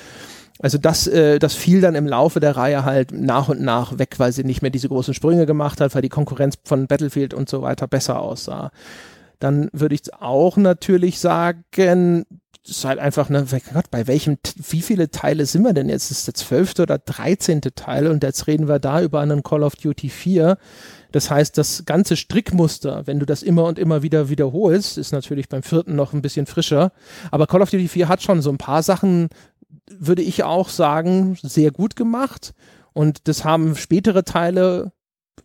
[0.61, 4.15] Also das, äh, das fiel dann im Laufe der Reihe halt nach und nach weg,
[4.17, 7.49] weil sie nicht mehr diese großen Sprünge gemacht hat, weil die Konkurrenz von Battlefield und
[7.49, 8.71] so weiter besser aussah.
[9.39, 12.25] Dann würde ich auch natürlich sagen,
[12.63, 16.11] es ist halt einfach, ne, Gott, bei welchem, wie viele Teile sind wir denn jetzt?
[16.11, 19.63] Das ist der zwölfte oder dreizehnte Teil und jetzt reden wir da über einen Call
[19.63, 20.57] of Duty 4.
[21.11, 25.49] Das heißt, das ganze Strickmuster, wenn du das immer und immer wieder wiederholst, ist natürlich
[25.49, 26.91] beim vierten noch ein bisschen frischer.
[27.31, 29.29] Aber Call of Duty 4 hat schon so ein paar Sachen
[29.99, 32.53] würde ich auch sagen, sehr gut gemacht.
[32.93, 34.91] Und das haben spätere Teile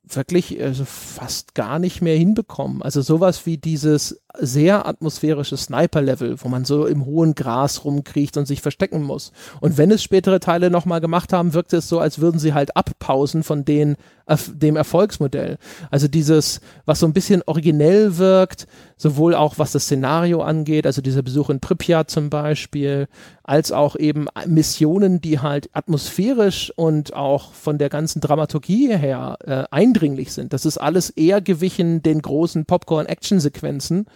[0.03, 2.83] wirklich also fast gar nicht mehr hinbekommen.
[2.83, 8.47] Also sowas wie dieses sehr atmosphärische Sniper-Level, wo man so im hohen Gras rumkriecht und
[8.47, 9.33] sich verstecken muss.
[9.61, 12.77] Und wenn es spätere Teile nochmal gemacht haben, wirkte es so, als würden sie halt
[12.77, 13.97] abpausen von den,
[14.49, 15.59] dem Erfolgsmodell.
[15.91, 21.03] Also dieses, was so ein bisschen originell wirkt, sowohl auch was das Szenario angeht, also
[21.03, 23.09] dieser Besuch in Pripyat zum Beispiel,
[23.45, 29.65] als auch eben Missionen, die halt atmosphärisch und auch von der ganzen Dramaturgie her äh,
[29.71, 30.53] eindringlich sind.
[30.53, 34.07] Das ist alles eher gewichen den großen Popcorn-Action-Sequenzen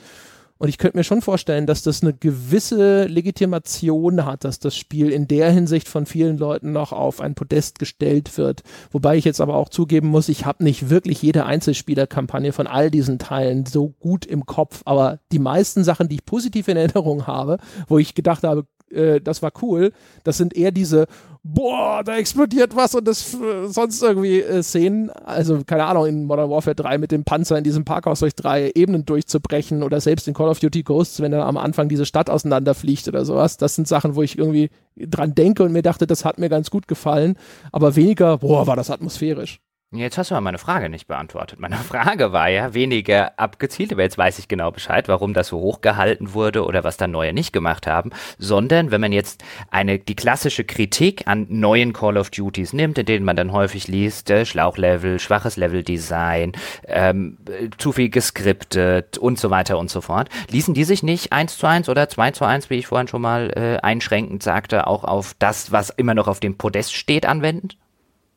[0.61, 5.09] und ich könnte mir schon vorstellen, dass das eine gewisse Legitimation hat, dass das Spiel
[5.11, 8.63] in der Hinsicht von vielen Leuten noch auf ein Podest gestellt wird.
[8.91, 12.91] Wobei ich jetzt aber auch zugeben muss, ich habe nicht wirklich jede Einzelspielerkampagne von all
[12.91, 14.83] diesen Teilen so gut im Kopf.
[14.85, 17.57] Aber die meisten Sachen, die ich positiv in Erinnerung habe,
[17.89, 19.93] wo ich gedacht habe, äh, das war cool.
[20.25, 21.07] Das sind eher diese,
[21.43, 25.11] boah, da explodiert was und das äh, sonst irgendwie äh, Szenen.
[25.11, 28.71] Also, keine Ahnung, in Modern Warfare 3 mit dem Panzer in diesem Parkhaus durch drei
[28.75, 32.31] Ebenen durchzubrechen oder selbst in Call of Duty Ghosts, wenn dann am Anfang diese Stadt
[32.31, 33.57] auseinanderfliegt oder sowas.
[33.57, 36.71] Das sind Sachen, wo ich irgendwie dran denke und mir dachte, das hat mir ganz
[36.71, 37.37] gut gefallen.
[37.73, 39.61] Aber weniger, boah, war das atmosphärisch.
[39.93, 41.59] Jetzt hast du aber meine Frage nicht beantwortet.
[41.59, 45.59] Meine Frage war ja weniger abgezielt, aber jetzt weiß ich genau Bescheid, warum das so
[45.59, 50.15] hochgehalten wurde oder was da Neue nicht gemacht haben, sondern wenn man jetzt eine, die
[50.15, 54.47] klassische Kritik an neuen Call of Duties nimmt, in denen man dann häufig liest, äh,
[54.47, 56.53] Schlauchlevel, schwaches Leveldesign,
[56.87, 57.39] ähm,
[57.77, 61.67] zu viel geskriptet und so weiter und so fort, ließen die sich nicht eins zu
[61.67, 65.35] eins oder zwei zu eins, wie ich vorhin schon mal äh, einschränkend sagte, auch auf
[65.41, 67.71] das, was immer noch auf dem Podest steht, anwenden?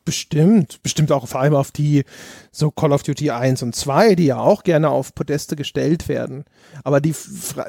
[0.04, 2.04] Bestimmt, bestimmt auch vor allem auf die
[2.52, 6.44] so Call of Duty 1 und 2, die ja auch gerne auf Podeste gestellt werden.
[6.82, 7.14] Aber die,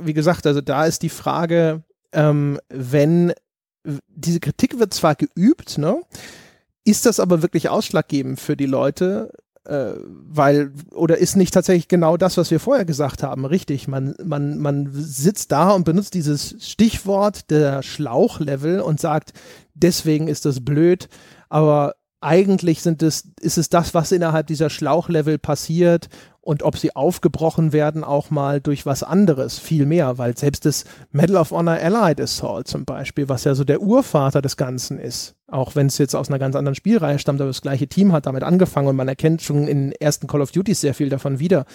[0.02, 3.34] wie gesagt, also da ist die Frage, ähm, wenn
[4.08, 6.02] diese Kritik wird zwar geübt, ne?
[6.84, 9.32] Ist das aber wirklich ausschlaggebend für die Leute?
[9.66, 13.88] Äh, weil, oder ist nicht tatsächlich genau das, was wir vorher gesagt haben, richtig?
[13.88, 19.34] Man, man, man sitzt da und benutzt dieses Stichwort der Schlauchlevel und sagt,
[19.74, 21.10] deswegen ist das blöd,
[21.50, 21.96] aber
[22.26, 26.10] eigentlich sind es, ist es das, was innerhalb dieser Schlauchlevel passiert
[26.42, 30.86] und ob sie aufgebrochen werden auch mal durch was anderes, viel mehr, weil selbst das
[31.12, 35.36] Medal of Honor Allied Assault zum Beispiel, was ja so der Urvater des Ganzen ist,
[35.48, 38.26] auch wenn es jetzt aus einer ganz anderen Spielreihe stammt, aber das gleiche Team hat
[38.26, 41.66] damit angefangen und man erkennt schon in ersten Call of Duty sehr viel davon wieder.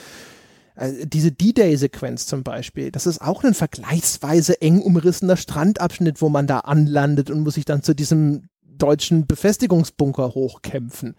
[0.76, 6.46] Äh, diese D-Day-Sequenz zum Beispiel, das ist auch ein vergleichsweise eng umrissener Strandabschnitt, wo man
[6.46, 8.49] da anlandet und muss sich dann zu diesem
[8.80, 11.14] deutschen Befestigungsbunker hochkämpfen.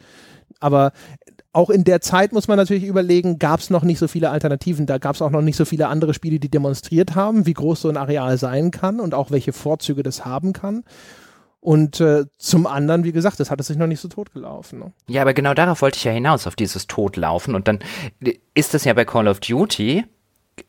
[0.59, 0.91] Aber
[1.53, 4.85] auch in der Zeit muss man natürlich überlegen, gab es noch nicht so viele Alternativen.
[4.85, 7.81] Da gab es auch noch nicht so viele andere Spiele, die demonstriert haben, wie groß
[7.81, 10.83] so ein Areal sein kann und auch welche Vorzüge das haben kann.
[11.59, 14.79] Und äh, zum anderen, wie gesagt, das hat es sich noch nicht so totgelaufen.
[14.79, 14.93] Ne?
[15.07, 17.53] Ja, aber genau darauf wollte ich ja hinaus, auf dieses Totlaufen.
[17.53, 17.79] Und dann
[18.55, 20.05] ist das ja bei Call of Duty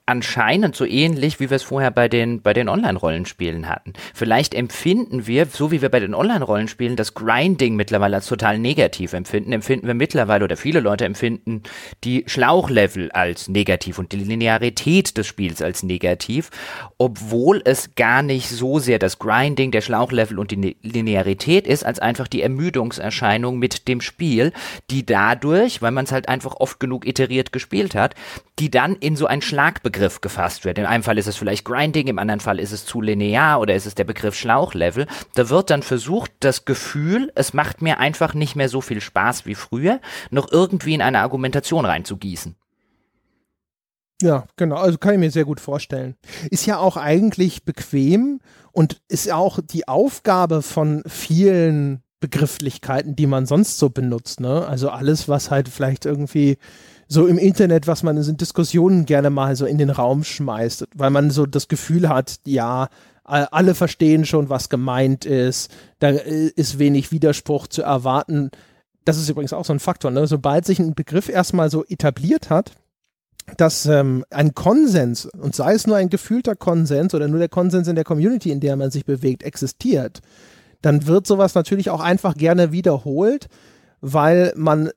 [0.06, 3.92] anscheinend so ähnlich, wie wir es vorher bei den, bei den Online-Rollenspielen hatten.
[4.14, 9.12] Vielleicht empfinden wir, so wie wir bei den Online-Rollenspielen das Grinding mittlerweile als total negativ
[9.12, 11.62] empfinden, empfinden wir mittlerweile oder viele Leute empfinden
[12.04, 16.50] die Schlauchlevel als negativ und die Linearität des Spiels als negativ,
[16.98, 22.00] obwohl es gar nicht so sehr das Grinding, der Schlauchlevel und die Linearität ist, als
[22.00, 24.52] einfach die Ermüdungserscheinung mit dem Spiel,
[24.90, 28.14] die dadurch, weil man es halt einfach oft genug iteriert gespielt hat,
[28.58, 29.42] die dann in so ein
[29.72, 30.78] Schlagbegriff gefasst wird.
[30.78, 33.74] In einem Fall ist es vielleicht Grinding, im anderen Fall ist es zu linear oder
[33.74, 35.06] ist es der Begriff Schlauchlevel.
[35.34, 39.46] Da wird dann versucht, das Gefühl, es macht mir einfach nicht mehr so viel Spaß
[39.46, 40.00] wie früher,
[40.30, 42.56] noch irgendwie in eine Argumentation reinzugießen.
[44.20, 44.76] Ja, genau.
[44.76, 46.16] Also kann ich mir sehr gut vorstellen.
[46.50, 48.40] Ist ja auch eigentlich bequem
[48.70, 54.38] und ist ja auch die Aufgabe von vielen Begrifflichkeiten, die man sonst so benutzt.
[54.38, 54.64] Ne?
[54.66, 56.56] Also alles, was halt vielleicht irgendwie
[57.12, 61.10] so im Internet, was man in Diskussionen gerne mal so in den Raum schmeißt, weil
[61.10, 62.88] man so das Gefühl hat, ja,
[63.24, 68.50] alle verstehen schon, was gemeint ist, da äh, ist wenig Widerspruch zu erwarten.
[69.04, 70.26] Das ist übrigens auch so ein Faktor, ne?
[70.26, 72.72] sobald sich ein Begriff erstmal so etabliert hat,
[73.58, 77.88] dass ähm, ein Konsens, und sei es nur ein gefühlter Konsens oder nur der Konsens
[77.88, 80.20] in der Community, in der man sich bewegt, existiert,
[80.80, 83.48] dann wird sowas natürlich auch einfach gerne wiederholt,
[84.00, 84.90] weil man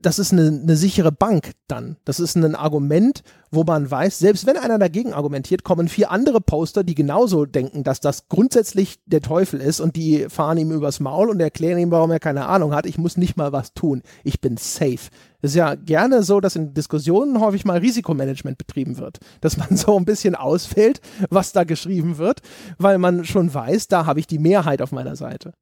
[0.00, 1.96] das ist eine, eine sichere Bank dann.
[2.04, 6.40] Das ist ein Argument, wo man weiß, selbst wenn einer dagegen argumentiert, kommen vier andere
[6.40, 11.00] Poster, die genauso denken, dass das grundsätzlich der Teufel ist und die fahren ihm übers
[11.00, 12.86] Maul und erklären ihm, warum er keine Ahnung hat.
[12.86, 14.02] Ich muss nicht mal was tun.
[14.22, 15.10] Ich bin safe.
[15.40, 19.76] Es ist ja gerne so, dass in Diskussionen häufig mal Risikomanagement betrieben wird, dass man
[19.76, 22.40] so ein bisschen ausfällt, was da geschrieben wird,
[22.78, 25.54] weil man schon weiß, da habe ich die Mehrheit auf meiner Seite.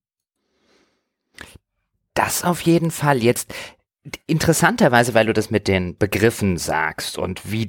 [2.17, 3.23] Das auf jeden Fall.
[3.23, 3.53] Jetzt
[4.27, 7.69] interessanterweise, weil du das mit den Begriffen sagst und wie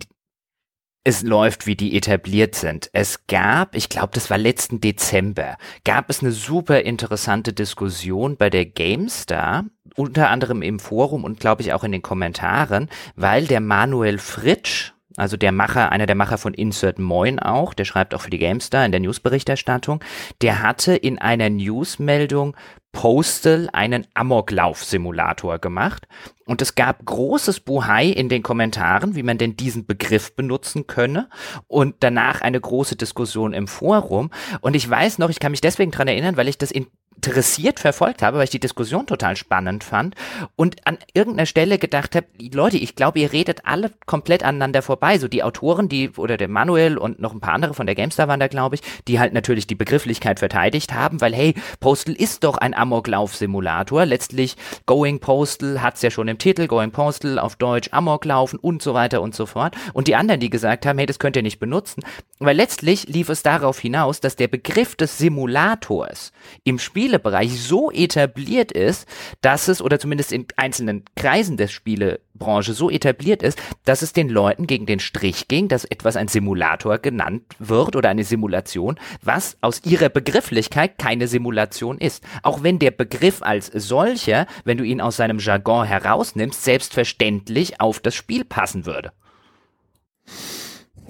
[1.08, 2.90] es läuft, wie die etabliert sind.
[2.92, 8.50] Es gab, ich glaube, das war letzten Dezember, gab es eine super interessante Diskussion bei
[8.50, 9.64] der GameStar,
[9.96, 14.92] unter anderem im Forum und glaube ich auch in den Kommentaren, weil der Manuel Fritsch,
[15.16, 18.38] also der Macher, einer der Macher von Insert Moin auch, der schreibt auch für die
[18.38, 20.04] GameStar in der Newsberichterstattung,
[20.42, 22.58] der hatte in einer Newsmeldung
[22.98, 26.08] Postal einen Amoklauf-Simulator gemacht.
[26.48, 31.30] Und es gab großes Buhai in den Kommentaren, wie man denn diesen Begriff benutzen könne.
[31.68, 34.32] Und danach eine große Diskussion im Forum.
[34.62, 36.88] Und ich weiß noch, ich kann mich deswegen dran erinnern, weil ich das in
[37.18, 40.16] interessiert verfolgt habe, weil ich die Diskussion total spannend fand
[40.56, 45.18] und an irgendeiner Stelle gedacht habe, Leute, ich glaube, ihr redet alle komplett aneinander vorbei.
[45.18, 48.28] So die Autoren, die oder der Manuel und noch ein paar andere von der GameStar
[48.28, 52.44] waren da, glaube ich, die halt natürlich die Begrifflichkeit verteidigt haben, weil hey, Postal ist
[52.44, 54.06] doch ein Amoklauf-Simulator.
[54.06, 58.94] Letztlich Going Postal hat's ja schon im Titel, Going Postal auf Deutsch Amoklaufen und so
[58.94, 59.76] weiter und so fort.
[59.94, 62.04] Und die anderen, die gesagt haben, hey, das könnt ihr nicht benutzen,
[62.40, 66.32] weil letztlich lief es darauf hinaus, dass der Begriff des Simulators
[66.64, 69.08] im Spiel Spielebereich so etabliert ist,
[69.40, 74.28] dass es, oder zumindest in einzelnen Kreisen der Spielebranche so etabliert ist, dass es den
[74.28, 79.56] Leuten gegen den Strich ging, dass etwas ein Simulator genannt wird oder eine Simulation, was
[79.62, 82.26] aus ihrer Begrifflichkeit keine Simulation ist.
[82.44, 88.02] Auch wenn der Begriff als solcher, wenn du ihn aus seinem Jargon herausnimmst, selbstverständlich auf
[88.02, 89.14] das Spiel passen würde.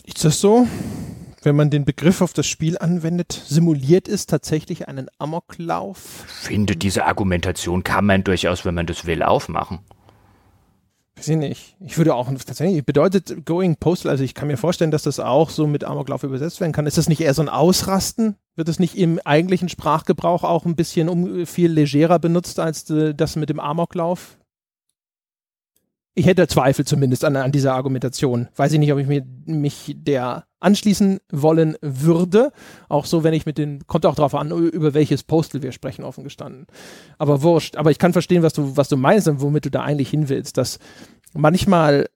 [0.06, 0.68] Ist das so?
[1.48, 6.26] Wenn man den Begriff auf das Spiel anwendet, simuliert es tatsächlich einen Amoklauf?
[6.28, 9.80] Finde, diese Argumentation kann man durchaus, wenn man das will, aufmachen.
[11.16, 11.78] Weiß ich nicht.
[11.80, 15.50] Ich würde auch tatsächlich, bedeutet Going Postal, also ich kann mir vorstellen, dass das auch
[15.50, 16.86] so mit Amoklauf übersetzt werden kann.
[16.86, 18.36] Ist das nicht eher so ein Ausrasten?
[18.58, 23.16] Wird es nicht im eigentlichen Sprachgebrauch auch ein bisschen um, viel legerer benutzt als äh,
[23.16, 24.38] das mit dem Amoklauf?
[26.18, 28.48] Ich hätte Zweifel zumindest an, an dieser Argumentation.
[28.56, 32.52] Weiß ich nicht, ob ich mir, mich der anschließen wollen würde.
[32.90, 36.04] Auch so, wenn ich mit den, kommt auch darauf an, über welches Postal wir sprechen,
[36.04, 36.66] offen gestanden.
[37.20, 37.76] Aber wurscht.
[37.76, 40.28] Aber ich kann verstehen, was du, was du meinst und womit du da eigentlich hin
[40.28, 40.80] willst, dass
[41.36, 42.08] manchmal,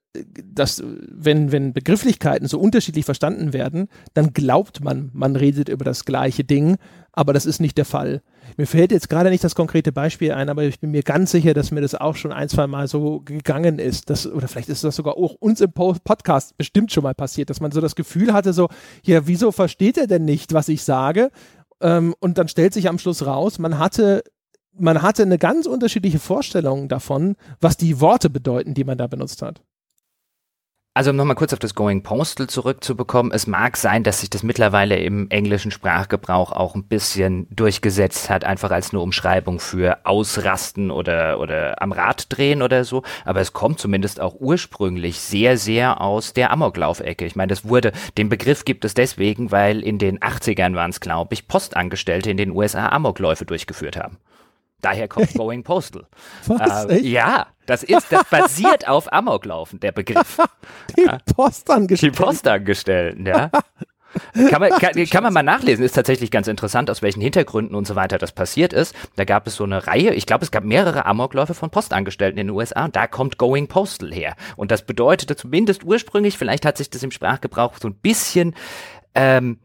[0.52, 6.04] dass, wenn, wenn Begrifflichkeiten so unterschiedlich verstanden werden, dann glaubt man, man redet über das
[6.04, 6.76] gleiche Ding,
[7.12, 8.22] aber das ist nicht der Fall.
[8.56, 11.54] Mir fällt jetzt gerade nicht das konkrete Beispiel ein, aber ich bin mir ganz sicher,
[11.54, 14.10] dass mir das auch schon ein, zwei Mal so gegangen ist.
[14.10, 17.60] Dass, oder vielleicht ist das sogar auch uns im Podcast bestimmt schon mal passiert, dass
[17.60, 18.68] man so das Gefühl hatte, so,
[19.04, 21.30] ja, wieso versteht er denn nicht, was ich sage?
[21.80, 24.22] Ähm, und dann stellt sich am Schluss raus, man hatte
[24.78, 29.42] man hatte eine ganz unterschiedliche Vorstellung davon, was die Worte bedeuten, die man da benutzt
[29.42, 29.60] hat.
[30.94, 34.42] Also um nochmal kurz auf das Going Postal zurückzubekommen, es mag sein, dass sich das
[34.42, 40.90] mittlerweile im englischen Sprachgebrauch auch ein bisschen durchgesetzt hat, einfach als eine Umschreibung für Ausrasten
[40.90, 46.02] oder, oder am Rad drehen oder so, aber es kommt zumindest auch ursprünglich sehr, sehr
[46.02, 47.24] aus der Amoklaufecke.
[47.24, 51.00] Ich meine, das wurde, den Begriff gibt es deswegen, weil in den 80ern waren es,
[51.00, 54.18] glaube ich, Postangestellte in den USA Amokläufe durchgeführt haben.
[54.82, 56.06] Daher kommt Going Postal.
[56.46, 56.84] Was?
[56.86, 60.38] Äh, ja, das ist, das basiert auf Amoklaufen, der Begriff.
[60.98, 62.16] Die Postangestellten.
[62.16, 63.50] Die Postangestellten, ja.
[64.50, 67.86] Kann man, kann, kann man mal nachlesen, ist tatsächlich ganz interessant, aus welchen Hintergründen und
[67.86, 68.94] so weiter das passiert ist.
[69.16, 72.48] Da gab es so eine Reihe, ich glaube, es gab mehrere Amokläufe von Postangestellten in
[72.48, 74.34] den USA und da kommt Going Postal her.
[74.56, 78.54] Und das bedeutete zumindest ursprünglich, vielleicht hat sich das im Sprachgebrauch so ein bisschen
[79.14, 79.58] ähm,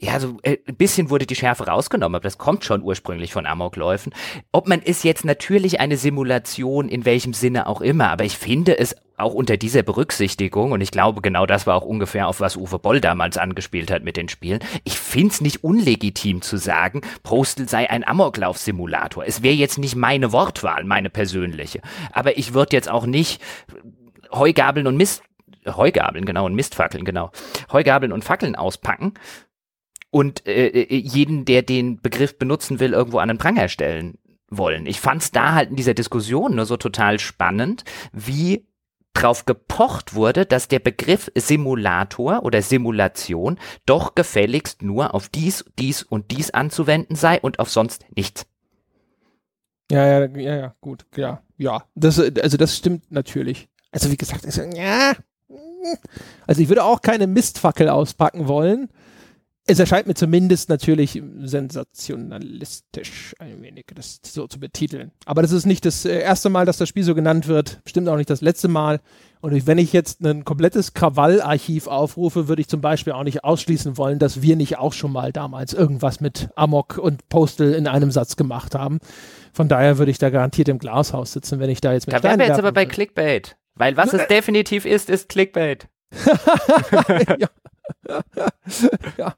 [0.00, 3.46] ja, so äh, ein bisschen wurde die Schärfe rausgenommen, aber das kommt schon ursprünglich von
[3.46, 4.14] Amokläufen.
[4.52, 8.78] Ob man ist jetzt natürlich eine Simulation in welchem Sinne auch immer, aber ich finde
[8.78, 12.56] es auch unter dieser Berücksichtigung, und ich glaube, genau das war auch ungefähr, auf was
[12.56, 17.00] Uwe Boll damals angespielt hat mit den Spielen, ich finde es nicht unlegitim zu sagen,
[17.24, 19.24] Postal sei ein Amoklauf-Simulator.
[19.26, 21.80] Es wäre jetzt nicht meine Wortwahl, meine persönliche.
[22.12, 23.42] Aber ich würde jetzt auch nicht
[24.30, 25.22] Heugabeln und Mist
[25.66, 27.30] Heugabeln, genau, und Mistfackeln, genau.
[27.70, 29.12] Heugabeln und Fackeln auspacken
[30.10, 34.18] und äh, äh, jeden, der den Begriff benutzen will, irgendwo an den Pranger stellen
[34.50, 34.86] wollen.
[34.86, 38.66] Ich fand es da halt in dieser Diskussion nur so total spannend, wie
[39.12, 46.02] drauf gepocht wurde, dass der Begriff Simulator oder Simulation doch gefälligst nur auf dies, dies
[46.02, 48.46] und dies anzuwenden sei und auf sonst nichts.
[49.90, 51.82] Ja, ja, ja, ja, gut, ja, ja.
[51.94, 53.68] Das, also das stimmt natürlich.
[53.90, 55.14] Also wie gesagt, ist, ja,
[56.46, 58.88] also ich würde auch keine Mistfackel auspacken wollen,
[59.68, 65.12] es erscheint mir zumindest natürlich sensationalistisch ein wenig, das so zu betiteln.
[65.26, 68.08] Aber das ist nicht das äh, erste Mal, dass das Spiel so genannt wird, bestimmt
[68.08, 69.00] auch nicht das letzte Mal.
[69.40, 73.98] Und wenn ich jetzt ein komplettes Krawallarchiv aufrufe, würde ich zum Beispiel auch nicht ausschließen
[73.98, 78.10] wollen, dass wir nicht auch schon mal damals irgendwas mit Amok und Postal in einem
[78.10, 78.98] Satz gemacht haben.
[79.52, 82.22] Von daher würde ich da garantiert im Glashaus sitzen, wenn ich da jetzt mit Da
[82.22, 83.56] wären wir jetzt aber bei Clickbait.
[83.74, 85.88] Weil was es definitiv ist, ist Clickbait.
[87.38, 87.48] ja.
[89.18, 89.34] ja.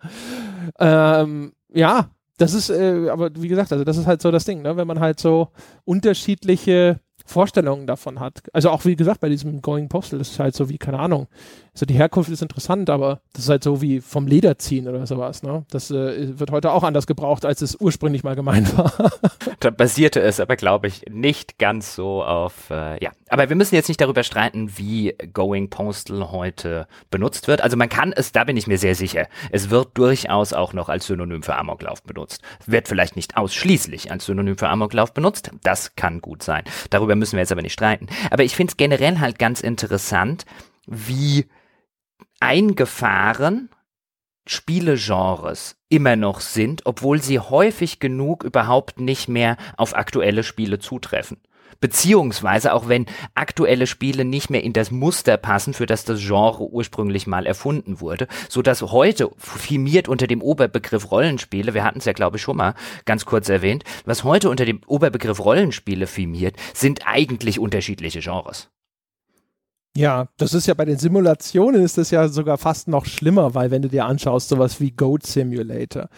[0.79, 4.63] Ähm, ja, das ist, äh, aber wie gesagt, also das ist halt so das Ding,
[4.63, 4.77] ne?
[4.77, 5.49] wenn man halt so
[5.85, 8.43] unterschiedliche Vorstellungen davon hat.
[8.53, 11.29] Also auch wie gesagt bei diesem Going Postal, das ist halt so wie, keine Ahnung,
[11.75, 15.07] also die Herkunft ist interessant, aber das ist halt so wie vom Leder ziehen oder
[15.07, 15.43] sowas.
[15.43, 15.65] Ne?
[15.71, 18.93] Das äh, wird heute auch anders gebraucht, als es ursprünglich mal gemeint war.
[19.61, 23.11] da basierte es aber, glaube ich, nicht ganz so auf, äh, ja.
[23.31, 27.61] Aber wir müssen jetzt nicht darüber streiten, wie Going Postal heute benutzt wird.
[27.61, 30.89] Also man kann es, da bin ich mir sehr sicher, es wird durchaus auch noch
[30.89, 32.43] als Synonym für Amoklauf benutzt.
[32.67, 35.53] Wird vielleicht nicht ausschließlich als Synonym für Amoklauf benutzt.
[35.63, 36.65] Das kann gut sein.
[36.91, 38.09] Darüber müssen wir jetzt aber nicht streiten.
[38.33, 40.45] Aber ich finde es generell halt ganz interessant,
[40.87, 41.47] wie
[42.41, 43.71] eingefahren
[44.45, 51.37] Spielegenres immer noch sind, obwohl sie häufig genug überhaupt nicht mehr auf aktuelle Spiele zutreffen.
[51.81, 56.65] Beziehungsweise auch wenn aktuelle Spiele nicht mehr in das Muster passen, für das das Genre
[56.65, 62.05] ursprünglich mal erfunden wurde, so dass heute firmiert unter dem Oberbegriff Rollenspiele, wir hatten es
[62.05, 62.75] ja glaube ich schon mal
[63.05, 68.71] ganz kurz erwähnt, was heute unter dem Oberbegriff Rollenspiele firmiert, sind eigentlich unterschiedliche Genres.
[69.97, 73.73] Ja, das ist ja bei den Simulationen ist das ja sogar fast noch schlimmer, weil
[73.73, 76.09] wenn du dir anschaust, sowas wie Goat Simulator.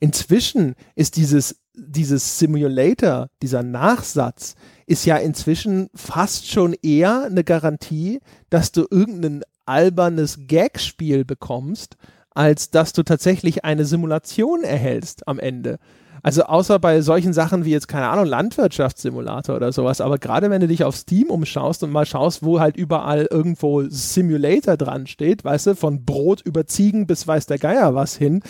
[0.00, 4.54] Inzwischen ist dieses, dieses Simulator, dieser Nachsatz,
[4.86, 11.96] ist ja inzwischen fast schon eher eine Garantie, dass du irgendein albernes Gag-Spiel bekommst,
[12.34, 15.78] als dass du tatsächlich eine Simulation erhältst am Ende.
[16.24, 20.60] Also außer bei solchen Sachen wie jetzt, keine Ahnung, Landwirtschaftssimulator oder sowas, aber gerade wenn
[20.60, 25.44] du dich auf Steam umschaust und mal schaust, wo halt überall irgendwo Simulator dran steht,
[25.44, 28.42] weißt du, von Brot über Ziegen bis weiß der Geier was hin,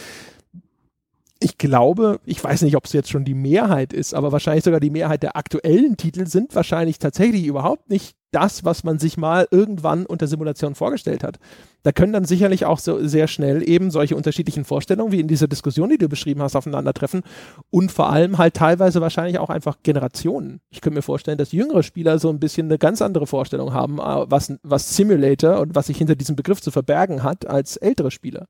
[1.43, 4.81] ich glaube, ich weiß nicht, ob es jetzt schon die Mehrheit ist, aber wahrscheinlich sogar
[4.81, 9.47] die Mehrheit der aktuellen Titel sind wahrscheinlich tatsächlich überhaupt nicht das, was man sich mal
[9.51, 11.39] irgendwann unter Simulation vorgestellt hat.
[11.83, 15.49] Da können dann sicherlich auch so sehr schnell eben solche unterschiedlichen Vorstellungen wie in dieser
[15.49, 17.23] Diskussion, die du beschrieben hast, aufeinandertreffen
[17.71, 20.61] und vor allem halt teilweise wahrscheinlich auch einfach Generationen.
[20.71, 23.99] Ich könnte mir vorstellen, dass jüngere Spieler so ein bisschen eine ganz andere Vorstellung haben,
[23.99, 28.11] äh, was, was Simulator und was sich hinter diesem Begriff zu verbergen hat, als ältere
[28.11, 28.47] Spieler.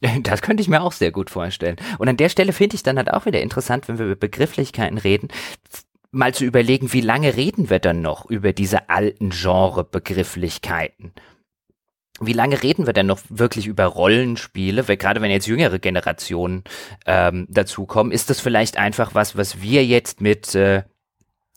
[0.22, 1.76] Das könnte ich mir auch sehr gut vorstellen.
[1.98, 4.98] Und an der Stelle finde ich dann halt auch wieder interessant, wenn wir über Begrifflichkeiten
[4.98, 5.28] reden,
[6.10, 11.12] mal zu überlegen, wie lange reden wir dann noch über diese alten Genre-Begrifflichkeiten?
[12.22, 14.88] Wie lange reden wir denn noch wirklich über Rollenspiele?
[14.88, 16.64] Weil gerade wenn jetzt jüngere Generationen
[17.06, 20.82] ähm, dazukommen, ist das vielleicht einfach was, was wir jetzt mit äh,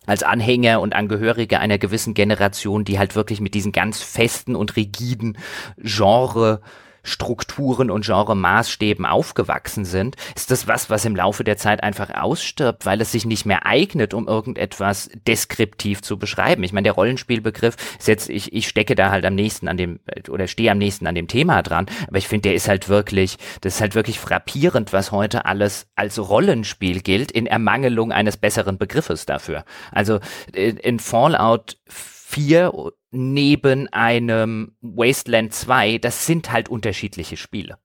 [0.06, 4.76] als Anhänger und Angehörige einer gewissen Generation, die halt wirklich mit diesen ganz festen und
[4.78, 5.38] rigiden
[5.78, 6.62] Genre
[7.04, 12.86] Strukturen und Genre-Maßstäben aufgewachsen sind, ist das was, was im Laufe der Zeit einfach ausstirbt,
[12.86, 16.64] weil es sich nicht mehr eignet, um irgendetwas deskriptiv zu beschreiben.
[16.64, 20.00] Ich meine, der Rollenspielbegriff ist jetzt, ich, ich stecke da halt am nächsten an dem,
[20.30, 23.38] oder stehe am nächsten an dem Thema dran, aber ich finde, der ist halt wirklich,
[23.62, 28.78] das ist halt wirklich frappierend, was heute alles als Rollenspiel gilt, in Ermangelung eines besseren
[28.78, 29.66] Begriffes dafür.
[29.92, 30.20] Also
[30.54, 32.74] äh, in Fallout 4
[33.14, 37.78] neben einem Wasteland 2, das sind halt unterschiedliche Spiele.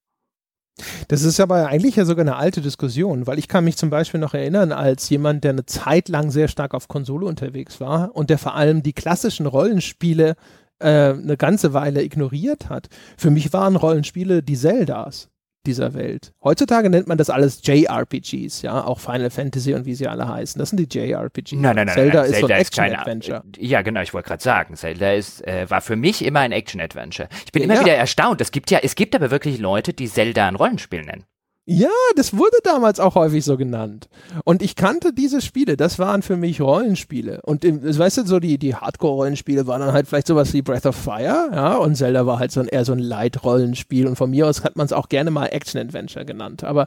[1.09, 4.21] Das ist aber eigentlich ja sogar eine alte Diskussion, weil ich kann mich zum Beispiel
[4.21, 8.31] noch erinnern, als jemand, der eine Zeit lang sehr stark auf Konsole unterwegs war und
[8.31, 10.37] der vor allem die klassischen Rollenspiele
[10.79, 12.89] äh, eine ganze Weile ignoriert hat.
[13.17, 15.29] Für mich waren Rollenspiele die Zeldas
[15.69, 16.33] dieser Welt.
[16.43, 20.59] Heutzutage nennt man das alles JRPGs, ja, auch Final Fantasy und wie sie alle heißen.
[20.59, 21.53] Das sind die JRPGs.
[21.53, 21.95] Nein, nein, nein.
[21.95, 23.43] Zelda nein, ist Zelda so ein ist Action-Adventure.
[23.59, 27.29] Ja, genau, ich wollte gerade sagen, Zelda ist, äh, war für mich immer ein Action-Adventure.
[27.45, 28.41] Ich bin Ja, immer wieder erstaunt.
[28.41, 31.25] Es gibt ja, es gibt aber wirklich Leute, die Zelda ein Rollenspiel nennen.
[31.71, 34.09] Ja, das wurde damals auch häufig so genannt.
[34.45, 37.43] Und ich kannte diese Spiele, das waren für mich Rollenspiele.
[37.43, 40.87] Und im, weißt du, so die, die Hardcore-Rollenspiele waren dann halt vielleicht sowas wie Breath
[40.87, 44.07] of Fire, ja, und Zelda war halt so ein, eher so ein Light-Rollenspiel.
[44.07, 46.65] Und von mir aus hat man es auch gerne mal Action-Adventure genannt.
[46.65, 46.87] Aber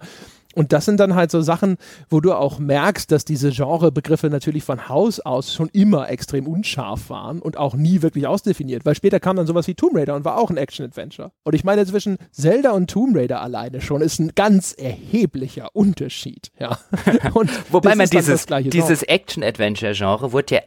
[0.56, 1.78] und das sind dann halt so Sachen,
[2.10, 7.10] wo du auch merkst, dass diese Genrebegriffe natürlich von Haus aus schon immer extrem unscharf
[7.10, 10.26] waren und auch nie wirklich ausdefiniert, weil später kam dann sowas wie Tomb Raider und
[10.26, 11.32] war auch ein Action-Adventure.
[11.44, 16.52] Und ich meine, zwischen Zelda und Tomb Raider alleine schon ist ein ganz erheblicher Unterschied,
[16.60, 16.78] ja.
[17.70, 20.62] Wobei man dieses, dieses Action-Adventure-Genre wurde ja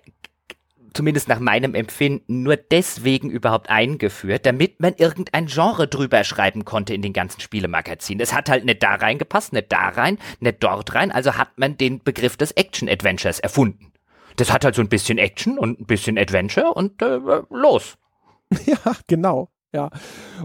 [0.95, 6.95] zumindest nach meinem Empfinden nur deswegen überhaupt eingeführt, damit man irgendein Genre drüber schreiben konnte
[6.95, 8.21] in den ganzen Spielemagazinen.
[8.21, 11.77] Es hat halt nicht da reingepasst, nicht da rein, nicht dort rein, also hat man
[11.77, 13.93] den Begriff des Action-Adventures erfunden.
[14.37, 17.19] Das hat halt so ein bisschen Action und ein bisschen Adventure und äh,
[17.51, 17.97] los.
[18.66, 19.51] Ja, genau.
[19.75, 19.91] Ja.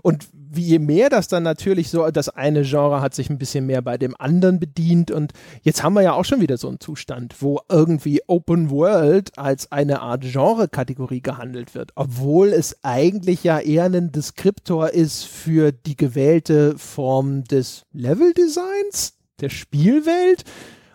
[0.01, 3.67] Und wie je mehr das dann natürlich so, das eine Genre hat sich ein bisschen
[3.67, 6.79] mehr bei dem anderen bedient und jetzt haben wir ja auch schon wieder so einen
[6.79, 13.59] Zustand, wo irgendwie Open World als eine Art Genre-Kategorie gehandelt wird, obwohl es eigentlich ja
[13.59, 20.45] eher ein Deskriptor ist für die gewählte Form des Level-Designs, der Spielwelt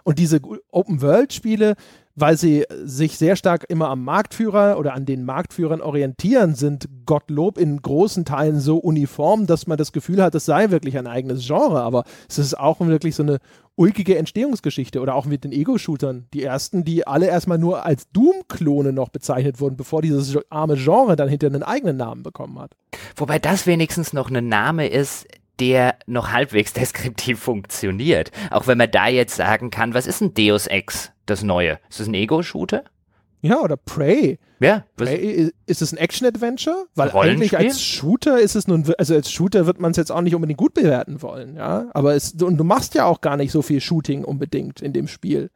[0.03, 0.41] und diese
[0.73, 1.77] Open-World-Spiele
[2.17, 7.59] weil sie sich sehr stark immer am Marktführer oder an den Marktführern orientieren, sind Gottlob
[7.59, 11.47] in großen Teilen so uniform, dass man das Gefühl hat, es sei wirklich ein eigenes
[11.47, 11.83] Genre.
[11.83, 13.39] Aber es ist auch wirklich so eine
[13.77, 16.27] ulkige Entstehungsgeschichte oder auch mit den Ego-Shootern.
[16.33, 21.17] Die ersten, die alle erstmal nur als Doom-Klone noch bezeichnet wurden, bevor dieses arme Genre
[21.17, 22.77] dann hinter einen eigenen Namen bekommen hat.
[23.17, 25.27] Wobei das wenigstens noch ein Name ist,
[25.61, 28.31] der noch halbwegs deskriptiv funktioniert.
[28.51, 31.79] Auch wenn man da jetzt sagen kann, was ist ein Deus Ex, das Neue?
[31.89, 32.85] Ist das ein Ego-Shooter?
[33.45, 34.39] Ja, oder Prey.
[34.59, 36.87] Ja, Prey, ist es ein Action-Adventure?
[36.95, 40.23] Weil eigentlich als Shooter ist es nun, also als Shooter wird man es jetzt auch
[40.23, 41.91] nicht unbedingt gut bewerten wollen, ja.
[41.93, 45.09] Aber es, und du machst ja auch gar nicht so viel Shooting unbedingt in dem
[45.09, 45.51] Spiel.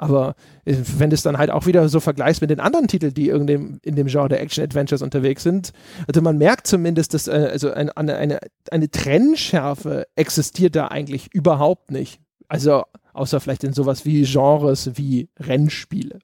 [0.00, 3.12] Aber äh, wenn du es dann halt auch wieder so vergleichst mit den anderen Titeln,
[3.12, 5.72] die irgendein, in dem Genre der Action-Adventures unterwegs sind,
[6.08, 8.38] also man merkt zumindest, dass äh, also eine, eine, eine,
[8.70, 12.18] eine Trennschärfe existiert da eigentlich überhaupt nicht.
[12.48, 16.18] Also außer vielleicht in sowas wie Genres wie Rennspiele.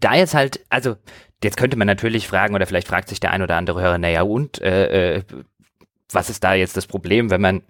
[0.00, 0.96] da jetzt halt, also
[1.44, 4.22] jetzt könnte man natürlich fragen, oder vielleicht fragt sich der ein oder andere Hörer, naja
[4.22, 5.22] und, äh, äh,
[6.10, 7.62] was ist da jetzt das Problem, wenn man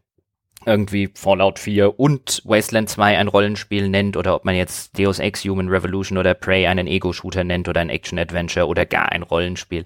[0.66, 5.44] irgendwie Fallout 4 und Wasteland 2 ein Rollenspiel nennt oder ob man jetzt Deus Ex
[5.44, 9.84] Human Revolution oder Prey einen Ego-Shooter nennt oder ein Action-Adventure oder gar ein Rollenspiel.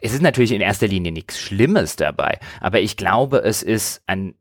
[0.00, 4.34] Es ist natürlich in erster Linie nichts Schlimmes dabei, aber ich glaube, es ist ein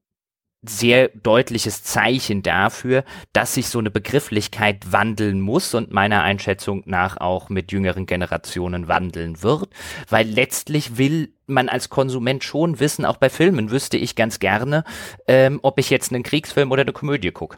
[0.61, 7.17] sehr deutliches Zeichen dafür, dass sich so eine Begrifflichkeit wandeln muss und meiner Einschätzung nach
[7.17, 9.69] auch mit jüngeren Generationen wandeln wird,
[10.09, 14.83] weil letztlich will man als Konsument schon wissen, auch bei Filmen wüsste ich ganz gerne,
[15.27, 17.57] ähm, ob ich jetzt einen Kriegsfilm oder eine Komödie gucke.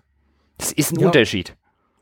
[0.57, 1.07] Das ist ein Ja.
[1.07, 1.55] Unterschied.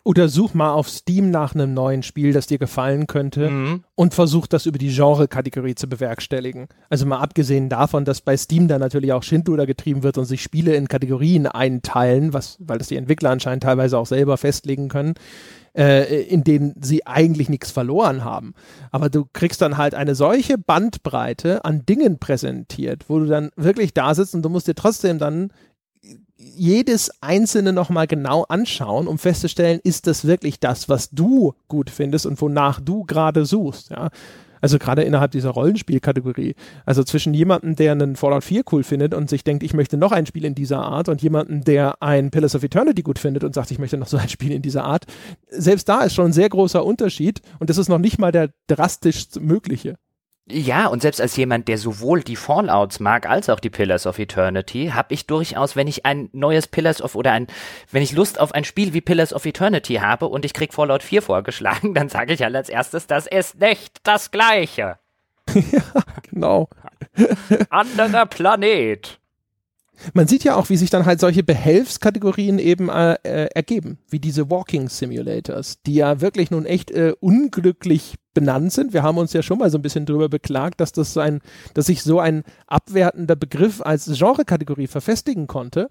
[0.05, 3.83] Oder such mal auf Steam nach einem neuen Spiel, das dir gefallen könnte Mhm.
[3.95, 6.67] und versuch das über die Genre-Kategorie zu bewerkstelligen.
[6.89, 10.41] Also mal abgesehen davon, dass bei Steam dann natürlich auch Schindluder getrieben wird und sich
[10.41, 15.15] Spiele in Kategorien einteilen, was, weil das die Entwickler anscheinend teilweise auch selber festlegen können,
[15.77, 18.53] äh, in denen sie eigentlich nichts verloren haben.
[18.91, 23.93] Aber du kriegst dann halt eine solche Bandbreite an Dingen präsentiert, wo du dann wirklich
[23.93, 25.51] da sitzt und du musst dir trotzdem dann
[26.59, 32.25] jedes einzelne nochmal genau anschauen, um festzustellen, ist das wirklich das, was du gut findest
[32.25, 33.91] und wonach du gerade suchst.
[33.91, 34.09] Ja?
[34.61, 36.55] Also gerade innerhalb dieser Rollenspielkategorie.
[36.85, 40.11] Also zwischen jemandem, der einen Fallout 4 cool findet und sich denkt, ich möchte noch
[40.11, 43.53] ein Spiel in dieser Art und jemandem, der ein Pillars of Eternity gut findet und
[43.53, 45.05] sagt, ich möchte noch so ein Spiel in dieser Art.
[45.49, 48.49] Selbst da ist schon ein sehr großer Unterschied und das ist noch nicht mal der
[48.67, 49.95] drastischst mögliche.
[50.51, 54.17] Ja, und selbst als jemand, der sowohl die Fallouts mag als auch die Pillars of
[54.17, 57.45] Eternity, habe ich durchaus, wenn ich ein neues Pillars of oder ein,
[57.91, 61.03] wenn ich Lust auf ein Spiel wie Pillars of Eternity habe und ich krieg Fallout
[61.03, 64.97] 4 vorgeschlagen, dann sage ich halt als erstes, das ist nicht das gleiche.
[65.53, 65.83] ja,
[66.29, 66.67] genau.
[67.69, 69.18] Anderer Planet.
[70.13, 74.19] Man sieht ja auch, wie sich dann halt solche Behelfskategorien eben äh, äh, ergeben, wie
[74.19, 78.93] diese Walking Simulators, die ja wirklich nun echt äh, unglücklich benannt sind.
[78.93, 81.41] Wir haben uns ja schon mal so ein bisschen drüber beklagt, dass das so ein,
[81.73, 85.89] dass sich so ein abwertender Begriff als Genrekategorie verfestigen konnte.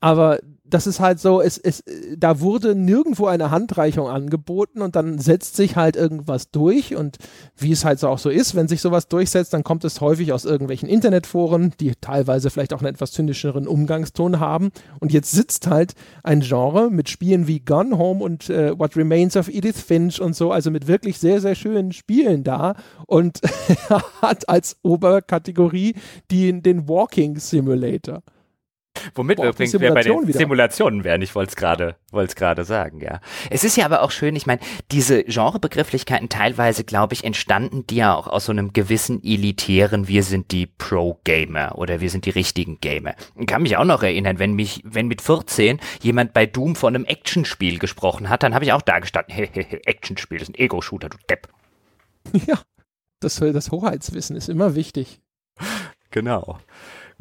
[0.00, 0.38] Aber
[0.70, 1.82] das ist halt so, es, es,
[2.16, 7.18] da wurde nirgendwo eine Handreichung angeboten und dann setzt sich halt irgendwas durch und
[7.56, 10.32] wie es halt so auch so ist, wenn sich sowas durchsetzt, dann kommt es häufig
[10.32, 14.70] aus irgendwelchen Internetforen, die teilweise vielleicht auch einen etwas zynischeren Umgangston haben
[15.00, 19.36] und jetzt sitzt halt ein Genre mit Spielen wie Gone Home und äh, What Remains
[19.36, 22.74] of Edith Finch und so, also mit wirklich sehr, sehr schönen Spielen da
[23.06, 23.40] und
[24.22, 25.94] hat als Oberkategorie
[26.30, 28.22] die, den Walking Simulator.
[29.14, 30.38] Womit wir übrigens bei den wieder.
[30.38, 33.20] Simulationen wären, ich wollte es gerade wollte es gerade sagen, ja.
[33.50, 34.60] Es ist ja aber auch schön, ich meine,
[34.90, 40.22] diese Genrebegrifflichkeiten teilweise, glaube ich, entstanden die ja auch aus so einem gewissen elitären, wir
[40.22, 43.14] sind die Pro-Gamer oder wir sind die richtigen Gamer.
[43.36, 46.94] Ich kann mich auch noch erinnern, wenn mich, wenn mit 14 jemand bei Doom von
[46.94, 51.08] einem Actionspiel gesprochen hat, dann habe ich auch da gestanden, Actionspiel, das ist ein Ego-Shooter,
[51.08, 51.48] du Depp.
[52.46, 52.60] Ja,
[53.20, 55.20] das, das Hoheitswissen ist immer wichtig.
[56.10, 56.58] Genau.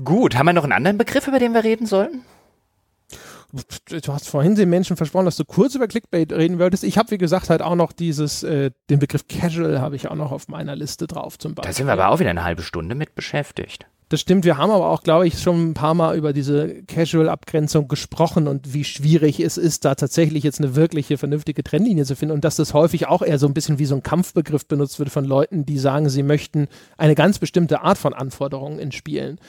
[0.03, 2.21] Gut, haben wir noch einen anderen Begriff, über den wir reden sollen?
[3.51, 6.83] Du hast vorhin den Menschen versprochen, dass du kurz über Clickbait reden würdest.
[6.83, 10.15] Ich habe, wie gesagt, halt auch noch dieses, äh, den Begriff Casual habe ich auch
[10.15, 11.71] noch auf meiner Liste drauf zum Beispiel.
[11.71, 13.87] Da sind wir aber auch wieder eine halbe Stunde mit beschäftigt.
[14.09, 17.89] Das stimmt, wir haben aber auch, glaube ich, schon ein paar Mal über diese Casual-Abgrenzung
[17.89, 22.33] gesprochen und wie schwierig es ist, da tatsächlich jetzt eine wirkliche, vernünftige Trennlinie zu finden
[22.33, 25.09] und dass das häufig auch eher so ein bisschen wie so ein Kampfbegriff benutzt wird
[25.09, 26.67] von Leuten, die sagen, sie möchten
[26.97, 29.39] eine ganz bestimmte Art von Anforderungen in Spielen.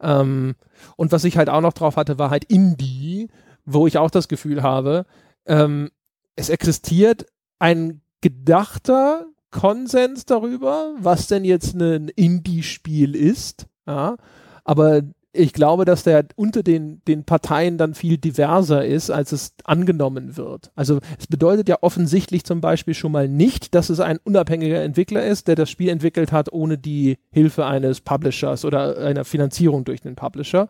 [0.00, 0.54] Ähm,
[0.96, 3.28] und was ich halt auch noch drauf hatte, war halt Indie,
[3.64, 5.06] wo ich auch das Gefühl habe,
[5.46, 5.90] ähm,
[6.36, 7.26] es existiert
[7.58, 13.66] ein gedachter Konsens darüber, was denn jetzt ein Indie-Spiel ist.
[13.86, 14.16] Ja,
[14.64, 15.02] aber
[15.36, 20.36] ich glaube, dass der unter den, den Parteien dann viel diverser ist, als es angenommen
[20.36, 20.70] wird.
[20.74, 25.24] Also es bedeutet ja offensichtlich zum Beispiel schon mal nicht, dass es ein unabhängiger Entwickler
[25.24, 30.00] ist, der das Spiel entwickelt hat, ohne die Hilfe eines Publishers oder einer Finanzierung durch
[30.00, 30.68] den Publisher,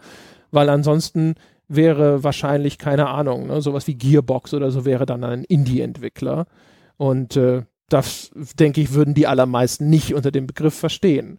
[0.51, 1.35] weil ansonsten
[1.69, 6.47] wäre wahrscheinlich, keine Ahnung, ne, sowas wie Gearbox oder so wäre dann ein Indie-Entwickler.
[6.97, 11.39] Und äh, das, denke ich, würden die allermeisten nicht unter dem Begriff verstehen.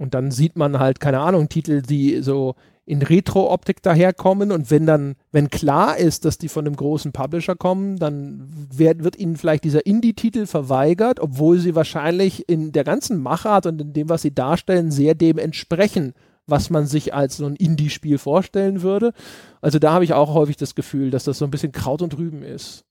[0.00, 2.54] Und dann sieht man halt, keine Ahnung, Titel, die so
[2.86, 7.54] in Retro-Optik daherkommen und wenn dann, wenn klar ist, dass die von einem großen Publisher
[7.54, 13.22] kommen, dann wird, wird ihnen vielleicht dieser Indie-Titel verweigert, obwohl sie wahrscheinlich in der ganzen
[13.22, 16.14] Machart und in dem, was sie darstellen, sehr dem entsprechen,
[16.46, 19.12] was man sich als so ein Indie-Spiel vorstellen würde.
[19.60, 22.16] Also da habe ich auch häufig das Gefühl, dass das so ein bisschen Kraut und
[22.16, 22.86] Rüben ist.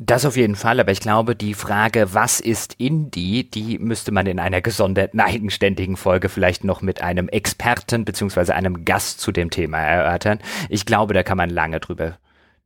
[0.00, 4.26] Das auf jeden Fall, aber ich glaube, die Frage, was ist Indie, die müsste man
[4.26, 9.50] in einer gesonderten, eigenständigen Folge vielleicht noch mit einem Experten beziehungsweise einem Gast zu dem
[9.50, 10.38] Thema erörtern.
[10.68, 12.16] Ich glaube, da kann man lange drüber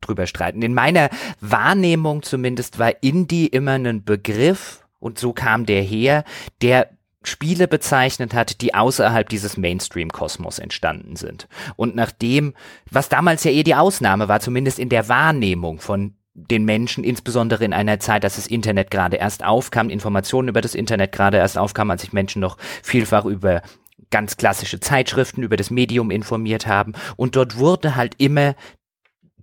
[0.02, 0.62] drüber streiten.
[0.62, 1.08] In meiner
[1.40, 6.24] Wahrnehmung zumindest war Indie immer ein Begriff und so kam der her,
[6.60, 6.90] der
[7.22, 11.46] Spiele bezeichnet hat, die außerhalb dieses Mainstream-Kosmos entstanden sind.
[11.76, 12.54] Und nachdem,
[12.90, 17.64] was damals ja eher die Ausnahme war, zumindest in der Wahrnehmung von den Menschen, insbesondere
[17.64, 21.58] in einer Zeit, als das Internet gerade erst aufkam, Informationen über das Internet gerade erst
[21.58, 23.62] aufkam, als sich Menschen noch vielfach über
[24.10, 26.94] ganz klassische Zeitschriften, über das Medium informiert haben.
[27.16, 28.54] Und dort wurde halt immer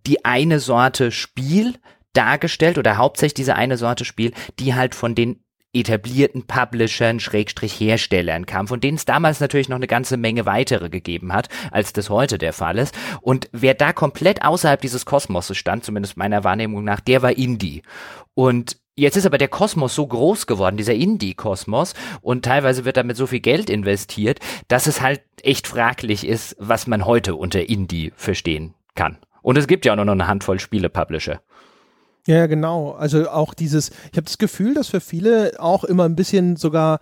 [0.07, 1.75] die eine Sorte Spiel
[2.13, 5.43] dargestellt oder hauptsächlich diese eine Sorte Spiel, die halt von den
[5.73, 10.89] etablierten Publishern, Schrägstrich Herstellern kam, von denen es damals natürlich noch eine ganze Menge weitere
[10.89, 12.97] gegeben hat, als das heute der Fall ist.
[13.21, 17.83] Und wer da komplett außerhalb dieses Kosmoses stand, zumindest meiner Wahrnehmung nach, der war Indie.
[18.33, 23.15] Und Jetzt ist aber der Kosmos so groß geworden, dieser Indie-Kosmos, und teilweise wird damit
[23.15, 28.11] so viel Geld investiert, dass es halt echt fraglich ist, was man heute unter Indie
[28.17, 29.17] verstehen kann.
[29.41, 31.39] Und es gibt ja auch noch eine Handvoll Spiele-Publisher.
[32.27, 32.91] Ja, genau.
[32.91, 36.99] Also auch dieses, ich habe das Gefühl, dass für viele auch immer ein bisschen sogar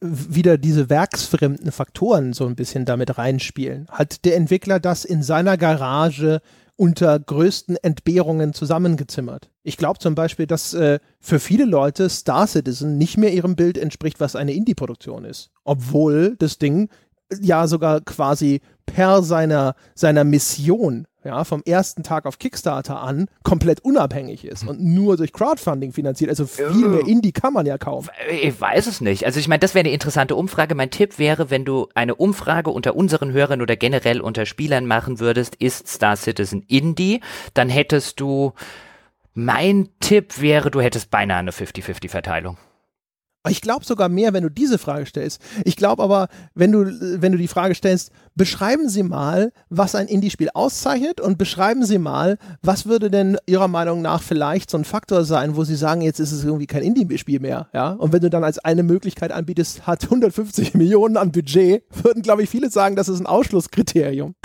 [0.00, 3.86] wieder diese werksfremden Faktoren so ein bisschen damit reinspielen.
[3.90, 6.40] Hat der Entwickler das in seiner Garage
[6.76, 9.50] unter größten Entbehrungen zusammengezimmert.
[9.62, 13.78] Ich glaube zum Beispiel, dass äh, für viele Leute Star Citizen nicht mehr ihrem Bild
[13.78, 15.50] entspricht, was eine Indie-Produktion ist.
[15.62, 16.88] Obwohl das Ding
[17.40, 23.80] ja sogar quasi per seiner, seiner Mission ja, vom ersten Tag auf Kickstarter an komplett
[23.80, 26.30] unabhängig ist und nur durch Crowdfunding finanziert.
[26.30, 28.08] Also viel mehr Indie kann man ja kaum.
[28.30, 29.24] Ich weiß es nicht.
[29.24, 30.74] Also ich meine, das wäre eine interessante Umfrage.
[30.74, 35.18] Mein Tipp wäre, wenn du eine Umfrage unter unseren Hörern oder generell unter Spielern machen
[35.18, 37.20] würdest, ist Star Citizen Indie,
[37.54, 38.52] dann hättest du,
[39.32, 42.56] mein Tipp wäre, du hättest beinahe eine 50-50-Verteilung.
[43.48, 45.40] Ich glaube sogar mehr, wenn du diese Frage stellst.
[45.64, 46.86] Ich glaube aber, wenn du,
[47.20, 51.98] wenn du die Frage stellst, beschreiben Sie mal, was ein Indie-Spiel auszeichnet und beschreiben Sie
[51.98, 56.00] mal, was würde denn Ihrer Meinung nach vielleicht so ein Faktor sein, wo Sie sagen,
[56.00, 57.90] jetzt ist es irgendwie kein Indie-Spiel mehr, ja?
[57.90, 62.44] Und wenn du dann als eine Möglichkeit anbietest, hat 150 Millionen an Budget, würden, glaube
[62.44, 64.34] ich, viele sagen, das ist ein Ausschlusskriterium.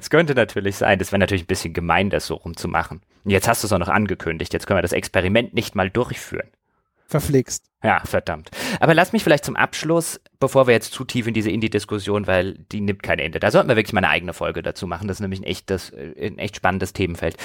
[0.00, 0.98] Es könnte natürlich sein.
[0.98, 3.00] Das wäre natürlich ein bisschen gemein, das so rumzumachen.
[3.24, 4.52] Jetzt hast du es auch noch angekündigt.
[4.52, 6.48] Jetzt können wir das Experiment nicht mal durchführen
[7.12, 7.64] verflixt.
[7.84, 8.50] Ja, verdammt.
[8.80, 12.54] Aber lass mich vielleicht zum Abschluss, bevor wir jetzt zu tief in diese Indie-Diskussion, weil
[12.72, 13.38] die nimmt kein Ende.
[13.38, 15.08] Da sollten wir wirklich mal eine eigene Folge dazu machen.
[15.08, 17.36] Das ist nämlich ein echt, das, äh, ein echt spannendes Themenfeld.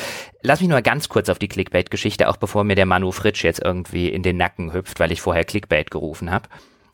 [0.41, 3.61] Lass mich nur ganz kurz auf die Clickbait-Geschichte, auch bevor mir der Manu Fritsch jetzt
[3.63, 6.49] irgendwie in den Nacken hüpft, weil ich vorher Clickbait gerufen habe.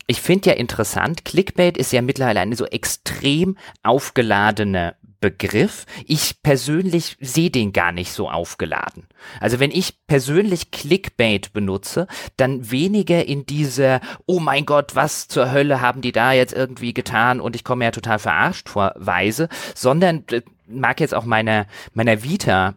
[0.05, 5.85] Ich finde ja interessant, Clickbait ist ja mittlerweile eine so extrem aufgeladene Begriff.
[6.05, 9.07] Ich persönlich sehe den gar nicht so aufgeladen.
[9.39, 15.49] Also wenn ich persönlich Clickbait benutze, dann weniger in diese, oh mein Gott, was zur
[15.53, 19.47] Hölle haben die da jetzt irgendwie getan und ich komme ja total verarscht vor Weise,
[19.73, 22.75] sondern äh, mag jetzt auch meiner, meiner Vita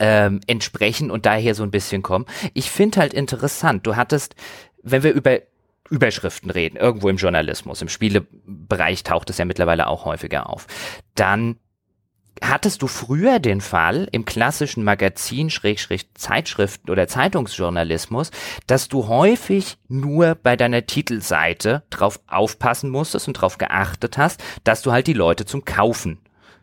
[0.00, 2.26] ähm, entsprechen und daher so ein bisschen kommen.
[2.54, 4.34] Ich finde halt interessant, du hattest,
[4.82, 5.38] wenn wir über
[5.90, 10.66] Überschriften reden, irgendwo im Journalismus, im Spielebereich taucht es ja mittlerweile auch häufiger auf,
[11.14, 11.56] dann
[12.40, 18.30] hattest du früher den Fall im klassischen Magazin, Schrägstrich Zeitschriften oder Zeitungsjournalismus,
[18.66, 24.82] dass du häufig nur bei deiner Titelseite drauf aufpassen musstest und drauf geachtet hast, dass
[24.82, 26.18] du halt die Leute zum Kaufen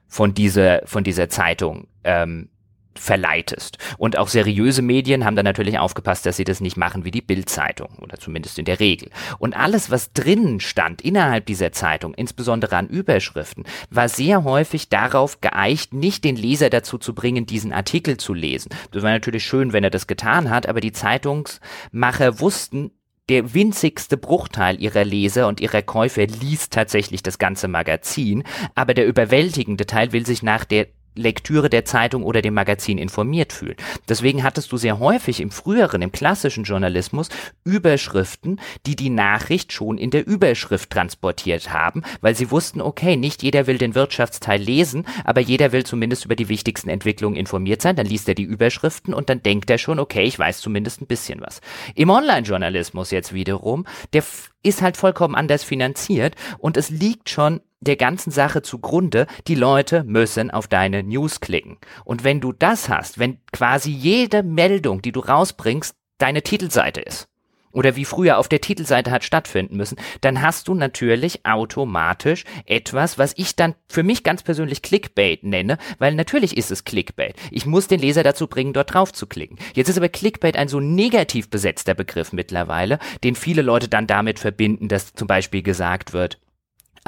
[0.07, 2.49] von dieser, von dieser Zeitung ähm,
[2.99, 3.77] verleitest.
[3.97, 7.21] Und auch seriöse Medien haben dann natürlich aufgepasst, dass sie das nicht machen wie die
[7.21, 9.09] Bildzeitung oder zumindest in der Regel.
[9.39, 15.41] Und alles, was drinnen stand innerhalb dieser Zeitung, insbesondere an Überschriften, war sehr häufig darauf
[15.41, 18.69] geeicht, nicht den Leser dazu zu bringen, diesen Artikel zu lesen.
[18.91, 22.91] Das war natürlich schön, wenn er das getan hat, aber die Zeitungsmacher wussten,
[23.29, 28.43] der winzigste Bruchteil ihrer Leser und ihrer Käufer liest tatsächlich das ganze Magazin,
[28.73, 30.87] aber der überwältigende Teil will sich nach der
[31.19, 33.75] Lektüre der Zeitung oder dem Magazin informiert fühlen.
[34.07, 37.29] Deswegen hattest du sehr häufig im früheren, im klassischen Journalismus
[37.63, 43.43] Überschriften, die die Nachricht schon in der Überschrift transportiert haben, weil sie wussten, okay, nicht
[43.43, 47.95] jeder will den Wirtschaftsteil lesen, aber jeder will zumindest über die wichtigsten Entwicklungen informiert sein.
[47.95, 51.07] Dann liest er die Überschriften und dann denkt er schon, okay, ich weiß zumindest ein
[51.07, 51.61] bisschen was.
[51.95, 54.23] Im Online-Journalismus jetzt wiederum, der
[54.63, 60.03] ist halt vollkommen anders finanziert und es liegt schon der ganzen Sache zugrunde, die Leute
[60.03, 61.77] müssen auf deine News klicken.
[62.03, 67.29] Und wenn du das hast, wenn quasi jede Meldung, die du rausbringst, deine Titelseite ist,
[67.71, 73.17] oder wie früher auf der Titelseite hat stattfinden müssen, dann hast du natürlich automatisch etwas,
[73.17, 77.35] was ich dann für mich ganz persönlich Clickbait nenne, weil natürlich ist es Clickbait.
[77.51, 79.59] Ich muss den Leser dazu bringen, dort drauf zu klicken.
[79.73, 84.39] Jetzt ist aber Clickbait ein so negativ besetzter Begriff mittlerweile, den viele Leute dann damit
[84.39, 86.39] verbinden, dass zum Beispiel gesagt wird,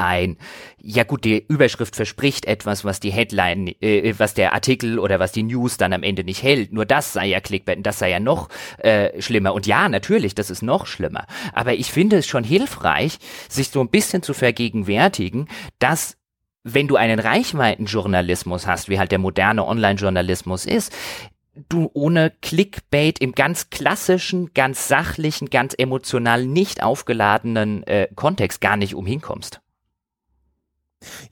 [0.02, 0.38] ein,
[0.82, 5.32] ja gut, die Überschrift verspricht etwas, was die Headline, äh, was der Artikel oder was
[5.32, 6.74] die News dann am Ende nicht hält.
[6.74, 8.50] Nur das sei ja Clickbait und das sei ja noch
[8.80, 9.54] äh, schlimmer.
[9.54, 11.26] Und ja, natürlich, das ist noch schlimmer.
[11.54, 13.18] Aber ich finde es schon hilfreich,
[13.50, 15.48] sich so ein bisschen zu vergegenwärtigen,
[15.80, 16.18] dass
[16.64, 20.94] wenn du einen Reichweitenjournalismus hast, wie halt der moderne Online-Journalismus ist,
[21.70, 28.78] du ohne Clickbait im ganz klassischen, ganz sachlichen, ganz emotional nicht aufgeladenen äh, Kontext gar
[28.78, 29.61] nicht umhinkommst.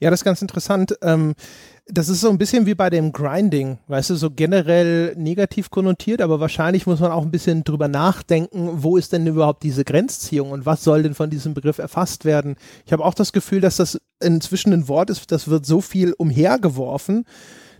[0.00, 0.96] Ja, das ist ganz interessant.
[1.02, 1.34] Ähm,
[1.92, 6.22] das ist so ein bisschen wie bei dem Grinding, weißt du, so generell negativ konnotiert,
[6.22, 10.52] aber wahrscheinlich muss man auch ein bisschen drüber nachdenken, wo ist denn überhaupt diese Grenzziehung
[10.52, 12.56] und was soll denn von diesem Begriff erfasst werden.
[12.86, 16.12] Ich habe auch das Gefühl, dass das inzwischen ein Wort ist, das wird so viel
[16.12, 17.24] umhergeworfen,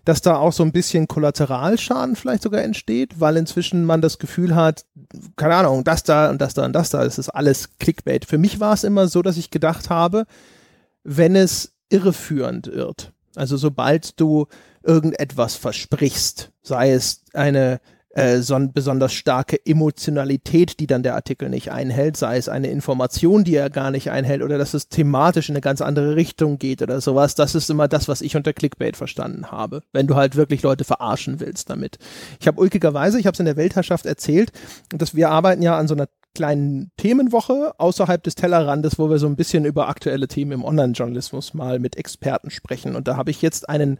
[0.04, 4.54] dass da auch so ein bisschen Kollateralschaden vielleicht sogar entsteht, weil inzwischen man das Gefühl
[4.54, 4.86] hat,
[5.36, 8.24] keine Ahnung, das da und das da und das da, das ist alles Clickbait.
[8.24, 10.24] Für mich war es immer so, dass ich gedacht habe,
[11.04, 13.12] wenn es irreführend wird.
[13.36, 14.46] Also sobald du
[14.82, 17.80] irgendetwas versprichst, sei es eine,
[18.12, 23.44] äh, so besonders starke Emotionalität, die dann der Artikel nicht einhält, sei es eine Information,
[23.44, 26.82] die er gar nicht einhält oder dass es thematisch in eine ganz andere Richtung geht
[26.82, 27.36] oder sowas.
[27.36, 30.84] Das ist immer das, was ich unter Clickbait verstanden habe, wenn du halt wirklich Leute
[30.84, 31.98] verarschen willst damit.
[32.40, 34.50] Ich habe ulkigerweise, ich habe es in der Weltherrschaft erzählt,
[34.88, 39.26] dass wir arbeiten ja an so einer kleinen Themenwoche außerhalb des Tellerrandes, wo wir so
[39.26, 42.96] ein bisschen über aktuelle Themen im Online-Journalismus mal mit Experten sprechen.
[42.96, 43.98] Und da habe ich jetzt einen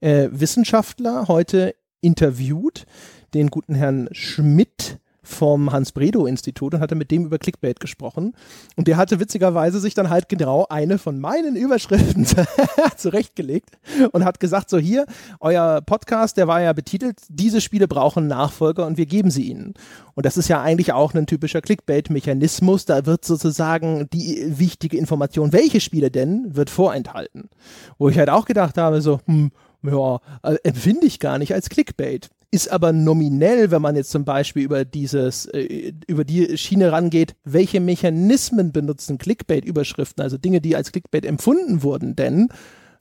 [0.00, 2.86] äh, Wissenschaftler heute interviewt,
[3.34, 4.98] den guten Herrn Schmidt
[5.30, 8.34] vom Hans-Bredow-Institut und hatte mit dem über Clickbait gesprochen.
[8.76, 12.26] Und der hatte witzigerweise sich dann halt genau eine von meinen Überschriften
[12.96, 13.78] zurechtgelegt
[14.12, 15.06] und hat gesagt, so hier,
[15.40, 19.74] euer Podcast, der war ja betitelt, diese Spiele brauchen Nachfolger und wir geben sie ihnen.
[20.14, 22.84] Und das ist ja eigentlich auch ein typischer Clickbait-Mechanismus.
[22.84, 27.48] Da wird sozusagen die wichtige Information, welche Spiele denn, wird vorenthalten.
[27.98, 29.50] Wo ich halt auch gedacht habe, so, hm,
[29.82, 34.24] ja, äh, empfinde ich gar nicht als Clickbait ist aber nominell, wenn man jetzt zum
[34.24, 40.74] Beispiel über dieses, äh, über die Schiene rangeht, welche Mechanismen benutzen Clickbait-Überschriften, also Dinge, die
[40.74, 42.48] als Clickbait empfunden wurden, denn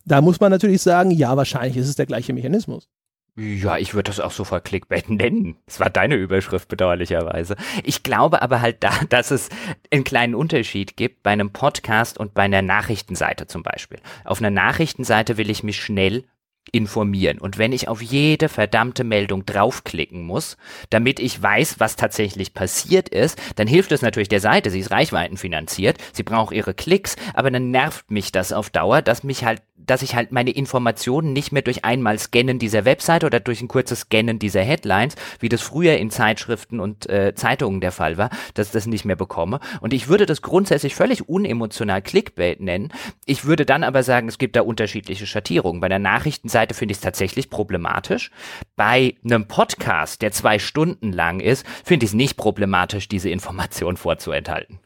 [0.06, 2.88] da muss man natürlich sagen, ja, wahrscheinlich ist es der gleiche Mechanismus.
[3.36, 5.56] Ja, ich würde das auch sofort Clickbait nennen.
[5.66, 7.56] Das war deine Überschrift bedauerlicherweise.
[7.84, 9.50] Ich glaube aber halt da, dass es
[9.92, 14.00] einen kleinen Unterschied gibt bei einem Podcast und bei einer Nachrichtenseite zum Beispiel.
[14.26, 16.26] Auf einer Nachrichtenseite will ich mich schnell
[16.72, 17.40] informieren.
[17.40, 20.58] Und wenn ich auf jede verdammte Meldung draufklicken muss,
[20.90, 24.70] damit ich weiß, was tatsächlich passiert ist, dann hilft es natürlich der Seite.
[24.70, 29.24] Sie ist reichweitenfinanziert, sie braucht ihre Klicks, aber dann nervt mich das auf Dauer, dass
[29.24, 33.40] mich halt dass ich halt meine Informationen nicht mehr durch einmal Scannen dieser Webseite oder
[33.40, 37.92] durch ein kurzes Scannen dieser Headlines, wie das früher in Zeitschriften und äh, Zeitungen der
[37.92, 39.60] Fall war, dass ich das nicht mehr bekomme.
[39.82, 42.92] Und ich würde das grundsätzlich völlig unemotional Clickbait nennen.
[43.26, 45.82] Ich würde dann aber sagen, es gibt da unterschiedliche Schattierungen.
[45.82, 48.32] Bei der Nachrichtenseite finde ich es tatsächlich problematisch.
[48.76, 53.98] Bei einem Podcast, der zwei Stunden lang ist, finde ich es nicht problematisch, diese Information
[53.98, 54.80] vorzuenthalten.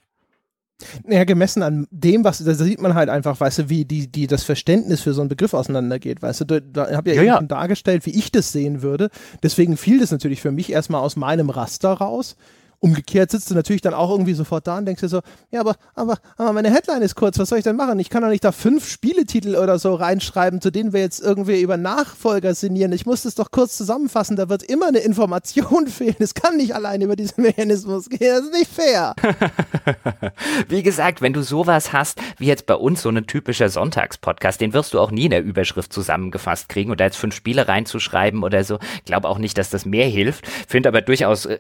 [1.08, 4.28] Ja, gemessen an dem, was, da sieht man halt einfach, weißt du, wie die, die,
[4.28, 7.42] das Verständnis für so einen Begriff auseinandergeht, weißt du, da, da habe ja, ja, ja.
[7.42, 9.10] dargestellt, wie ich das sehen würde.
[9.42, 12.36] Deswegen fiel das natürlich für mich erstmal aus meinem Raster raus.
[12.84, 15.78] Umgekehrt sitzt du natürlich dann auch irgendwie sofort da und denkst dir so, ja, aber,
[15.96, 17.98] aber, aber meine Headline ist kurz, was soll ich denn machen?
[17.98, 21.62] Ich kann doch nicht da fünf Spieletitel oder so reinschreiben, zu denen wir jetzt irgendwie
[21.62, 22.92] über Nachfolger sinnieren.
[22.92, 26.18] Ich muss das doch kurz zusammenfassen, da wird immer eine Information fehlen.
[26.20, 29.16] Es kann nicht allein über diesen Mechanismus gehen, das ist nicht fair.
[30.68, 34.74] wie gesagt, wenn du sowas hast, wie jetzt bei uns so ein typischer Sonntagspodcast, den
[34.74, 38.66] wirst du auch nie in der Überschrift zusammengefasst kriegen oder jetzt fünf Spiele reinzuschreiben oder
[38.66, 38.80] so.
[39.06, 40.46] Glaube auch nicht, dass das mehr hilft.
[40.68, 41.60] Finde aber durchaus äh,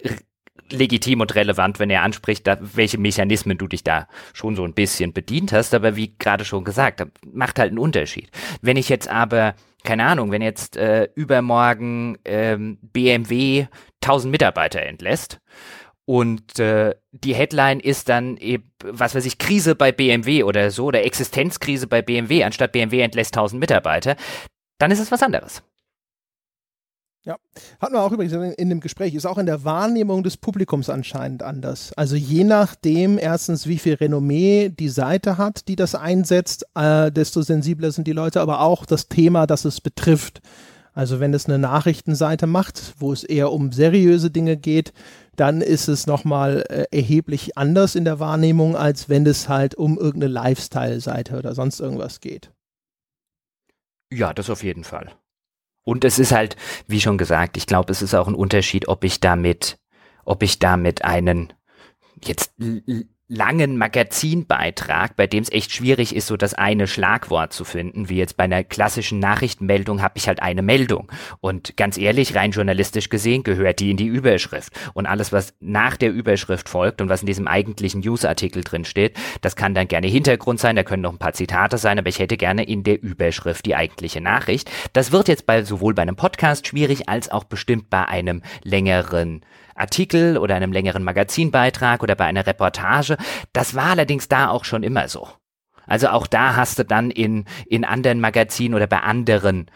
[0.71, 4.73] legitim und relevant, wenn er anspricht, da, welche Mechanismen du dich da schon so ein
[4.73, 5.73] bisschen bedient hast.
[5.73, 8.29] Aber wie gerade schon gesagt, macht halt einen Unterschied.
[8.61, 13.67] Wenn ich jetzt aber, keine Ahnung, wenn jetzt äh, übermorgen ähm, BMW
[14.01, 15.39] 1000 Mitarbeiter entlässt,
[16.05, 20.85] und äh, die Headline ist dann eben, was weiß ich, Krise bei BMW oder so,
[20.85, 24.17] oder Existenzkrise bei BMW, anstatt BMW entlässt 1000 Mitarbeiter,
[24.79, 25.63] dann ist es was anderes.
[27.25, 27.37] Ja,
[27.79, 31.41] hatten wir auch übrigens in dem Gespräch, ist auch in der Wahrnehmung des Publikums anscheinend
[31.41, 31.93] anders.
[31.95, 37.41] Also je nachdem, erstens, wie viel Renommee die Seite hat, die das einsetzt, äh, desto
[37.41, 40.41] sensibler sind die Leute, aber auch das Thema, das es betrifft.
[40.93, 44.91] Also wenn es eine Nachrichtenseite macht, wo es eher um seriöse Dinge geht,
[45.37, 49.97] dann ist es nochmal äh, erheblich anders in der Wahrnehmung, als wenn es halt um
[49.97, 52.51] irgendeine Lifestyle-Seite oder sonst irgendwas geht.
[54.11, 55.13] Ja, das auf jeden Fall.
[55.83, 56.55] Und es ist halt,
[56.87, 59.77] wie schon gesagt, ich glaube, es ist auch ein Unterschied, ob ich damit,
[60.25, 61.53] ob ich damit einen
[62.23, 62.53] jetzt
[63.29, 68.17] langen Magazinbeitrag, bei dem es echt schwierig ist, so das eine Schlagwort zu finden, wie
[68.17, 71.09] jetzt bei einer klassischen Nachrichtenmeldung habe ich halt eine Meldung.
[71.39, 74.73] Und ganz ehrlich, rein journalistisch gesehen, gehört die in die Überschrift.
[74.93, 79.15] Und alles, was nach der Überschrift folgt und was in diesem eigentlichen Newsartikel drin steht,
[79.41, 82.19] das kann dann gerne Hintergrund sein, da können noch ein paar Zitate sein, aber ich
[82.19, 84.69] hätte gerne in der Überschrift die eigentliche Nachricht.
[84.91, 89.41] Das wird jetzt bei sowohl bei einem Podcast schwierig als auch bestimmt bei einem längeren
[89.75, 93.17] Artikel oder einem längeren Magazinbeitrag oder bei einer Reportage.
[93.53, 95.27] Das war allerdings da auch schon immer so.
[95.85, 99.69] Also auch da hast du dann in, in anderen Magazinen oder bei anderen,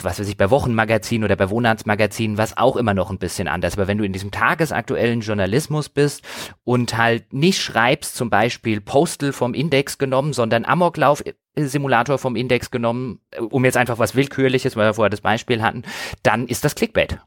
[0.00, 3.74] was weiß ich, bei Wochenmagazinen oder bei Wohnarztmagazinen, was auch immer noch ein bisschen anders.
[3.74, 6.22] Aber wenn du in diesem tagesaktuellen Journalismus bist
[6.64, 11.22] und halt nicht schreibst, zum Beispiel Postal vom Index genommen, sondern Amoklauf
[11.54, 13.20] Simulator vom Index genommen,
[13.50, 15.82] um jetzt einfach was Willkürliches, weil wir vorher das Beispiel hatten,
[16.22, 17.18] dann ist das Clickbait.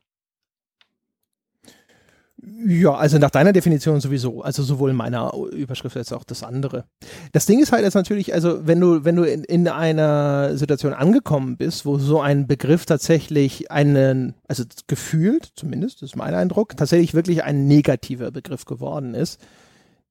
[2.43, 4.41] Ja, also nach deiner Definition sowieso.
[4.41, 6.85] Also sowohl in meiner Überschrift als auch das andere.
[7.31, 10.93] Das Ding ist halt jetzt natürlich, also wenn du, wenn du in, in einer Situation
[10.93, 16.75] angekommen bist, wo so ein Begriff tatsächlich einen, also gefühlt, zumindest, das ist mein Eindruck,
[16.75, 19.39] tatsächlich wirklich ein negativer Begriff geworden ist,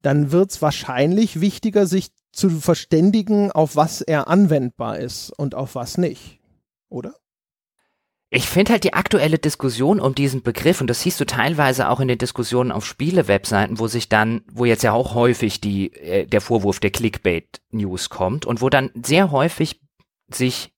[0.01, 5.75] dann wird es wahrscheinlich wichtiger, sich zu verständigen, auf was er anwendbar ist und auf
[5.75, 6.41] was nicht.
[6.89, 7.15] Oder?
[8.37, 12.01] Ich finde halt die aktuelle Diskussion um diesen Begriff, und das siehst du teilweise auch
[12.01, 16.27] in den Diskussionen auf Spiele-Webseiten, wo sich dann, wo jetzt ja auch häufig die, äh,
[16.27, 19.81] der Vorwurf der Clickbait-News kommt und wo dann sehr häufig
[20.27, 20.73] sich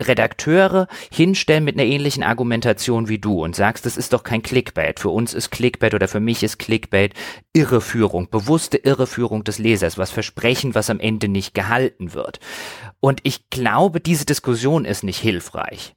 [0.00, 5.00] Redakteure hinstellen mit einer ähnlichen Argumentation wie du und sagst, das ist doch kein Clickbait.
[5.00, 7.14] Für uns ist Clickbait oder für mich ist Clickbait
[7.52, 12.38] Irreführung, bewusste Irreführung des Lesers, was Versprechen, was am Ende nicht gehalten wird.
[13.00, 15.95] Und ich glaube, diese Diskussion ist nicht hilfreich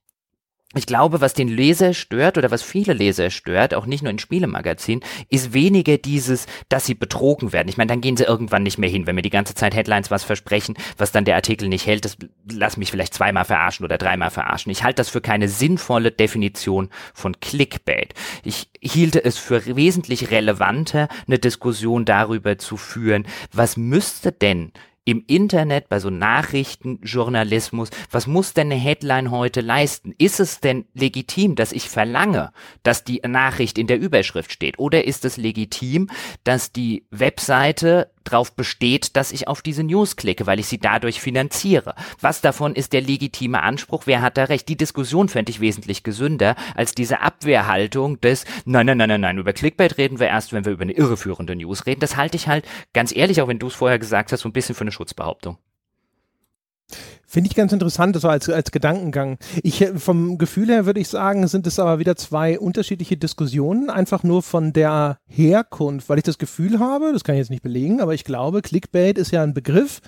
[0.75, 4.19] ich glaube, was den Leser stört oder was viele Leser stört, auch nicht nur in
[4.19, 7.69] Spielemagazinen, ist weniger dieses, dass sie betrogen werden.
[7.69, 9.07] Ich meine, dann gehen sie irgendwann nicht mehr hin.
[9.07, 12.17] Wenn mir die ganze Zeit Headlines was versprechen, was dann der Artikel nicht hält, das
[12.51, 14.71] lass mich vielleicht zweimal verarschen oder dreimal verarschen.
[14.71, 18.13] Ich halte das für keine sinnvolle Definition von Clickbait.
[18.43, 24.71] Ich hielte es für wesentlich relevanter, eine Diskussion darüber zu führen, was müsste denn
[25.09, 30.13] im Internet, bei so Nachrichtenjournalismus, was muss denn eine Headline heute leisten?
[30.19, 32.51] Ist es denn legitim, dass ich verlange,
[32.83, 34.77] dass die Nachricht in der Überschrift steht?
[34.77, 36.09] Oder ist es legitim,
[36.43, 41.19] dass die Webseite darauf besteht, dass ich auf diese News klicke, weil ich sie dadurch
[41.19, 41.95] finanziere.
[42.21, 44.03] Was davon ist der legitime Anspruch?
[44.05, 44.67] Wer hat da recht?
[44.69, 49.37] Die Diskussion fände ich wesentlich gesünder als diese Abwehrhaltung des Nein, nein, nein, nein, nein,
[49.37, 51.99] über Clickbait reden wir erst, wenn wir über eine irreführende News reden.
[51.99, 54.53] Das halte ich halt ganz ehrlich, auch wenn du es vorher gesagt hast, so ein
[54.53, 55.57] bisschen für eine Schutzbehauptung.
[57.31, 59.37] Finde ich ganz interessant, so als, als Gedankengang.
[59.61, 64.23] Ich, vom Gefühl her würde ich sagen, sind es aber wieder zwei unterschiedliche Diskussionen, einfach
[64.23, 68.01] nur von der Herkunft, weil ich das Gefühl habe, das kann ich jetzt nicht belegen,
[68.01, 70.01] aber ich glaube, Clickbait ist ja ein Begriff,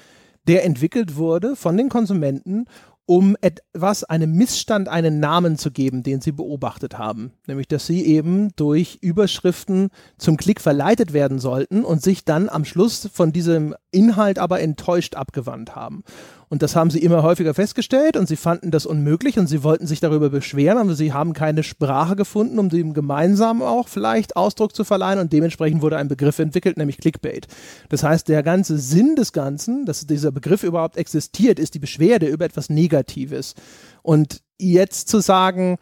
[0.47, 2.65] der entwickelt wurde von den Konsumenten,
[3.05, 7.33] um etwas, einem Missstand einen Namen zu geben, den sie beobachtet haben.
[7.45, 12.65] Nämlich, dass sie eben durch Überschriften zum Klick verleitet werden sollten und sich dann am
[12.65, 16.03] Schluss von diesem Inhalt aber enttäuscht abgewandt haben.
[16.49, 19.87] Und das haben sie immer häufiger festgestellt und sie fanden das unmöglich und sie wollten
[19.87, 24.75] sich darüber beschweren, aber sie haben keine Sprache gefunden, um dem gemeinsam auch vielleicht Ausdruck
[24.75, 27.47] zu verleihen und dementsprechend wurde ein Begriff entwickelt, nämlich Clickbait.
[27.87, 32.27] Das heißt, der ganze Sinn des Ganzen, dass dieser Begriff überhaupt existiert, ist die Beschwerde
[32.27, 33.55] über etwas Negatives.
[34.03, 35.77] Und jetzt zu sagen,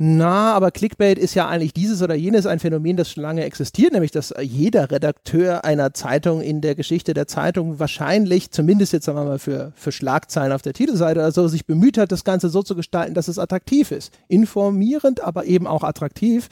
[0.00, 3.92] na, aber Clickbait ist ja eigentlich dieses oder jenes ein Phänomen, das schon lange existiert,
[3.92, 9.18] nämlich dass jeder Redakteur einer Zeitung in der Geschichte der Zeitung wahrscheinlich, zumindest jetzt sagen
[9.18, 12.48] wir mal für, für Schlagzeilen auf der Titelseite oder so, sich bemüht hat, das Ganze
[12.48, 14.16] so zu gestalten, dass es attraktiv ist.
[14.28, 16.48] Informierend, aber eben auch attraktiv.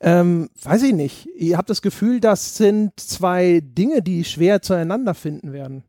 [0.00, 1.26] Ähm, weiß ich nicht.
[1.38, 5.84] Ihr habt das Gefühl, das sind zwei Dinge, die schwer zueinander finden werden.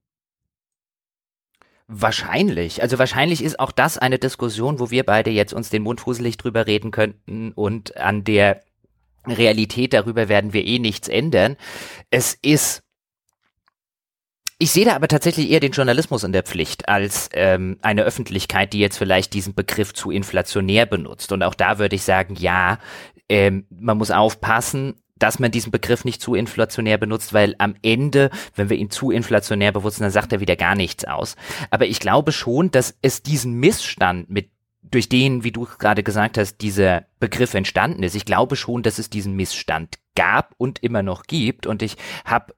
[1.88, 2.82] Wahrscheinlich.
[2.82, 6.38] Also wahrscheinlich ist auch das eine Diskussion, wo wir beide jetzt uns den Mund fuselig
[6.38, 8.62] drüber reden könnten und an der
[9.28, 11.58] Realität darüber werden wir eh nichts ändern.
[12.10, 12.82] Es ist
[14.58, 18.72] ich sehe da aber tatsächlich eher den Journalismus in der Pflicht als ähm, eine Öffentlichkeit,
[18.72, 21.34] die jetzt vielleicht diesen Begriff zu inflationär benutzt.
[21.34, 22.80] Und auch da würde ich sagen, ja,
[23.28, 28.30] ähm, man muss aufpassen, dass man diesen Begriff nicht zu inflationär benutzt, weil am Ende,
[28.56, 31.36] wenn wir ihn zu inflationär benutzen, dann sagt er wieder gar nichts aus.
[31.70, 34.50] Aber ich glaube schon, dass es diesen Missstand mit
[34.92, 38.16] durch den, wie du gerade gesagt hast, dieser Begriff entstanden ist.
[38.16, 41.66] Ich glaube schon, dass es diesen Missstand gab und immer noch gibt.
[41.66, 42.54] Und ich habe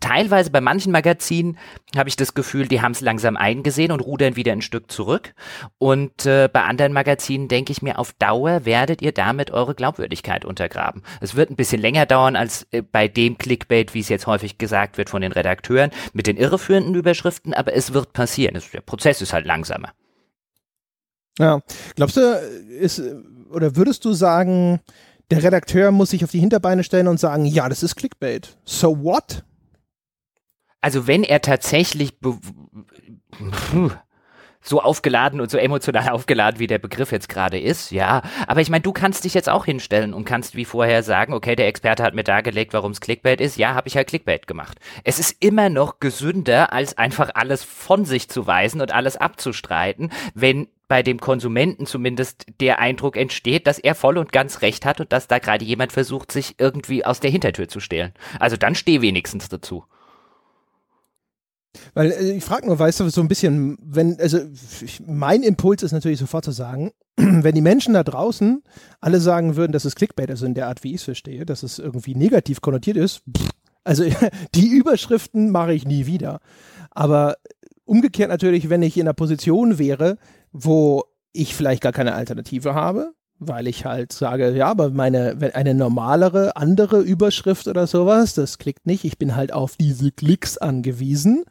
[0.00, 1.58] teilweise bei manchen Magazinen
[1.96, 5.34] habe ich das Gefühl, die haben es langsam eingesehen und rudern wieder ein Stück zurück.
[5.78, 10.44] Und äh, bei anderen Magazinen denke ich mir, auf Dauer werdet ihr damit eure Glaubwürdigkeit
[10.44, 11.02] untergraben.
[11.20, 14.58] Es wird ein bisschen länger dauern als äh, bei dem Clickbait, wie es jetzt häufig
[14.58, 18.56] gesagt wird von den Redakteuren, mit den irreführenden Überschriften, aber es wird passieren.
[18.56, 19.92] Es, der Prozess ist halt langsamer.
[21.38, 21.60] Ja,
[21.94, 22.20] glaubst du,
[22.80, 23.00] ist,
[23.50, 24.80] oder würdest du sagen,
[25.30, 28.56] der Redakteur muss sich auf die Hinterbeine stellen und sagen, ja, das ist Clickbait.
[28.64, 29.44] So what?
[30.80, 32.14] Also wenn er tatsächlich
[34.60, 38.22] so aufgeladen und so emotional aufgeladen, wie der Begriff jetzt gerade ist, ja.
[38.46, 41.56] Aber ich meine, du kannst dich jetzt auch hinstellen und kannst wie vorher sagen, okay,
[41.56, 43.56] der Experte hat mir dargelegt, warum es Clickbait ist.
[43.56, 44.78] Ja, habe ich halt Clickbait gemacht.
[45.04, 50.10] Es ist immer noch gesünder, als einfach alles von sich zu weisen und alles abzustreiten,
[50.34, 55.00] wenn bei dem Konsumenten zumindest der Eindruck entsteht, dass er voll und ganz recht hat
[55.00, 58.14] und dass da gerade jemand versucht, sich irgendwie aus der Hintertür zu stehlen.
[58.40, 59.84] Also dann steh wenigstens dazu.
[61.94, 64.38] Weil äh, ich frage nur, weißt du, so ein bisschen, wenn, also
[64.82, 68.62] ich, mein Impuls ist natürlich sofort zu sagen, wenn die Menschen da draußen
[69.00, 71.62] alle sagen würden, das ist Clickbait, also in der Art, wie ich es verstehe, dass
[71.62, 73.50] es irgendwie negativ konnotiert ist, pff,
[73.84, 74.04] also
[74.54, 76.40] die Überschriften mache ich nie wieder.
[76.90, 77.36] Aber
[77.84, 80.18] umgekehrt natürlich, wenn ich in einer Position wäre,
[80.52, 85.74] wo ich vielleicht gar keine Alternative habe, weil ich halt sage, ja, aber meine, eine
[85.74, 91.44] normalere, andere Überschrift oder sowas, das klickt nicht, ich bin halt auf diese Klicks angewiesen,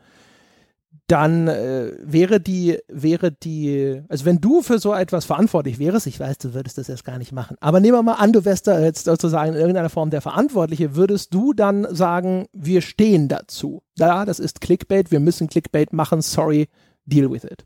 [1.07, 6.19] dann äh, wäre die, wäre die, also wenn du für so etwas verantwortlich wärst, ich
[6.19, 8.67] weiß, du würdest das erst gar nicht machen, aber nehmen wir mal an, du wärst
[8.67, 13.81] da jetzt sozusagen in irgendeiner Form der Verantwortliche, würdest du dann sagen, wir stehen dazu.
[13.97, 16.67] Ja, das ist Clickbait, wir müssen Clickbait machen, sorry,
[17.05, 17.65] deal with it.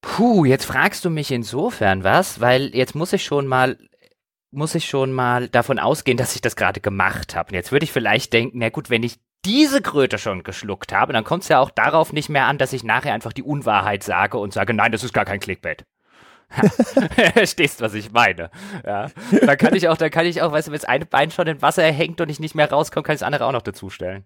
[0.00, 3.76] Puh, jetzt fragst du mich insofern was, weil jetzt muss ich schon mal
[4.54, 7.48] muss ich schon mal davon ausgehen, dass ich das gerade gemacht habe.
[7.48, 11.12] Und jetzt würde ich vielleicht denken, na gut, wenn ich diese Kröte schon geschluckt habe,
[11.12, 14.02] dann kommt es ja auch darauf nicht mehr an, dass ich nachher einfach die Unwahrheit
[14.02, 15.84] sage und sage, nein, das ist gar kein Clickbait.
[17.34, 18.50] Verstehst, was ich meine.
[18.84, 19.08] Ja.
[19.44, 21.46] Dann kann ich auch, dann kann ich auch, weißt du, wenn das eine Bein schon
[21.46, 24.24] im Wasser hängt und ich nicht mehr rauskomme, kann ich das andere auch noch dazustellen.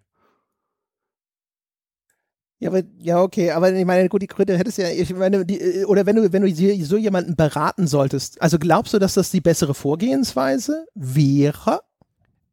[2.59, 5.85] Ja, aber, ja, okay, aber ich meine, gut, die Kröte hättest ja, ich meine, die,
[5.85, 9.43] oder wenn du, wenn du so jemanden beraten solltest, also glaubst du, dass das die
[9.43, 11.83] bessere Vorgehensweise wäre?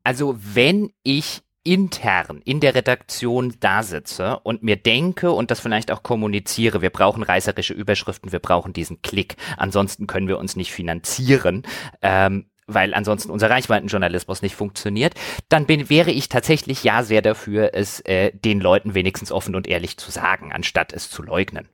[0.03, 5.91] Also, wenn ich intern in der Redaktion da sitze und mir denke und das vielleicht
[5.91, 10.71] auch kommuniziere, wir brauchen reißerische Überschriften, wir brauchen diesen Klick, ansonsten können wir uns nicht
[10.71, 11.63] finanzieren,
[12.01, 15.13] ähm, weil ansonsten unser Reichweitenjournalismus nicht funktioniert,
[15.49, 19.67] dann bin, wäre ich tatsächlich ja sehr dafür, es äh, den Leuten wenigstens offen und
[19.67, 21.69] ehrlich zu sagen, anstatt es zu leugnen.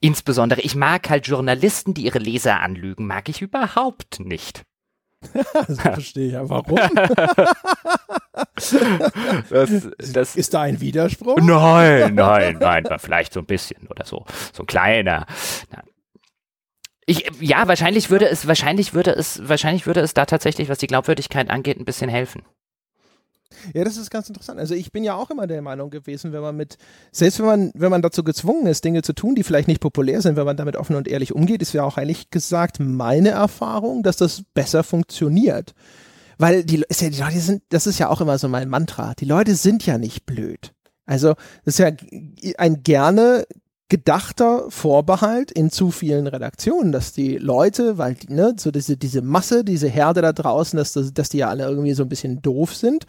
[0.00, 4.62] Insbesondere, ich mag halt Journalisten, die ihre Leser anlügen, mag ich überhaupt nicht.
[5.66, 6.48] das verstehe ich ja.
[6.48, 6.76] Warum?
[9.50, 11.38] das, das, ist da ein Widerspruch?
[11.40, 14.24] Nein, nein, nein, vielleicht so ein bisschen oder so.
[14.52, 15.26] So ein kleiner.
[15.70, 15.82] Nein.
[17.06, 20.86] Ich, ja, wahrscheinlich würde es, wahrscheinlich würde es, wahrscheinlich würde es da tatsächlich, was die
[20.86, 22.42] Glaubwürdigkeit angeht, ein bisschen helfen.
[23.74, 24.58] Ja, das ist ganz interessant.
[24.60, 26.76] Also ich bin ja auch immer der Meinung gewesen, wenn man mit,
[27.12, 30.20] selbst wenn man, wenn man dazu gezwungen ist, Dinge zu tun, die vielleicht nicht populär
[30.22, 34.02] sind, wenn man damit offen und ehrlich umgeht, ist ja auch ehrlich gesagt meine Erfahrung,
[34.02, 35.74] dass das besser funktioniert.
[36.38, 39.14] Weil die, ist ja, die Leute sind, das ist ja auch immer so mein Mantra.
[39.14, 40.72] Die Leute sind ja nicht blöd.
[41.04, 41.34] Also,
[41.64, 41.90] das ist ja
[42.58, 43.46] ein gerne
[43.88, 49.64] gedachter Vorbehalt in zu vielen Redaktionen, dass die Leute, weil ne, so diese, diese Masse,
[49.64, 53.06] diese Herde da draußen, dass, dass die ja alle irgendwie so ein bisschen doof sind,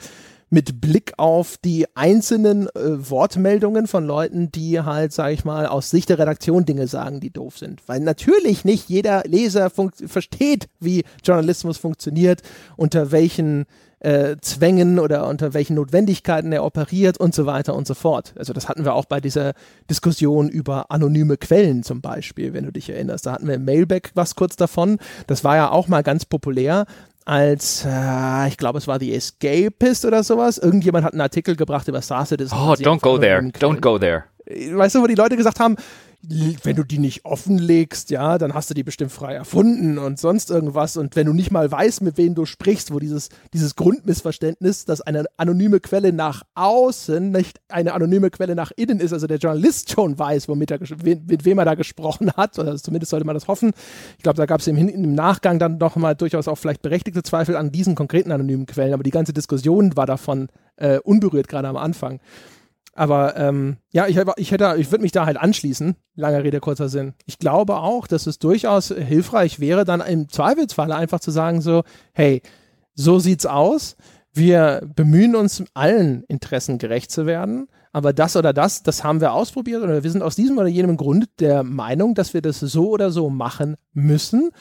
[0.49, 5.91] mit Blick auf die einzelnen äh, Wortmeldungen von Leuten, die halt, sag ich mal, aus
[5.91, 7.87] Sicht der Redaktion Dinge sagen, die doof sind.
[7.87, 12.41] Weil natürlich nicht jeder Leser versteht, wie Journalismus funktioniert,
[12.77, 13.65] unter welchen
[13.99, 18.33] äh, Zwängen oder unter welchen Notwendigkeiten er operiert und so weiter und so fort.
[18.37, 19.53] Also das hatten wir auch bei dieser
[19.89, 23.25] Diskussion über anonyme Quellen zum Beispiel, wenn du dich erinnerst.
[23.25, 24.99] Da hatten wir im Mailback was kurz davon.
[25.27, 26.85] Das war ja auch mal ganz populär
[27.25, 30.57] als, äh, ich glaube, es war The Escapist oder sowas.
[30.57, 32.57] Irgendjemand hat einen Artikel gebracht über Citizen.
[32.57, 33.39] Oh, don't go there.
[33.59, 34.23] Don't go there.
[34.47, 35.75] Weißt du, wo die Leute gesagt haben,
[36.21, 40.51] wenn du die nicht offenlegst, ja, dann hast du die bestimmt frei erfunden und sonst
[40.51, 40.97] irgendwas.
[40.97, 44.99] Und wenn du nicht mal weißt, mit wem du sprichst, wo dieses, dieses Grundmissverständnis, dass
[44.99, 49.91] eine anonyme Quelle nach außen nicht eine anonyme Quelle nach innen ist, also der Journalist
[49.91, 53.47] schon weiß, womit er, mit wem er da gesprochen hat, oder zumindest sollte man das
[53.47, 53.71] hoffen.
[54.17, 57.23] Ich glaube, da gab es im, im, Nachgang dann noch mal durchaus auch vielleicht berechtigte
[57.23, 61.69] Zweifel an diesen konkreten anonymen Quellen, aber die ganze Diskussion war davon äh, unberührt, gerade
[61.69, 62.19] am Anfang.
[62.93, 65.95] Aber ähm, ja, ich, ich hätte, ich würde mich da halt anschließen.
[66.15, 67.13] Langer Rede, kurzer Sinn.
[67.25, 71.83] Ich glaube auch, dass es durchaus hilfreich wäre, dann im Zweifelsfalle einfach zu sagen so,
[72.13, 72.41] hey,
[72.95, 73.95] so sieht's aus.
[74.33, 77.67] Wir bemühen uns, allen Interessen gerecht zu werden.
[77.91, 80.95] Aber das oder das, das haben wir ausprobiert oder wir sind aus diesem oder jenem
[80.97, 84.51] Grund der Meinung, dass wir das so oder so machen müssen.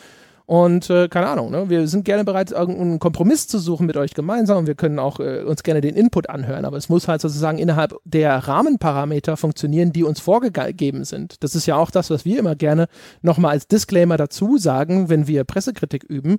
[0.49, 1.69] Und äh, keine Ahnung, ne?
[1.69, 5.21] wir sind gerne bereit, irgendeinen Kompromiss zu suchen mit euch gemeinsam und wir können auch
[5.21, 6.65] äh, uns gerne den Input anhören.
[6.65, 11.45] Aber es muss halt sozusagen innerhalb der Rahmenparameter funktionieren, die uns vorgegeben sind.
[11.45, 12.89] Das ist ja auch das, was wir immer gerne
[13.21, 16.39] nochmal als Disclaimer dazu sagen, wenn wir Pressekritik üben,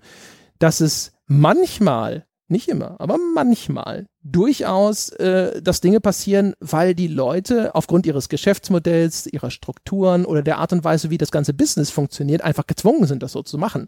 [0.57, 7.76] dass es manchmal nicht immer, aber manchmal durchaus, äh, dass Dinge passieren, weil die Leute
[7.76, 12.41] aufgrund ihres Geschäftsmodells, ihrer Strukturen oder der Art und Weise, wie das ganze Business funktioniert,
[12.41, 13.88] einfach gezwungen sind, das so zu machen.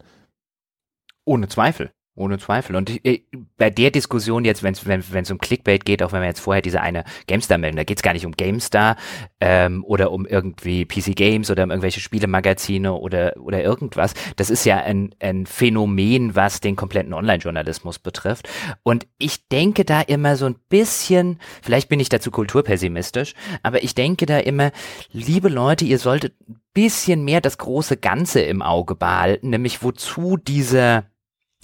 [1.26, 1.92] Ohne Zweifel.
[2.14, 2.76] Ohne Zweifel.
[2.76, 3.22] Und äh,
[3.58, 6.62] bei der Diskussion jetzt, wenn's, wenn es um Clickbait geht, auch wenn wir jetzt vorher
[6.62, 8.98] diese eine GameStar melden, da geht es gar nicht um GameStar
[9.40, 14.14] ähm, oder um irgendwie PC Games oder um irgendwelche Spielemagazine oder, oder irgendwas.
[14.36, 18.50] Das ist ja ein, ein Phänomen, was den kompletten Online-Journalismus betrifft.
[18.84, 23.96] Und ich denke da immer so ein bisschen, vielleicht bin ich dazu kulturpessimistisch, aber ich
[23.96, 24.72] denke da immer,
[25.14, 30.36] liebe Leute, ihr solltet ein bisschen mehr das große Ganze im Auge behalten, nämlich wozu
[30.36, 31.06] diese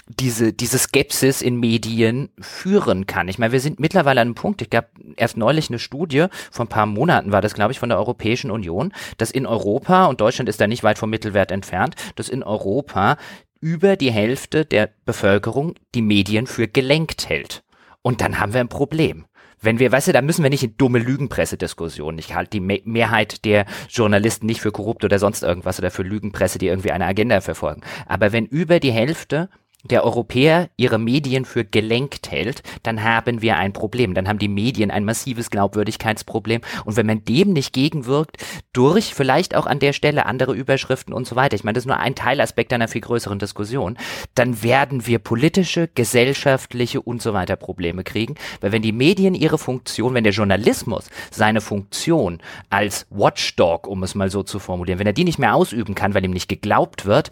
[0.08, 3.28] diese, diese Skepsis in Medien führen kann.
[3.28, 6.66] Ich meine, wir sind mittlerweile an einem Punkt, ich gab erst neulich eine Studie, vor
[6.66, 10.22] ein paar Monaten war das, glaube ich, von der Europäischen Union, dass in Europa, und
[10.22, 13.18] Deutschland ist da nicht weit vom Mittelwert entfernt, dass in Europa
[13.60, 17.64] über die Hälfte der Bevölkerung die Medien für gelenkt hält.
[18.02, 19.26] Und dann haben wir ein Problem
[19.62, 22.20] wenn wir, weißt du, da müssen wir nicht in dumme Lügenpressediskussionen.
[22.20, 26.04] Ich halte die Me Mehrheit der Journalisten nicht für korrupt oder sonst irgendwas oder für
[26.04, 27.82] Lügenpresse, die irgendwie eine Agenda verfolgen.
[28.06, 29.50] Aber wenn über die Hälfte
[29.88, 34.14] der Europäer ihre Medien für gelenkt hält, dann haben wir ein Problem.
[34.14, 36.62] Dann haben die Medien ein massives Glaubwürdigkeitsproblem.
[36.86, 38.38] Und wenn man dem nicht gegenwirkt,
[38.74, 41.88] durch vielleicht auch an der Stelle andere Überschriften und so weiter, ich meine, das ist
[41.88, 43.98] nur ein Teilaspekt einer viel größeren Diskussion,
[44.36, 48.36] dann werden wir politische, gesellschaftliche und so weiter Probleme kriegen.
[48.62, 52.40] Weil wenn die Medien ihre Funktion, wenn der Journalismus seine Funktion
[52.70, 56.14] als Watchdog, um es mal so zu formulieren, wenn er die nicht mehr ausüben kann,
[56.14, 57.30] weil ihm nicht geglaubt wird,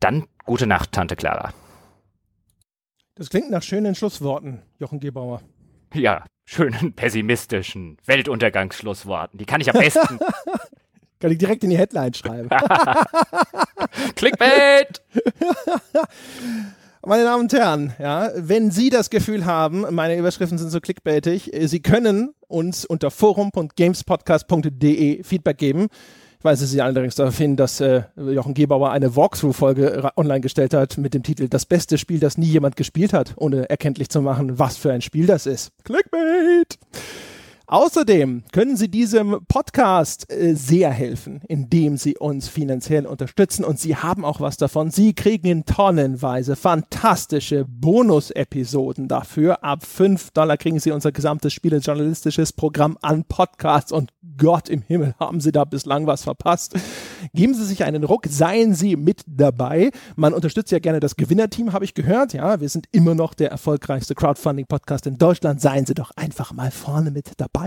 [0.00, 1.52] dann gute Nacht, Tante Clara.
[3.18, 5.42] Das klingt nach schönen Schlussworten, Jochen Gebauer.
[5.92, 9.38] Ja, schönen pessimistischen Weltuntergangsschlussworten.
[9.38, 10.20] Die kann ich am besten.
[11.18, 12.48] kann ich direkt in die Headline schreiben.
[14.14, 15.02] Clickbait!
[17.04, 21.50] Meine Damen und Herren, ja, wenn Sie das Gefühl haben, meine Überschriften sind so clickbaitig,
[21.64, 25.88] Sie können uns unter forum.gamespodcast.de Feedback geben.
[26.38, 30.96] Ich weise Sie allerdings darauf hin, dass äh, Jochen Gebauer eine Walkthrough-Folge online gestellt hat
[30.96, 34.56] mit dem Titel Das beste Spiel, das nie jemand gespielt hat, ohne erkenntlich zu machen,
[34.56, 35.72] was für ein Spiel das ist.
[35.82, 36.78] Clickbait!
[37.70, 43.94] Außerdem können Sie diesem Podcast äh, sehr helfen, indem Sie uns finanziell unterstützen und Sie
[43.94, 44.90] haben auch was davon.
[44.90, 49.64] Sie kriegen tonnenweise fantastische Bonus-Episoden dafür.
[49.64, 55.14] Ab 5 Dollar kriegen Sie unser gesamtes spielejournalistisches Programm an Podcasts und Gott im Himmel,
[55.20, 56.74] haben Sie da bislang was verpasst.
[57.34, 59.90] Geben Sie sich einen Ruck, seien Sie mit dabei.
[60.16, 62.32] Man unterstützt ja gerne das Gewinnerteam, habe ich gehört.
[62.32, 65.60] Ja, wir sind immer noch der erfolgreichste Crowdfunding-Podcast in Deutschland.
[65.60, 67.57] Seien Sie doch einfach mal vorne mit dabei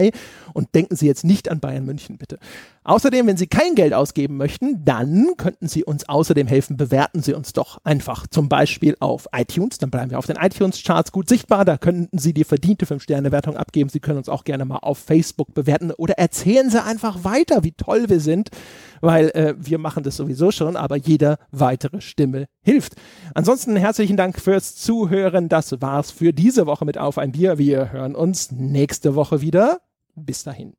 [0.53, 2.39] und denken Sie jetzt nicht an Bayern München, bitte.
[2.83, 6.77] Außerdem, wenn Sie kein Geld ausgeben möchten, dann könnten Sie uns außerdem helfen.
[6.77, 9.77] Bewerten Sie uns doch einfach zum Beispiel auf iTunes.
[9.77, 11.63] Dann bleiben wir auf den iTunes-Charts gut sichtbar.
[11.63, 13.89] Da könnten Sie die verdiente 5-Sterne-Wertung abgeben.
[13.89, 17.73] Sie können uns auch gerne mal auf Facebook bewerten oder erzählen Sie einfach weiter, wie
[17.73, 18.49] toll wir sind,
[18.99, 22.95] weil äh, wir machen das sowieso schon, aber jeder weitere Stimme hilft.
[23.35, 25.49] Ansonsten herzlichen Dank fürs Zuhören.
[25.49, 27.59] Das war's für diese Woche mit Auf ein Bier.
[27.59, 29.80] Wir hören uns nächste Woche wieder.
[30.15, 30.75] Bis dahin.